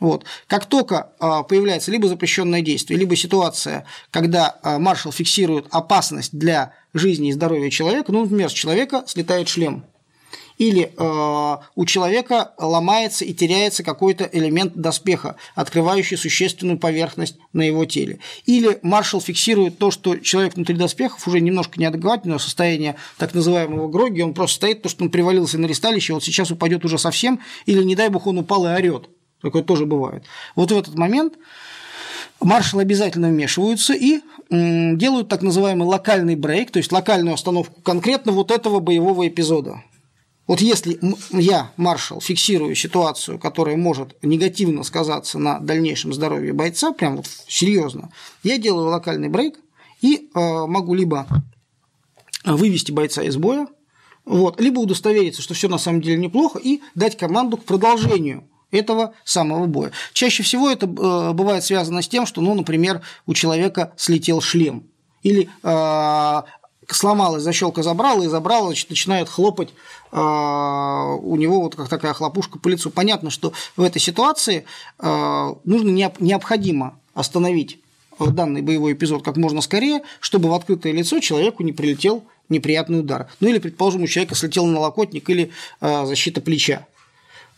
Вот. 0.00 0.24
Как 0.46 0.66
только 0.66 1.12
а, 1.20 1.42
появляется 1.42 1.90
либо 1.90 2.08
запрещенное 2.08 2.62
действие, 2.62 2.98
либо 2.98 3.14
ситуация, 3.16 3.84
когда 4.10 4.58
а, 4.62 4.78
маршал 4.78 5.12
фиксирует 5.12 5.66
опасность 5.70 6.36
для 6.36 6.72
жизни 6.94 7.28
и 7.28 7.32
здоровья 7.32 7.70
человека, 7.70 8.10
ну, 8.10 8.22
например, 8.22 8.48
с 8.48 8.54
человека 8.54 9.04
слетает 9.06 9.48
шлем, 9.48 9.84
или 10.60 10.92
э, 10.94 11.56
у 11.74 11.86
человека 11.86 12.52
ломается 12.58 13.24
и 13.24 13.32
теряется 13.32 13.82
какой-то 13.82 14.28
элемент 14.30 14.74
доспеха, 14.74 15.36
открывающий 15.54 16.18
существенную 16.18 16.78
поверхность 16.78 17.36
на 17.54 17.62
его 17.62 17.86
теле. 17.86 18.18
Или 18.44 18.78
маршал 18.82 19.22
фиксирует 19.22 19.78
то, 19.78 19.90
что 19.90 20.18
человек 20.18 20.56
внутри 20.56 20.76
доспехов 20.76 21.26
уже 21.26 21.40
немножко 21.40 21.80
неадекватного 21.80 22.36
состояния 22.36 22.96
так 23.16 23.32
называемого 23.32 23.88
гроги, 23.88 24.20
он 24.20 24.34
просто 24.34 24.56
стоит, 24.56 24.78
потому 24.82 24.90
что 24.90 25.04
он 25.04 25.10
привалился 25.10 25.56
на 25.56 25.64
ресталище, 25.64 26.12
вот 26.12 26.24
сейчас 26.24 26.50
упадет 26.50 26.84
уже 26.84 26.98
совсем, 26.98 27.40
или, 27.64 27.82
не 27.82 27.96
дай 27.96 28.10
бог, 28.10 28.26
он 28.26 28.36
упал 28.36 28.66
и 28.66 28.68
орет. 28.68 29.08
Такое 29.42 29.62
тоже 29.62 29.86
бывает. 29.86 30.24
Вот 30.54 30.70
в 30.70 30.76
этот 30.76 30.96
момент 30.96 31.34
маршалы 32.40 32.82
обязательно 32.82 33.28
вмешиваются 33.28 33.94
и 33.94 34.20
делают 34.50 35.28
так 35.28 35.42
называемый 35.42 35.86
локальный 35.86 36.36
брейк, 36.36 36.70
то 36.70 36.78
есть 36.78 36.92
локальную 36.92 37.34
остановку 37.34 37.80
конкретно 37.82 38.32
вот 38.32 38.50
этого 38.50 38.80
боевого 38.80 39.28
эпизода. 39.28 39.82
Вот 40.46 40.60
если 40.60 40.98
я, 41.30 41.70
маршал, 41.76 42.20
фиксирую 42.20 42.74
ситуацию, 42.74 43.38
которая 43.38 43.76
может 43.76 44.16
негативно 44.22 44.82
сказаться 44.82 45.38
на 45.38 45.60
дальнейшем 45.60 46.12
здоровье 46.12 46.52
бойца, 46.52 46.90
прям 46.92 47.18
вот 47.18 47.26
серьезно, 47.46 48.10
я 48.42 48.58
делаю 48.58 48.88
локальный 48.88 49.28
брейк 49.28 49.60
и 50.00 50.28
э, 50.34 50.66
могу 50.66 50.94
либо 50.94 51.28
вывести 52.44 52.90
бойца 52.90 53.22
из 53.22 53.36
боя, 53.36 53.68
вот, 54.24 54.60
либо 54.60 54.80
удостовериться, 54.80 55.40
что 55.40 55.54
все 55.54 55.68
на 55.68 55.78
самом 55.78 56.00
деле 56.00 56.16
неплохо, 56.16 56.58
и 56.58 56.80
дать 56.96 57.16
команду 57.16 57.56
к 57.56 57.64
продолжению 57.64 58.49
этого 58.70 59.14
самого 59.24 59.66
боя. 59.66 59.92
Чаще 60.12 60.42
всего 60.42 60.70
это 60.70 60.86
э, 60.86 61.32
бывает 61.32 61.64
связано 61.64 62.02
с 62.02 62.08
тем, 62.08 62.26
что, 62.26 62.40
ну, 62.40 62.54
например, 62.54 63.02
у 63.26 63.34
человека 63.34 63.92
слетел 63.96 64.40
шлем 64.40 64.84
или 65.22 65.48
э, 65.62 66.42
сломалась 66.88 67.42
защелка 67.42 67.82
забрала 67.82 68.24
и 68.24 68.28
забрала, 68.28 68.66
значит, 68.66 68.90
начинает 68.90 69.28
хлопать 69.28 69.70
э, 70.12 70.16
у 70.16 71.36
него 71.36 71.60
вот 71.60 71.74
как 71.74 71.88
такая 71.88 72.12
хлопушка 72.12 72.58
по 72.58 72.68
лицу. 72.68 72.90
Понятно, 72.90 73.30
что 73.30 73.52
в 73.76 73.82
этой 73.82 74.00
ситуации 74.00 74.64
э, 74.98 75.54
нужно 75.64 75.90
необходимо 76.18 76.98
остановить 77.14 77.80
данный 78.18 78.60
боевой 78.60 78.92
эпизод 78.92 79.22
как 79.22 79.36
можно 79.36 79.60
скорее, 79.62 80.02
чтобы 80.20 80.50
в 80.50 80.54
открытое 80.54 80.92
лицо 80.92 81.20
человеку 81.20 81.62
не 81.62 81.72
прилетел 81.72 82.24
неприятный 82.48 83.00
удар. 83.00 83.28
Ну 83.40 83.48
или, 83.48 83.58
предположим, 83.58 84.02
у 84.02 84.06
человека 84.06 84.34
слетел 84.34 84.66
налокотник 84.66 85.30
или 85.30 85.50
э, 85.80 86.06
защита 86.06 86.40
плеча 86.40 86.86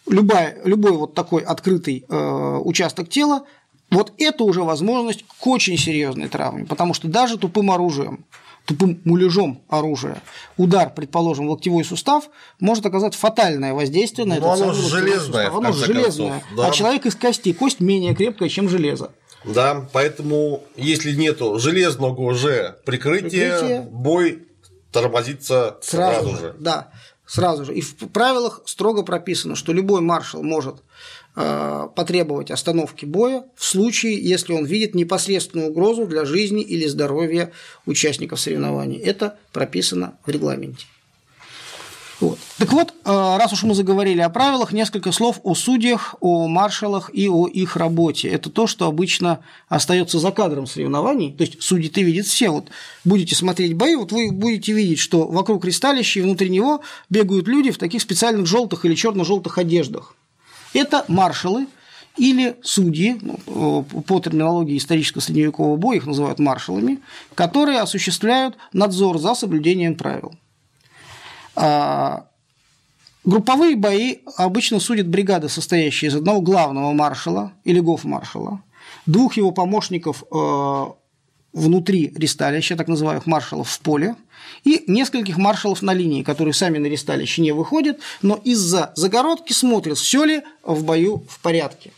любая, 0.06 0.58
любой 0.64 0.92
вот 0.92 1.14
такой 1.14 1.42
открытый 1.42 2.04
э, 2.08 2.60
участок 2.64 3.08
тела, 3.08 3.44
вот 3.90 4.12
это 4.18 4.44
уже 4.44 4.62
возможность 4.62 5.24
к 5.26 5.46
очень 5.46 5.76
серьезной 5.76 6.28
травме, 6.28 6.64
потому 6.64 6.94
что 6.94 7.08
даже 7.08 7.36
тупым 7.36 7.70
оружием, 7.70 8.24
тупым 8.64 9.00
муляжом 9.04 9.60
оружия, 9.68 10.22
удар, 10.56 10.92
предположим, 10.92 11.46
в 11.46 11.50
локтевой 11.50 11.84
сустав 11.84 12.28
может 12.58 12.86
оказать 12.86 13.14
фатальное 13.14 13.74
воздействие 13.74 14.26
на 14.26 14.40
Но 14.40 14.54
этот 14.54 14.62
оно 14.62 14.72
железное, 14.72 15.46
сустав. 15.50 15.54
Оно 15.54 15.72
железное, 15.72 16.30
концов, 16.30 16.56
да. 16.56 16.66
а 16.66 16.70
человек 16.70 17.06
из 17.06 17.14
кости, 17.14 17.52
кость 17.52 17.80
менее 17.80 18.14
крепкая, 18.14 18.48
чем 18.48 18.68
железо. 18.68 19.12
Да, 19.44 19.88
поэтому 19.92 20.62
если 20.76 21.14
нету 21.14 21.58
железного 21.58 22.14
уже 22.20 22.78
прикрытия, 22.84 23.58
Прикрытие. 23.58 23.88
бой 23.90 24.46
тормозится 24.92 25.78
сразу, 25.82 26.28
сразу 26.28 26.36
же. 26.40 26.56
Да 26.60 26.92
сразу 27.32 27.64
же. 27.64 27.74
И 27.74 27.80
в 27.80 27.94
правилах 28.08 28.60
строго 28.66 29.02
прописано, 29.02 29.56
что 29.56 29.72
любой 29.72 30.02
маршал 30.02 30.42
может 30.42 30.82
э, 31.34 31.88
потребовать 31.96 32.50
остановки 32.50 33.06
боя 33.06 33.44
в 33.56 33.64
случае, 33.64 34.22
если 34.22 34.52
он 34.52 34.66
видит 34.66 34.94
непосредственную 34.94 35.70
угрозу 35.70 36.06
для 36.06 36.26
жизни 36.26 36.62
или 36.62 36.86
здоровья 36.86 37.50
участников 37.86 38.38
соревнований. 38.38 38.98
Это 38.98 39.38
прописано 39.50 40.18
в 40.26 40.28
регламенте. 40.28 40.84
Вот. 42.22 42.38
Так 42.56 42.72
вот, 42.72 42.94
э, 43.04 43.10
раз 43.10 43.52
уж 43.52 43.64
мы 43.64 43.74
заговорили 43.74 44.20
о 44.20 44.30
правилах, 44.30 44.72
несколько 44.72 45.10
слов 45.10 45.40
о 45.42 45.56
судьях, 45.56 46.14
о 46.20 46.46
маршалах 46.46 47.10
и 47.12 47.28
о 47.28 47.48
их 47.48 47.76
работе. 47.76 48.28
Это 48.28 48.48
то, 48.48 48.68
что 48.68 48.86
обычно 48.86 49.40
остается 49.68 50.20
за 50.20 50.30
кадром 50.30 50.66
соревнований. 50.66 51.32
То 51.32 51.42
есть 51.42 51.60
судьи-то 51.60 52.00
видят 52.00 52.26
все. 52.26 52.50
Вот 52.50 52.68
будете 53.04 53.34
смотреть 53.34 53.74
бои, 53.74 53.96
вот 53.96 54.12
вы 54.12 54.30
будете 54.30 54.72
видеть, 54.72 55.00
что 55.00 55.26
вокруг 55.26 55.62
кристалища 55.62 56.20
и 56.20 56.22
внутри 56.22 56.48
него 56.48 56.82
бегают 57.10 57.48
люди 57.48 57.72
в 57.72 57.78
таких 57.78 58.00
специальных 58.00 58.46
желтых 58.46 58.84
или 58.84 58.94
черно-желтых 58.94 59.58
одеждах. 59.58 60.14
Это 60.74 61.04
маршалы, 61.08 61.66
или 62.16 62.56
судьи, 62.62 63.18
ну, 63.20 63.82
по 63.82 64.20
терминологии 64.20 64.78
исторического 64.78 65.22
средневекового 65.22 65.76
боя 65.76 65.96
их 65.96 66.06
называют 66.06 66.38
маршалами, 66.38 67.00
которые 67.34 67.80
осуществляют 67.80 68.56
надзор 68.72 69.18
за 69.18 69.34
соблюдением 69.34 69.96
правил. 69.96 70.34
А, 71.54 72.26
групповые 73.24 73.76
бои 73.76 74.18
обычно 74.36 74.80
судят 74.80 75.08
бригады, 75.08 75.48
состоящие 75.48 76.10
из 76.10 76.16
одного 76.16 76.40
главного 76.40 76.92
маршала 76.92 77.52
или 77.64 77.80
гофмаршала, 77.80 78.62
двух 79.06 79.36
его 79.36 79.52
помощников 79.52 80.24
э, 80.30 80.86
внутри 81.52 82.12
ресталища, 82.16 82.76
так 82.76 82.88
называемых 82.88 83.26
маршалов 83.26 83.68
в 83.68 83.80
поле, 83.80 84.16
и 84.64 84.84
нескольких 84.86 85.36
маршалов 85.36 85.82
на 85.82 85.92
линии, 85.92 86.22
которые 86.22 86.54
сами 86.54 86.78
на 86.78 86.86
ресталище 86.86 87.42
не 87.42 87.52
выходят, 87.52 87.98
но 88.22 88.36
из-за 88.36 88.92
загородки 88.96 89.52
смотрят, 89.52 89.98
все 89.98 90.24
ли 90.24 90.42
в 90.62 90.84
бою 90.84 91.24
в 91.28 91.40
порядке. 91.40 91.92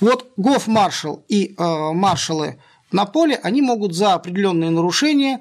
Вот 0.00 0.30
гоф-маршал 0.36 1.24
и 1.28 1.54
э, 1.56 1.92
маршалы 1.92 2.58
на 2.92 3.04
поле, 3.04 3.38
они 3.42 3.62
могут 3.62 3.94
за 3.94 4.14
определенные 4.14 4.70
нарушения 4.70 5.40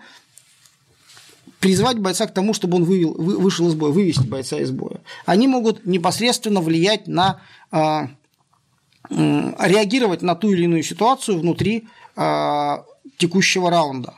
призвать 1.60 2.00
бойца 2.00 2.28
к 2.28 2.34
тому, 2.34 2.54
чтобы 2.54 2.78
он 2.78 2.84
вывел, 2.84 3.14
вышел 3.14 3.68
из 3.68 3.74
боя, 3.74 3.92
вывести 3.92 4.28
бойца 4.28 4.60
из 4.60 4.72
боя. 4.72 5.02
Они 5.26 5.48
могут 5.48 5.86
непосредственно 5.86 6.62
влиять 6.62 7.08
на 7.08 7.42
э, 7.72 8.08
э, 9.10 9.54
реагировать 9.60 10.22
на 10.22 10.36
ту 10.36 10.52
или 10.52 10.64
иную 10.64 10.84
ситуацию 10.84 11.40
внутри 11.40 11.88
э, 12.16 12.78
текущего 13.18 13.72
раунда. 13.72 14.14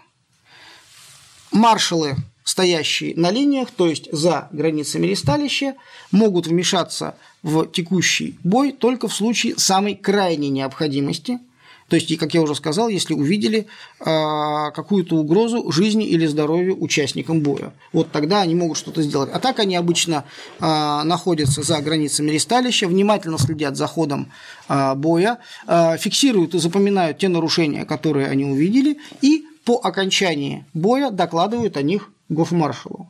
Маршалы, 1.52 2.16
стоящие 2.44 3.16
на 3.16 3.32
линиях, 3.32 3.72
то 3.72 3.88
есть 3.88 4.12
за 4.12 4.50
границами 4.52 5.08
ресталища, 5.08 5.76
могут 6.12 6.48
вмешаться 6.48 7.16
в 7.42 7.66
текущий 7.68 8.38
бой 8.44 8.74
только 8.74 9.08
в 9.08 9.14
случае 9.14 9.58
самой 9.58 9.96
крайней 9.96 10.50
необходимости– 10.50 11.40
то 11.90 11.96
есть, 11.96 12.16
как 12.18 12.36
я 12.36 12.42
уже 12.42 12.54
сказал, 12.54 12.88
если 12.88 13.16
увидели 13.16 13.66
а, 14.00 14.70
какую-то 14.72 15.16
угрозу 15.16 15.72
жизни 15.72 16.06
или 16.06 16.28
здоровью 16.28 16.82
участникам 16.82 17.42
боя. 17.42 17.74
Вот 17.92 18.12
тогда 18.12 18.42
они 18.42 18.54
могут 18.54 18.78
что-то 18.78 19.02
сделать. 19.02 19.32
А 19.34 19.40
так 19.40 19.58
они 19.60 19.76
обычно 19.76 20.24
а, 20.60 21.04
находятся 21.04 21.64
за 21.64 21.82
границами 21.82 22.30
ресталища, 22.30 22.88
внимательно 22.88 23.40
следят 23.40 23.76
за 23.76 23.88
ходом 23.88 24.32
а, 24.68 24.94
боя, 24.94 25.40
фиксируют 25.66 26.54
и 26.54 26.60
запоминают 26.60 27.18
те 27.18 27.28
нарушения, 27.28 27.86
которые 27.86 28.28
они 28.28 28.46
увидели, 28.46 29.00
и 29.22 29.46
по 29.66 29.80
окончании 29.84 30.66
боя 30.76 31.10
докладывают 31.10 31.76
о 31.76 31.82
них 31.82 32.12
гофмаршалу. 32.30 33.10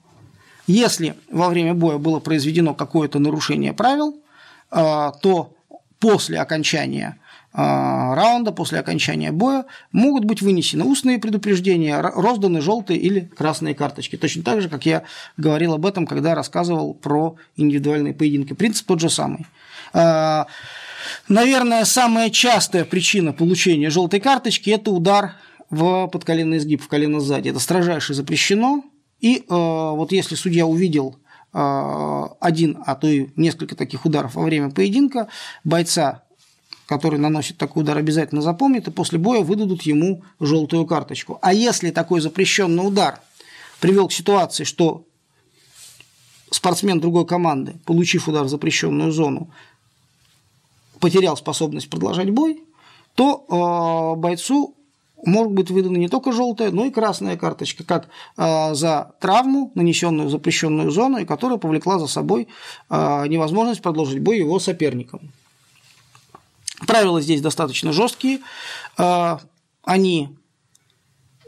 Если 0.67 1.15
во 1.29 1.49
время 1.49 1.73
боя 1.73 1.97
было 1.97 2.19
произведено 2.19 2.73
какое-то 2.73 3.19
нарушение 3.19 3.73
правил, 3.73 4.15
то 4.69 5.53
после 5.99 6.39
окончания 6.39 7.17
раунда 7.51 8.51
после 8.51 8.79
окончания 8.79 9.31
боя 9.31 9.65
могут 9.91 10.25
быть 10.25 10.41
вынесены 10.41 10.83
устные 10.83 11.17
предупреждения, 11.17 11.99
розданы 11.99 12.61
желтые 12.61 12.99
или 12.99 13.21
красные 13.21 13.73
карточки. 13.73 14.17
Точно 14.17 14.43
так 14.43 14.61
же, 14.61 14.69
как 14.69 14.85
я 14.85 15.03
говорил 15.35 15.73
об 15.73 15.85
этом, 15.85 16.05
когда 16.05 16.35
рассказывал 16.35 16.93
про 16.93 17.37
индивидуальные 17.57 18.13
поединки. 18.13 18.53
Принцип 18.53 18.85
тот 18.85 18.99
же 18.99 19.09
самый. 19.09 19.47
А, 19.93 20.45
наверное, 21.27 21.85
самая 21.85 22.29
частая 22.29 22.85
причина 22.85 23.33
получения 23.33 23.89
желтой 23.89 24.19
карточки– 24.19 24.69
это 24.71 24.91
удар 24.91 25.33
в 25.71 26.07
подколенный 26.07 26.59
сгиб, 26.59 26.83
в 26.83 26.87
колено 26.87 27.19
сзади. 27.19 27.49
Это 27.49 27.59
строжайше 27.59 28.13
запрещено. 28.13 28.83
И 29.21 29.43
а, 29.49 29.91
вот 29.93 30.11
если 30.11 30.35
судья 30.35 30.67
увидел 30.67 31.17
один, 31.51 32.77
а 32.85 32.93
то 32.93 33.07
и 33.07 33.29
несколько 33.35 33.75
таких 33.75 34.05
ударов 34.05 34.35
во 34.35 34.43
время 34.43 34.69
поединка, 34.69 35.29
бойца 35.63 36.21
который 36.89 37.19
наносит 37.19 37.59
такой 37.59 37.83
удар, 37.83 37.95
обязательно 37.99 38.41
запомнит, 38.41 38.87
и 38.87 38.91
после 38.91 39.19
боя 39.19 39.41
выдадут 39.41 39.83
ему 39.83 40.23
желтую 40.39 40.87
карточку. 40.87 41.37
А 41.43 41.53
если 41.53 41.91
такой 41.91 42.19
запрещенный 42.19 42.85
удар 42.85 43.21
привел 43.79 44.07
к 44.07 44.11
ситуации, 44.11 44.63
что 44.63 45.03
спортсмен 46.49 46.99
другой 46.99 47.27
команды, 47.27 47.75
получив 47.85 48.27
удар 48.27 48.43
в 48.43 48.49
запрещенную 48.49 49.11
зону, 49.11 49.51
потерял 50.99 51.37
способность 51.37 51.91
продолжать 51.91 52.31
бой, 52.31 52.63
то 53.13 53.45
э, 53.47 54.19
бойцу 54.19 54.75
может 55.23 55.53
быть 55.53 55.69
выдана 55.69 55.97
не 55.97 56.07
только 56.07 56.31
желтая, 56.31 56.71
но 56.71 56.85
и 56.85 56.89
красная 56.89 57.37
карточка, 57.37 57.83
как 57.83 58.07
э, 58.35 58.73
за 58.73 59.11
травму, 59.19 59.71
нанесенную 59.75 60.27
в 60.27 60.31
запрещенную 60.31 60.89
зону, 60.89 61.19
и 61.19 61.25
которая 61.25 61.59
повлекла 61.59 61.99
за 61.99 62.07
собой 62.07 62.47
э, 62.89 63.27
невозможность 63.27 63.83
продолжить 63.83 64.23
бой 64.23 64.39
его 64.39 64.57
соперникам. 64.57 65.31
Правила 66.87 67.21
здесь 67.21 67.41
достаточно 67.41 67.91
жесткие, 67.91 68.39
э, 68.97 69.37
они 69.83 70.29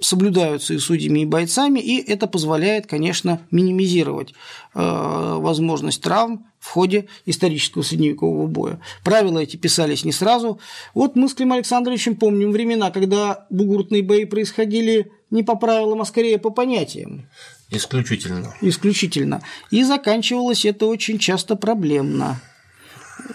соблюдаются 0.01 0.73
и 0.73 0.79
судьями, 0.79 1.19
и 1.19 1.25
бойцами, 1.25 1.79
и 1.79 2.01
это 2.01 2.27
позволяет, 2.27 2.87
конечно, 2.87 3.41
минимизировать 3.51 4.33
э, 4.73 5.35
возможность 5.37 6.01
травм 6.01 6.47
в 6.59 6.67
ходе 6.67 7.07
исторического 7.25 7.83
средневекового 7.83 8.47
боя. 8.47 8.81
Правила 9.03 9.39
эти 9.39 9.57
писались 9.57 10.03
не 10.03 10.11
сразу. 10.11 10.59
Вот 10.93 11.15
мы 11.15 11.29
с 11.29 11.33
Клим 11.33 11.53
Александровичем 11.53 12.15
помним 12.15 12.51
времена, 12.51 12.91
когда 12.91 13.45
бугуртные 13.49 14.03
бои 14.03 14.25
происходили 14.25 15.11
не 15.29 15.43
по 15.43 15.55
правилам, 15.55 16.01
а 16.01 16.05
скорее 16.05 16.39
по 16.39 16.49
понятиям. 16.49 17.27
Исключительно. 17.69 18.53
Исключительно. 18.61 19.41
И 19.69 19.83
заканчивалось 19.83 20.65
это 20.65 20.87
очень 20.87 21.19
часто 21.19 21.55
проблемно. 21.55 22.41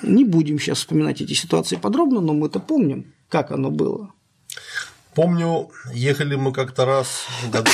Не 0.03 0.25
будем 0.25 0.59
сейчас 0.59 0.79
вспоминать 0.79 1.21
эти 1.21 1.33
ситуации 1.33 1.77
подробно, 1.77 2.21
но 2.21 2.33
мы-то 2.33 2.61
помним, 2.61 3.13
как 3.29 3.51
оно 3.51 3.71
было. 3.71 4.13
Помню, 5.15 5.71
ехали 5.93 6.35
мы 6.35 6.53
как-то 6.53 6.85
раз 6.85 7.27
году 7.51 7.71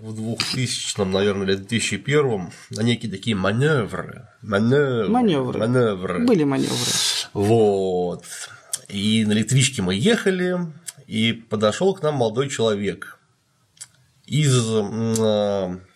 в 0.00 0.14
2000, 0.14 1.04
наверное, 1.04 1.46
или 1.46 1.54
2001 1.56 2.50
на 2.70 2.80
некие 2.82 3.10
такие 3.10 3.36
маневры. 3.36 4.26
Маневры. 4.42 5.08
Маневры. 5.08 5.58
маневры. 5.60 6.26
Были 6.26 6.44
маневры. 6.44 6.92
Вот. 7.32 8.24
И 8.88 9.24
на 9.24 9.32
электричке 9.32 9.82
мы 9.82 9.94
ехали, 9.94 10.58
и 11.06 11.32
подошел 11.32 11.94
к 11.94 12.02
нам 12.02 12.16
молодой 12.16 12.48
человек 12.48 13.18
из, 14.26 14.54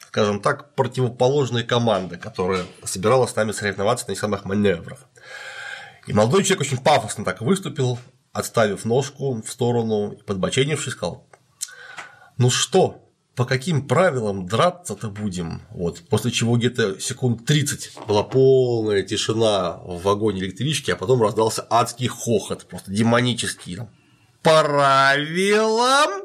скажем 0.06 0.40
так, 0.40 0.74
противоположной 0.74 1.64
команды, 1.64 2.16
которая 2.16 2.64
собиралась 2.84 3.30
с 3.32 3.36
нами 3.36 3.52
соревноваться 3.52 4.06
на 4.08 4.14
самых 4.14 4.44
маневрах. 4.44 5.00
И 6.08 6.12
молодой 6.14 6.42
человек 6.42 6.62
очень 6.62 6.78
пафосно 6.78 7.22
так 7.22 7.42
выступил, 7.42 7.98
отставив 8.32 8.86
ножку 8.86 9.42
в 9.42 9.50
сторону 9.50 10.12
и 10.12 10.22
подбоченившись, 10.22 10.94
сказал, 10.94 11.28
ну 12.38 12.48
что, 12.48 13.04
по 13.34 13.44
каким 13.44 13.86
правилам 13.86 14.46
драться-то 14.46 15.10
будем? 15.10 15.60
Вот. 15.70 16.00
После 16.08 16.30
чего 16.30 16.56
где-то 16.56 16.98
секунд 16.98 17.44
30 17.44 17.98
была 18.06 18.22
полная 18.22 19.02
тишина 19.02 19.80
в 19.84 20.00
вагоне 20.02 20.40
электрички, 20.40 20.90
а 20.90 20.96
потом 20.96 21.20
раздался 21.22 21.66
адский 21.68 22.08
хохот, 22.08 22.64
просто 22.64 22.90
демонический. 22.90 23.80
Правилам? 24.42 26.22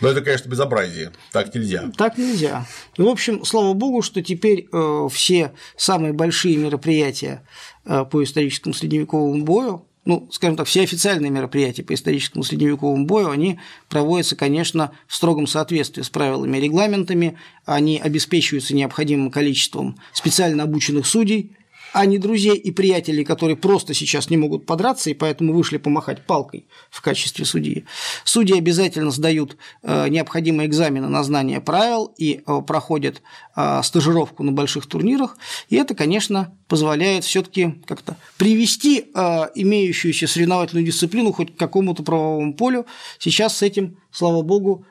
Но 0.00 0.08
это, 0.08 0.20
конечно, 0.20 0.48
безобразие. 0.48 1.12
Так 1.32 1.54
нельзя. 1.54 1.90
Так 1.96 2.18
нельзя. 2.18 2.66
И, 2.96 3.02
в 3.02 3.08
общем, 3.08 3.44
слава 3.44 3.74
богу, 3.74 4.02
что 4.02 4.22
теперь 4.22 4.68
э, 4.72 5.08
все 5.12 5.52
самые 5.76 6.12
большие 6.12 6.56
мероприятия 6.56 7.42
Э, 7.86 8.04
по 8.04 8.22
историческому 8.22 8.74
средневековому 8.74 9.42
бою, 9.42 9.86
ну, 10.04 10.28
скажем 10.30 10.56
так, 10.56 10.66
все 10.66 10.82
официальные 10.82 11.30
мероприятия 11.30 11.82
по 11.82 11.94
историческому 11.94 12.44
средневековому 12.44 13.06
бою, 13.06 13.30
они 13.30 13.58
проводятся, 13.88 14.36
конечно, 14.36 14.92
в 15.06 15.14
строгом 15.14 15.46
соответствии 15.46 16.02
с 16.02 16.10
правилами 16.10 16.58
и 16.58 16.60
регламентами, 16.60 17.38
они 17.64 17.98
обеспечиваются 17.98 18.76
необходимым 18.76 19.30
количеством 19.30 19.98
специально 20.12 20.62
обученных 20.62 21.06
судей, 21.06 21.56
а 21.92 22.06
не 22.06 22.18
друзей 22.18 22.56
и 22.56 22.70
приятелей, 22.70 23.24
которые 23.24 23.56
просто 23.56 23.94
сейчас 23.94 24.30
не 24.30 24.36
могут 24.36 24.66
подраться 24.66 25.10
и 25.10 25.14
поэтому 25.14 25.52
вышли 25.52 25.78
помахать 25.78 26.24
палкой 26.26 26.66
в 26.90 27.00
качестве 27.00 27.44
судьи. 27.44 27.84
Судьи 28.24 28.56
обязательно 28.56 29.10
сдают 29.10 29.56
э, 29.82 30.08
необходимые 30.08 30.68
экзамены 30.68 31.08
на 31.08 31.22
знание 31.22 31.60
правил 31.60 32.12
и 32.16 32.42
э, 32.46 32.60
проходят 32.66 33.22
э, 33.56 33.80
стажировку 33.82 34.42
на 34.42 34.52
больших 34.52 34.86
турнирах, 34.86 35.36
и 35.68 35.76
это, 35.76 35.94
конечно, 35.94 36.56
позволяет 36.68 37.24
все-таки 37.24 37.82
как-то 37.86 38.16
привести 38.36 39.00
имеющуюся 39.00 40.26
соревновательную 40.26 40.86
дисциплину 40.86 41.32
хоть 41.32 41.54
к 41.54 41.58
какому-то 41.58 42.02
правовому 42.02 42.54
полю. 42.54 42.86
Сейчас 43.18 43.56
с 43.56 43.62
этим, 43.62 43.98
слава 44.12 44.42
богу, 44.42 44.86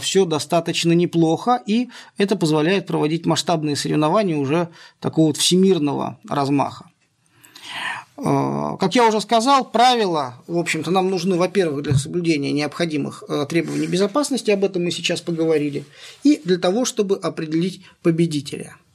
все 0.00 0.24
достаточно 0.24 0.92
неплохо, 0.92 1.60
и 1.66 1.88
это 2.18 2.36
позволяет 2.36 2.86
проводить 2.86 3.26
масштабные 3.26 3.76
соревнования 3.76 4.36
уже 4.36 4.68
такого 5.00 5.28
вот 5.28 5.36
всемирного 5.36 6.18
размаха. 6.28 6.86
Э, 8.18 8.76
как 8.78 8.94
я 8.94 9.06
уже 9.06 9.20
сказал, 9.20 9.64
правила, 9.70 10.36
в 10.46 10.56
общем-то, 10.58 10.90
нам 10.90 11.10
нужны, 11.10 11.36
во-первых, 11.36 11.82
для 11.82 11.94
соблюдения 11.94 12.52
необходимых 12.52 13.24
э, 13.28 13.46
требований 13.48 13.86
безопасности, 13.86 14.50
об 14.50 14.64
этом 14.64 14.84
мы 14.84 14.90
сейчас 14.90 15.20
поговорили, 15.20 15.84
и 16.22 16.40
для 16.44 16.58
того, 16.58 16.84
чтобы 16.84 17.16
определить 17.16 17.82
победителя– 18.02 18.76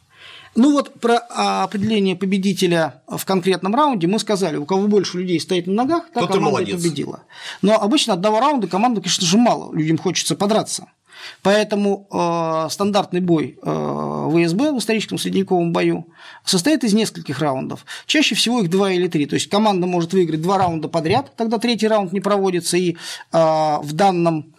ну 0.55 0.73
вот 0.73 0.99
про 0.99 1.17
определение 1.63 2.15
победителя 2.15 3.01
в 3.07 3.23
конкретном 3.25 3.73
раунде 3.75 4.07
мы 4.07 4.19
сказали, 4.19 4.57
у 4.57 4.65
кого 4.65 4.87
больше 4.87 5.19
людей 5.19 5.39
стоит 5.39 5.67
на 5.67 5.73
ногах, 5.73 6.05
та 6.13 6.25
Кто 6.25 6.33
команда 6.33 6.61
и 6.61 6.73
победила. 6.73 7.23
Но 7.61 7.81
обычно 7.81 8.13
одного 8.13 8.39
раунда 8.39 8.67
команды, 8.67 9.01
конечно 9.01 9.25
же, 9.25 9.37
мало, 9.37 9.73
людям 9.73 9.97
хочется 9.97 10.35
подраться. 10.35 10.87
Поэтому 11.41 12.07
э, 12.11 12.67
стандартный 12.69 13.21
бой 13.21 13.57
э, 13.61 14.29
ВСБ 14.31 14.71
в 14.71 14.79
историческом 14.79 15.17
средневековом 15.17 15.71
бою 15.71 16.07
состоит 16.43 16.83
из 16.83 16.93
нескольких 16.93 17.39
раундов. 17.39 17.85
Чаще 18.05 18.35
всего 18.35 18.61
их 18.61 18.69
два 18.69 18.91
или 18.91 19.07
три. 19.07 19.25
То 19.25 19.35
есть 19.35 19.49
команда 19.49 19.87
может 19.87 20.13
выиграть 20.13 20.41
два 20.41 20.57
раунда 20.57 20.87
подряд, 20.87 21.35
тогда 21.35 21.57
третий 21.59 21.87
раунд 21.87 22.11
не 22.13 22.21
проводится, 22.21 22.77
и 22.77 22.93
э, 22.93 22.95
в 23.31 23.93
данном 23.93 24.53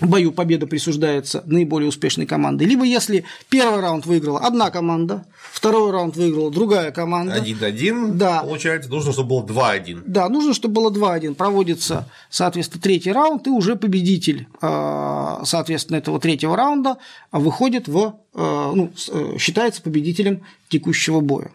бою 0.00 0.32
победа 0.32 0.66
присуждается 0.66 1.42
наиболее 1.46 1.88
успешной 1.88 2.26
команде. 2.26 2.64
Либо 2.64 2.84
если 2.84 3.24
первый 3.48 3.80
раунд 3.80 4.06
выиграла 4.06 4.40
одна 4.40 4.70
команда, 4.70 5.24
второй 5.52 5.90
раунд 5.90 6.16
выиграла 6.16 6.50
другая 6.50 6.90
команда. 6.92 7.38
1-1, 7.38 8.12
да. 8.12 8.42
получается, 8.42 8.90
нужно, 8.90 9.12
чтобы 9.12 9.42
было 9.42 9.46
2-1. 9.46 10.02
Да, 10.06 10.28
нужно, 10.28 10.54
чтобы 10.54 10.74
было 10.74 10.90
2-1. 10.90 11.34
Проводится, 11.34 12.08
соответственно, 12.30 12.82
третий 12.82 13.12
раунд, 13.12 13.46
и 13.46 13.50
уже 13.50 13.76
победитель, 13.76 14.48
э, 14.60 15.36
соответственно, 15.44 15.98
этого 15.98 16.18
третьего 16.18 16.56
раунда 16.56 16.96
выходит 17.30 17.88
в, 17.88 18.18
э, 18.34 18.72
ну, 18.74 18.90
э, 19.08 19.36
считается 19.38 19.82
победителем 19.82 20.42
текущего 20.68 21.20
боя. 21.20 21.50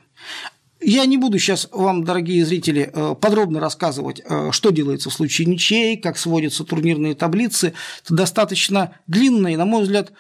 Я 0.79 1.05
не 1.05 1.17
буду 1.17 1.39
сейчас 1.39 1.67
вам, 1.71 2.03
дорогие 2.03 2.45
зрители, 2.45 2.91
э, 2.93 3.15
подробно 3.19 3.59
рассказывать, 3.59 4.21
э, 4.23 4.51
что 4.51 4.69
делается 4.69 5.09
в 5.09 5.13
случае 5.13 5.47
ничей, 5.47 5.97
как 5.97 6.19
сводятся 6.19 6.63
турнирные 6.63 7.15
таблицы. 7.15 7.73
Это 8.03 8.13
достаточно 8.13 8.93
длинная 9.07 9.57
на 9.57 9.65
мой 9.65 9.83
взгляд, 9.83 10.11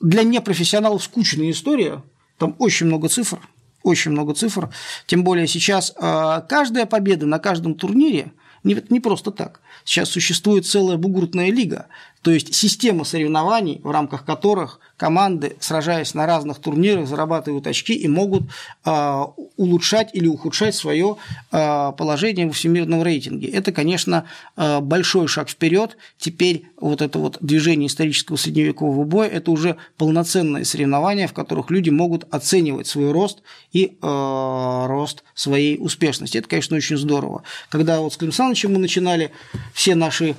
для 0.00 0.22
непрофессионалов 0.22 1.02
скучная 1.02 1.50
история. 1.50 2.04
Там 2.38 2.54
очень 2.58 2.86
много 2.86 3.08
цифр, 3.08 3.40
очень 3.82 4.12
много 4.12 4.34
цифр. 4.34 4.70
Тем 5.06 5.24
более 5.24 5.48
сейчас 5.48 5.92
э, 5.96 6.42
каждая 6.48 6.86
победа 6.86 7.26
на 7.26 7.40
каждом 7.40 7.74
турнире 7.74 8.32
не 8.62 9.00
просто 9.00 9.30
так. 9.30 9.60
Сейчас 9.84 10.10
существует 10.10 10.66
целая 10.66 10.96
бугуртная 10.96 11.50
лига, 11.50 11.86
то 12.26 12.32
есть 12.32 12.52
система 12.56 13.04
соревнований, 13.04 13.80
в 13.84 13.90
рамках 13.92 14.24
которых 14.24 14.80
команды, 14.96 15.56
сражаясь 15.60 16.12
на 16.12 16.26
разных 16.26 16.58
турнирах, 16.58 17.06
зарабатывают 17.06 17.68
очки 17.68 17.94
и 17.94 18.08
могут 18.08 18.42
э, 18.84 19.24
улучшать 19.56 20.10
или 20.12 20.26
ухудшать 20.26 20.74
свое 20.74 21.18
э, 21.52 21.92
положение 21.96 22.50
в 22.50 22.52
всемирном 22.52 23.04
рейтинге. 23.04 23.46
Это, 23.46 23.70
конечно, 23.70 24.24
э, 24.56 24.80
большой 24.80 25.28
шаг 25.28 25.48
вперед. 25.48 25.96
Теперь 26.18 26.64
вот 26.80 27.00
это 27.00 27.20
вот 27.20 27.38
движение 27.40 27.86
исторического 27.86 28.34
средневекового 28.34 29.04
боя– 29.04 29.28
это 29.32 29.52
уже 29.52 29.76
полноценные 29.96 30.64
соревнования, 30.64 31.28
в 31.28 31.32
которых 31.32 31.70
люди 31.70 31.90
могут 31.90 32.26
оценивать 32.34 32.88
свой 32.88 33.12
рост 33.12 33.42
и 33.72 33.98
э, 34.02 34.86
рост 34.88 35.22
своей 35.36 35.78
успешности. 35.78 36.38
Это, 36.38 36.48
конечно, 36.48 36.76
очень 36.76 36.96
здорово. 36.96 37.44
Когда 37.68 38.00
вот 38.00 38.14
с 38.14 38.16
Клим 38.16 38.32
Санычем 38.32 38.72
мы 38.72 38.78
начинали 38.78 39.30
все 39.72 39.94
наши 39.94 40.34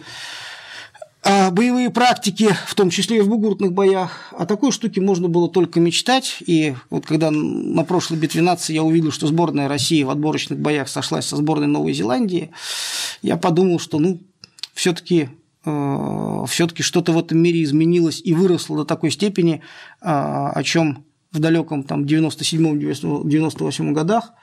боевые 1.24 1.90
практики, 1.90 2.56
в 2.68 2.76
том 2.76 2.90
числе 2.90 3.18
и 3.18 3.22
в 3.22 3.28
бугуртных 3.28 3.74
боях, 3.74 4.34
о 4.38 4.46
такой 4.46 4.72
штуке 4.72 5.02
можно 5.02 5.28
было 5.28 5.50
только 5.50 5.80
мечтать. 5.80 6.38
И 6.46 6.76
вот 6.90 7.06
когда 7.06 7.32
на 7.32 7.84
прошлой 7.84 8.18
битве 8.18 8.42
нации 8.42 8.74
я 8.74 8.84
увидел, 8.84 9.12
что 9.12 9.28
сборная 9.28 9.68
России 9.68 10.04
в 10.04 10.10
отборочных 10.10 10.60
боях 10.60 10.88
сошлась 10.90 11.26
со 11.26 11.36
сборной 11.36 11.68
Новой 11.68 11.94
Зеландии, 11.94 12.52
я 13.22 13.36
подумал, 13.38 13.80
что 13.80 14.00
ну 14.00 14.20
все-таки 14.74 15.30
э, 15.66 16.46
все-таки 16.48 16.84
что-то 16.84 17.12
в 17.12 17.18
этом 17.18 17.40
мире 17.40 17.64
изменилось 17.64 18.22
и 18.24 18.34
выросло 18.34 18.78
до 18.78 18.86
такой 18.86 19.12
степени, 19.12 19.56
э, 19.56 19.62
о 20.02 20.62
чем 20.64 21.04
в 21.32 21.40
далеком 21.40 21.84
там 21.84 22.04
97-98 22.06 23.92
годах 23.92 24.34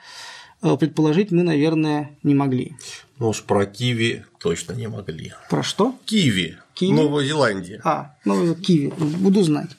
предположить 0.76 1.30
мы, 1.30 1.42
наверное, 1.42 2.10
не 2.22 2.34
могли. 2.34 2.76
Ну 3.18 3.28
уж 3.28 3.42
про 3.42 3.66
киви 3.66 4.24
точно 4.38 4.72
не 4.72 4.88
могли. 4.88 5.32
Про 5.50 5.62
что? 5.62 5.94
Киви. 6.04 6.56
Киви? 6.74 6.92
Новая 6.92 7.24
Зеландия. 7.24 7.80
А, 7.84 8.14
ну 8.24 8.54
киви, 8.54 8.92
буду 8.98 9.42
знать. 9.42 9.70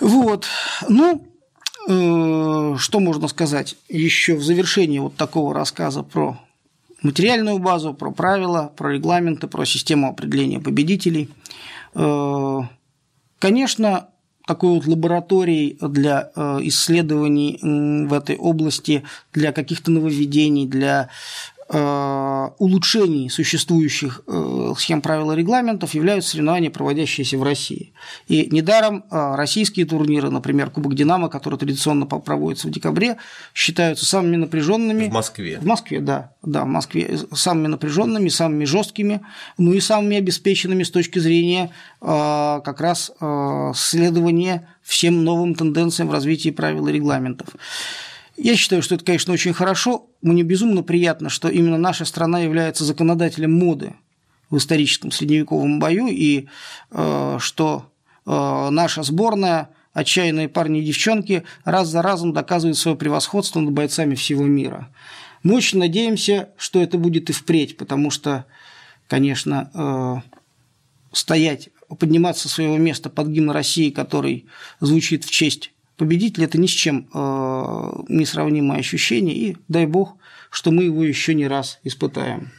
Вот. 0.00 0.46
Ну, 0.88 1.26
э, 1.88 2.76
что 2.78 3.00
можно 3.00 3.28
сказать 3.28 3.76
еще 3.88 4.34
в 4.34 4.42
завершении 4.42 4.98
вот 4.98 5.16
такого 5.16 5.54
рассказа 5.54 6.02
про 6.02 6.40
материальную 7.02 7.58
базу, 7.58 7.94
про 7.94 8.10
правила, 8.10 8.72
про 8.76 8.92
регламенты, 8.92 9.46
про 9.46 9.64
систему 9.64 10.08
определения 10.08 10.60
победителей. 10.60 11.28
Э, 11.94 12.60
конечно, 13.38 14.08
такой 14.46 14.74
вот 14.74 14.86
лабораторией 14.86 15.78
для 15.80 16.30
э, 16.34 16.58
исследований 16.62 17.58
в 17.62 18.12
этой 18.12 18.36
области, 18.36 19.04
для 19.32 19.52
каких-то 19.52 19.90
нововведений, 19.90 20.66
для 20.66 21.08
улучшений 21.68 23.30
существующих 23.30 24.22
э, 24.26 24.74
схем 24.78 25.00
правил 25.00 25.32
и 25.32 25.36
регламентов 25.36 25.94
являются 25.94 26.30
соревнования, 26.30 26.70
проводящиеся 26.70 27.38
в 27.38 27.42
России. 27.42 27.94
И 28.28 28.48
недаром 28.50 29.04
э, 29.10 29.34
российские 29.36 29.86
турниры, 29.86 30.30
например, 30.30 30.70
Кубок 30.70 30.94
Динамо, 30.94 31.28
который 31.28 31.58
традиционно 31.58 32.06
проводится 32.06 32.68
в 32.68 32.70
декабре, 32.70 33.16
считаются 33.54 34.04
самыми 34.04 34.36
напряженными. 34.36 35.08
В 35.08 35.12
Москве. 35.12 35.58
В 35.58 35.66
Москве, 35.66 36.00
да. 36.00 36.32
Да, 36.42 36.64
в 36.64 36.68
Москве 36.68 37.18
самыми 37.32 37.68
напряженными, 37.68 38.28
самыми 38.28 38.64
жесткими, 38.66 39.22
ну 39.56 39.72
и 39.72 39.80
самыми 39.80 40.18
обеспеченными 40.18 40.82
с 40.82 40.90
точки 40.90 41.18
зрения 41.18 41.70
как 42.00 42.80
раз 42.80 43.12
следования 43.74 44.68
всем 44.82 45.24
новым 45.24 45.54
тенденциям 45.54 46.08
в 46.08 46.12
развитии 46.12 46.50
правил 46.50 46.86
и 46.88 46.92
регламентов. 46.92 47.48
Я 48.36 48.56
считаю, 48.56 48.82
что 48.82 48.96
это, 48.96 49.04
конечно, 49.04 49.32
очень 49.32 49.52
хорошо. 49.52 50.08
Мне 50.22 50.42
безумно 50.42 50.82
приятно, 50.82 51.28
что 51.28 51.48
именно 51.48 51.78
наша 51.78 52.04
страна 52.04 52.40
является 52.40 52.84
законодателем 52.84 53.52
моды 53.52 53.94
в 54.50 54.56
историческом 54.56 55.10
средневековом 55.10 55.78
бою, 55.78 56.08
и 56.08 56.48
э, 56.90 57.36
что 57.40 57.90
э, 58.26 58.68
наша 58.70 59.02
сборная, 59.02 59.70
отчаянные 59.92 60.48
парни 60.48 60.80
и 60.80 60.84
девчонки, 60.84 61.44
раз 61.64 61.88
за 61.88 62.02
разом 62.02 62.32
доказывают 62.32 62.76
свое 62.76 62.96
превосходство 62.96 63.60
над 63.60 63.72
бойцами 63.72 64.14
всего 64.14 64.44
мира. 64.44 64.88
Мы 65.42 65.54
очень 65.54 65.78
надеемся, 65.78 66.48
что 66.56 66.80
это 66.80 66.98
будет 66.98 67.30
и 67.30 67.32
впредь, 67.32 67.76
потому 67.76 68.10
что, 68.10 68.46
конечно, 69.08 69.70
э, 69.74 70.16
стоять, 71.12 71.68
подниматься 71.98 72.48
со 72.48 72.54
своего 72.54 72.78
места 72.78 73.10
под 73.10 73.28
гимн 73.28 73.50
России, 73.50 73.90
который 73.90 74.46
звучит 74.80 75.24
в 75.24 75.30
честь 75.30 75.73
победитель– 75.96 76.44
это 76.44 76.58
ни 76.58 76.66
с 76.66 76.70
чем 76.70 77.08
э, 77.12 77.18
несравнимое 78.08 78.78
ощущение, 78.78 79.34
и 79.34 79.56
дай 79.68 79.86
бог, 79.86 80.16
что 80.50 80.70
мы 80.70 80.84
его 80.84 81.04
еще 81.04 81.34
не 81.34 81.46
раз 81.46 81.78
испытаем. 81.84 82.52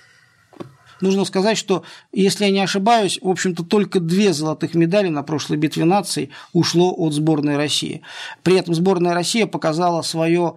Нужно 1.01 1.25
сказать, 1.25 1.57
что, 1.57 1.83
если 2.13 2.45
я 2.45 2.51
не 2.51 2.61
ошибаюсь, 2.61 3.19
в 3.21 3.29
общем-то, 3.29 3.63
только 3.63 3.99
две 3.99 4.33
золотых 4.33 4.75
медали 4.75 5.09
на 5.09 5.23
прошлой 5.23 5.57
битве 5.57 5.83
наций 5.85 6.31
ушло 6.53 6.93
от 6.95 7.13
сборной 7.13 7.57
России. 7.57 8.01
При 8.43 8.55
этом 8.55 8.73
сборная 8.73 9.13
Россия 9.13 9.45
показала 9.45 10.01
свое 10.03 10.55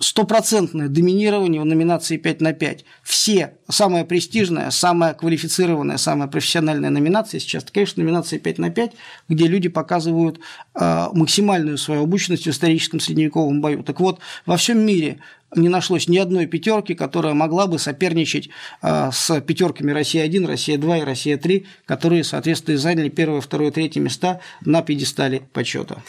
стопроцентное 0.00 0.88
доминирование 0.88 1.60
в 1.60 1.64
номинации 1.64 2.16
5 2.16 2.40
на 2.40 2.52
5. 2.52 2.84
Все, 3.02 3.54
самая 3.68 4.04
престижная, 4.04 4.70
самая 4.70 5.14
квалифицированная, 5.14 5.96
самая 5.96 6.28
профессиональная 6.28 6.90
номинация 6.90 7.40
сейчас, 7.40 7.64
это, 7.64 7.72
конечно, 7.72 8.02
номинация 8.02 8.38
5 8.38 8.58
на 8.58 8.70
5, 8.70 8.92
где 9.28 9.46
люди 9.46 9.68
показывают 9.68 10.40
э, 10.74 11.06
максимальную 11.12 11.78
свою 11.78 12.02
обученность 12.02 12.46
в 12.46 12.50
историческом 12.50 13.00
средневековом 13.00 13.60
бою. 13.60 13.82
Так 13.82 14.00
вот, 14.00 14.20
во 14.46 14.56
всем 14.56 14.78
мире 14.84 15.20
не 15.56 15.68
нашлось 15.68 16.08
ни 16.08 16.18
одной 16.18 16.46
пятерки, 16.46 16.94
которая 16.94 17.34
могла 17.34 17.66
бы 17.66 17.78
соперничать 17.78 18.48
э, 18.82 19.10
с 19.12 19.40
пятерками 19.40 19.92
Россия-1, 19.92 20.46
Россия-2 20.46 21.00
и 21.00 21.04
Россия-3, 21.04 21.66
которые, 21.86 22.24
соответственно, 22.24 22.78
заняли 22.78 23.08
первое, 23.08 23.40
второе, 23.40 23.70
третье 23.70 24.00
места 24.00 24.40
на 24.62 24.82
пьедестале 24.82 25.42
почета. 25.52 26.02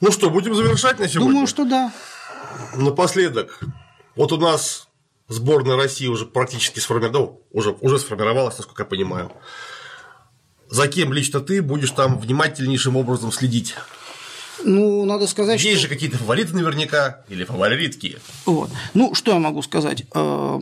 Ну 0.00 0.10
что, 0.10 0.30
будем 0.30 0.54
завершать 0.54 0.98
на 0.98 1.08
сегодня? 1.08 1.30
Думаю, 1.30 1.46
что 1.46 1.64
да 1.64 1.92
напоследок, 2.74 3.60
вот 4.16 4.32
у 4.32 4.36
нас 4.38 4.88
сборная 5.28 5.76
России 5.76 6.06
уже 6.06 6.26
практически 6.26 6.80
сформировалась, 6.80 7.38
уже, 7.50 7.70
уже 7.80 7.98
сформировалась, 7.98 8.58
насколько 8.58 8.82
я 8.82 8.86
понимаю. 8.86 9.32
За 10.68 10.88
кем 10.88 11.12
лично 11.12 11.40
ты 11.40 11.60
будешь 11.60 11.90
там 11.90 12.18
внимательнейшим 12.18 12.96
образом 12.96 13.30
следить? 13.32 13.74
Ну, 14.64 15.04
надо 15.04 15.26
сказать, 15.26 15.62
Есть 15.62 15.80
что... 15.80 15.88
же 15.88 15.94
какие-то 15.94 16.18
фавориты 16.18 16.54
наверняка 16.54 17.24
или 17.28 17.44
фаворитки. 17.44 18.18
Вот. 18.46 18.70
Ну, 18.94 19.14
что 19.14 19.32
я 19.32 19.38
могу 19.38 19.60
сказать? 19.62 20.04
Э, 20.14 20.60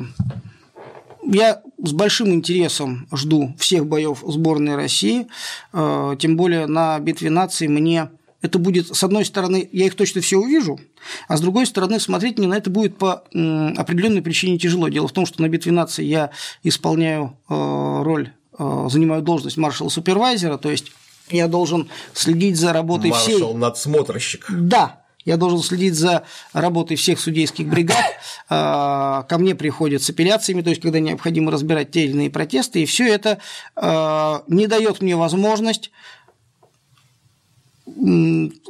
я 1.23 1.63
с 1.79 1.93
большим 1.93 2.31
интересом 2.33 3.07
жду 3.13 3.55
всех 3.59 3.87
боев 3.87 4.25
сборной 4.27 4.77
России, 4.77 5.27
э, 5.73 6.17
тем 6.19 6.37
более 6.37 6.67
на 6.67 6.99
битве 6.99 7.31
наций 7.31 7.69
мне 7.69 8.11
это 8.43 8.59
будет, 8.59 8.95
с 8.95 9.05
одной 9.05 9.25
стороны, 9.25 9.69
я 9.73 9.87
их 9.87 9.95
точно 9.95 10.21
все 10.21 10.39
увижу, 10.39 10.81
а 11.29 11.37
с 11.37 11.41
другой 11.41 11.67
стороны, 11.67 12.01
смотреть 12.01 12.39
мне 12.39 12.49
на 12.49 12.55
это 12.55 12.71
будет 12.71 12.97
по 12.97 13.25
определенной 13.33 14.23
причине 14.23 14.59
тяжело. 14.59 14.89
Дело 14.89 15.09
в 15.09 15.13
том, 15.13 15.27
что 15.27 15.43
на 15.43 15.49
битве 15.49 15.73
нации 15.73 16.05
я 16.05 16.31
исполняю 16.63 17.37
э, 17.49 18.03
роль, 18.03 18.33
э, 18.59 18.89
занимаю 18.91 19.23
должность 19.23 19.57
маршала-супервайзера, 19.57 20.57
то 20.57 20.71
есть 20.71 20.93
я 21.29 21.49
должен 21.49 21.89
следить 22.15 22.57
за 22.57 22.73
работой 22.73 23.11
Маршал 23.11 23.25
всей… 23.25 23.35
Маршал-надсмотрщик. 23.35 24.47
Да, 24.51 25.03
я 25.27 25.37
должен 25.37 25.61
следить 25.61 25.95
за 25.95 26.25
работой 26.55 26.97
всех 26.97 27.21
судейских 27.21 27.69
бригад, 27.69 28.05
э, 28.49 29.23
ко 29.29 29.37
мне 29.39 29.55
приходят 29.55 30.03
с 30.03 30.09
апелляциями, 30.09 30.63
то 30.63 30.71
есть 30.71 30.81
когда 30.81 30.99
необходимо 30.99 31.53
разбирать 31.53 31.91
те 31.91 32.05
или 32.05 32.13
иные 32.13 32.31
протесты, 32.31 32.83
и 32.83 32.87
все 32.87 33.07
это 33.07 33.39
не 33.77 34.67
дает 34.67 35.03
мне 35.03 35.15
возможность 35.15 35.91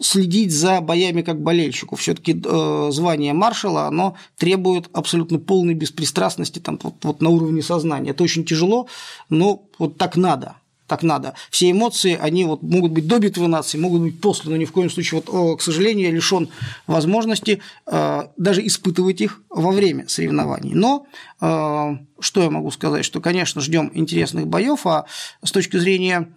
следить 0.00 0.52
за 0.52 0.80
боями 0.80 1.22
как 1.22 1.40
болельщику. 1.40 1.96
Все-таки 1.96 2.40
э, 2.44 2.88
звание 2.92 3.32
маршала, 3.32 3.86
оно 3.86 4.16
требует 4.36 4.88
абсолютно 4.92 5.38
полной 5.38 5.74
беспристрастности 5.74 6.58
там, 6.58 6.78
вот, 6.82 6.94
вот 7.02 7.20
на 7.20 7.30
уровне 7.30 7.62
сознания. 7.62 8.10
Это 8.10 8.24
очень 8.24 8.44
тяжело, 8.44 8.86
но 9.28 9.62
вот 9.78 9.96
так 9.96 10.16
надо 10.16 10.56
так 10.90 11.04
надо. 11.04 11.34
Все 11.50 11.70
эмоции, 11.70 12.18
они 12.20 12.44
вот 12.44 12.62
могут 12.62 12.90
быть 12.90 13.06
до 13.06 13.20
битвы 13.20 13.46
наций, 13.46 13.78
могут 13.78 14.02
быть 14.02 14.20
после, 14.20 14.50
но 14.50 14.56
ни 14.56 14.64
в 14.64 14.72
коем 14.72 14.90
случае, 14.90 15.22
вот, 15.24 15.60
к 15.60 15.62
сожалению, 15.62 16.08
я 16.08 16.12
лишен 16.12 16.48
возможности 16.88 17.62
э, 17.86 18.22
даже 18.36 18.66
испытывать 18.66 19.20
их 19.20 19.40
во 19.50 19.70
время 19.70 20.08
соревнований. 20.08 20.74
Но 20.74 21.06
э, 21.40 21.96
что 22.18 22.42
я 22.42 22.50
могу 22.50 22.72
сказать, 22.72 23.04
что, 23.04 23.20
конечно, 23.20 23.60
ждем 23.60 23.92
интересных 23.94 24.48
боев, 24.48 24.84
а 24.84 25.06
с 25.44 25.52
точки 25.52 25.76
зрения 25.76 26.28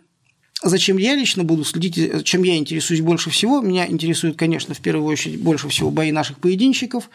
Зачем 0.64 0.98
я 0.98 1.16
лично 1.16 1.44
буду 1.44 1.66
следить, 1.66 2.24
чем 2.24 2.44
я 2.44 2.58
интересуюсь 2.58 3.02
больше 3.02 3.30
всего? 3.30 3.62
Меня 3.62 3.86
интересует, 3.86 4.38
конечно, 4.38 4.74
в 4.74 4.80
первую 4.80 5.06
очередь 5.12 5.42
больше 5.42 5.68
всего 5.68 5.92
бои 5.92 6.12
наших 6.12 6.40
поединщиков. 6.40 7.10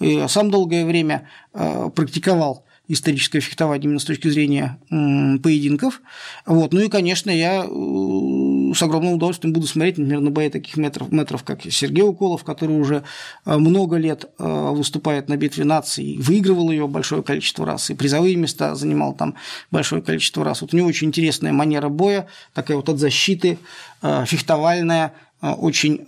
Я 0.00 0.28
сам 0.28 0.50
долгое 0.50 0.86
время 0.86 1.28
э, 1.52 1.90
практиковал 1.94 2.64
историческое 2.88 3.40
фехтование 3.40 3.84
именно 3.84 3.98
с 3.98 4.04
точки 4.04 4.28
зрения 4.28 4.78
поединков. 4.88 6.00
Вот. 6.46 6.72
Ну 6.72 6.80
и, 6.80 6.88
конечно, 6.88 7.30
я 7.30 7.64
э, 7.64 7.68
с 8.74 8.82
огромным 8.82 9.14
удовольствием 9.14 9.52
буду 9.52 9.66
смотреть, 9.66 9.98
например, 9.98 10.20
на 10.20 10.30
бои 10.30 10.48
таких 10.50 10.76
метров, 10.76 11.12
метров 11.12 11.44
как 11.44 11.62
Сергей 11.62 12.02
Уколов, 12.02 12.44
который 12.44 12.78
уже 12.78 13.02
э, 13.44 13.56
много 13.56 13.96
лет 13.96 14.26
э, 14.38 14.70
выступает 14.72 15.28
на 15.28 15.36
битве 15.36 15.64
наций, 15.64 16.16
выигрывал 16.18 16.70
ее 16.70 16.86
большое 16.86 17.22
количество 17.22 17.66
раз, 17.66 17.90
и 17.90 17.94
призовые 17.94 18.36
места 18.36 18.74
занимал 18.74 19.14
там 19.14 19.34
большое 19.70 20.02
количество 20.02 20.44
раз. 20.44 20.62
Вот 20.62 20.74
у 20.74 20.76
него 20.76 20.88
очень 20.88 21.08
интересная 21.08 21.52
манера 21.52 21.88
боя, 21.88 22.26
такая 22.54 22.76
вот 22.76 22.88
от 22.88 22.98
защиты, 22.98 23.58
фехтовальная, 24.02 25.12
очень 25.40 26.06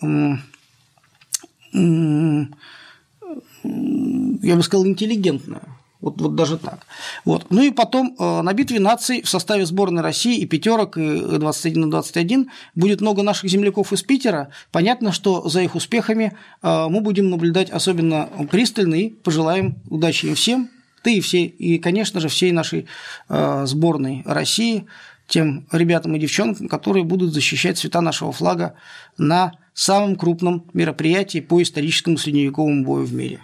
я 4.43 4.57
бы 4.57 4.63
сказал, 4.63 4.87
интеллигентная. 4.87 5.78
Вот, 6.01 6.21
вот 6.21 6.37
даже 6.37 6.59
так. 6.59 6.87
Вот. 7.25 7.47
Ну 7.51 7.63
и 7.63 7.71
потом 7.71 8.15
э, 8.19 8.43
на 8.43 8.53
битве 8.53 8.79
наций 8.79 9.23
в 9.23 9.29
составе 9.29 9.67
сборной 9.67 10.03
России 10.03 10.39
и 10.39 10.47
пятерок, 10.47 10.97
и 10.97 11.21
21 11.21 11.81
на 11.83 11.91
21 11.91 12.51
будет 12.77 13.01
много 13.01 13.23
наших 13.23 13.51
земляков 13.51 13.93
из 13.93 14.03
Питера. 14.03 14.51
Понятно, 14.71 15.11
что 15.11 15.49
за 15.49 15.63
их 15.63 15.75
успехами 15.75 16.37
э, 16.63 16.87
мы 16.89 17.01
будем 17.01 17.31
наблюдать 17.31 17.71
особенно 17.71 18.29
пристально 18.51 18.95
и 18.95 19.09
пожелаем 19.09 19.77
удачи 19.91 20.27
им 20.27 20.37
всем, 20.37 20.71
ты 21.03 21.17
и 21.17 21.21
все, 21.21 21.45
и, 21.45 21.79
конечно 21.79 22.21
же, 22.21 22.29
всей 22.29 22.53
нашей 22.53 22.87
э, 23.29 23.67
сборной 23.67 24.23
России, 24.25 24.87
тем 25.27 25.67
ребятам 25.73 26.15
и 26.15 26.19
девчонкам, 26.19 26.69
которые 26.69 27.05
будут 27.05 27.35
защищать 27.35 27.77
цвета 27.77 28.01
нашего 28.01 28.33
флага 28.33 28.75
на 29.19 29.53
самом 29.75 30.17
крупном 30.17 30.65
мероприятии 30.73 31.41
по 31.41 31.63
историческому 31.63 32.19
средневековому 32.19 32.85
бою 32.85 33.05
в 33.05 33.13
мире. 33.13 33.41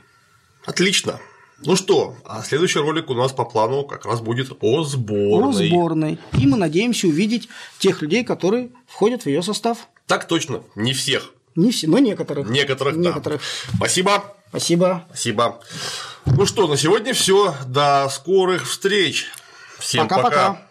Отлично. 0.66 1.20
Ну 1.58 1.76
что, 1.76 2.16
а 2.24 2.42
следующий 2.42 2.78
ролик 2.78 3.10
у 3.10 3.14
нас 3.14 3.32
по 3.32 3.44
плану 3.44 3.84
как 3.84 4.04
раз 4.06 4.20
будет 4.20 4.52
о 4.60 4.84
сборной. 4.84 5.48
О 5.48 5.52
сборной. 5.52 6.18
И 6.38 6.46
мы 6.46 6.56
надеемся 6.56 7.06
увидеть 7.06 7.48
тех 7.78 8.02
людей, 8.02 8.24
которые 8.24 8.70
входят 8.86 9.22
в 9.22 9.26
ее 9.26 9.42
состав. 9.42 9.88
Так 10.06 10.26
точно, 10.26 10.62
не 10.74 10.92
всех. 10.92 11.32
Не 11.56 11.70
все, 11.70 11.86
но 11.86 11.98
некоторых. 11.98 12.48
Некоторых, 12.48 12.96
некоторых. 12.96 13.40
да. 13.40 13.76
Спасибо. 13.76 14.34
Спасибо. 14.48 15.04
Спасибо. 15.08 15.60
Ну 16.26 16.46
что, 16.46 16.66
на 16.66 16.76
сегодня 16.76 17.14
все. 17.14 17.54
До 17.66 18.08
скорых 18.10 18.68
встреч. 18.68 19.26
Всем 19.78 20.08
пока. 20.08 20.22
пока. 20.22 20.62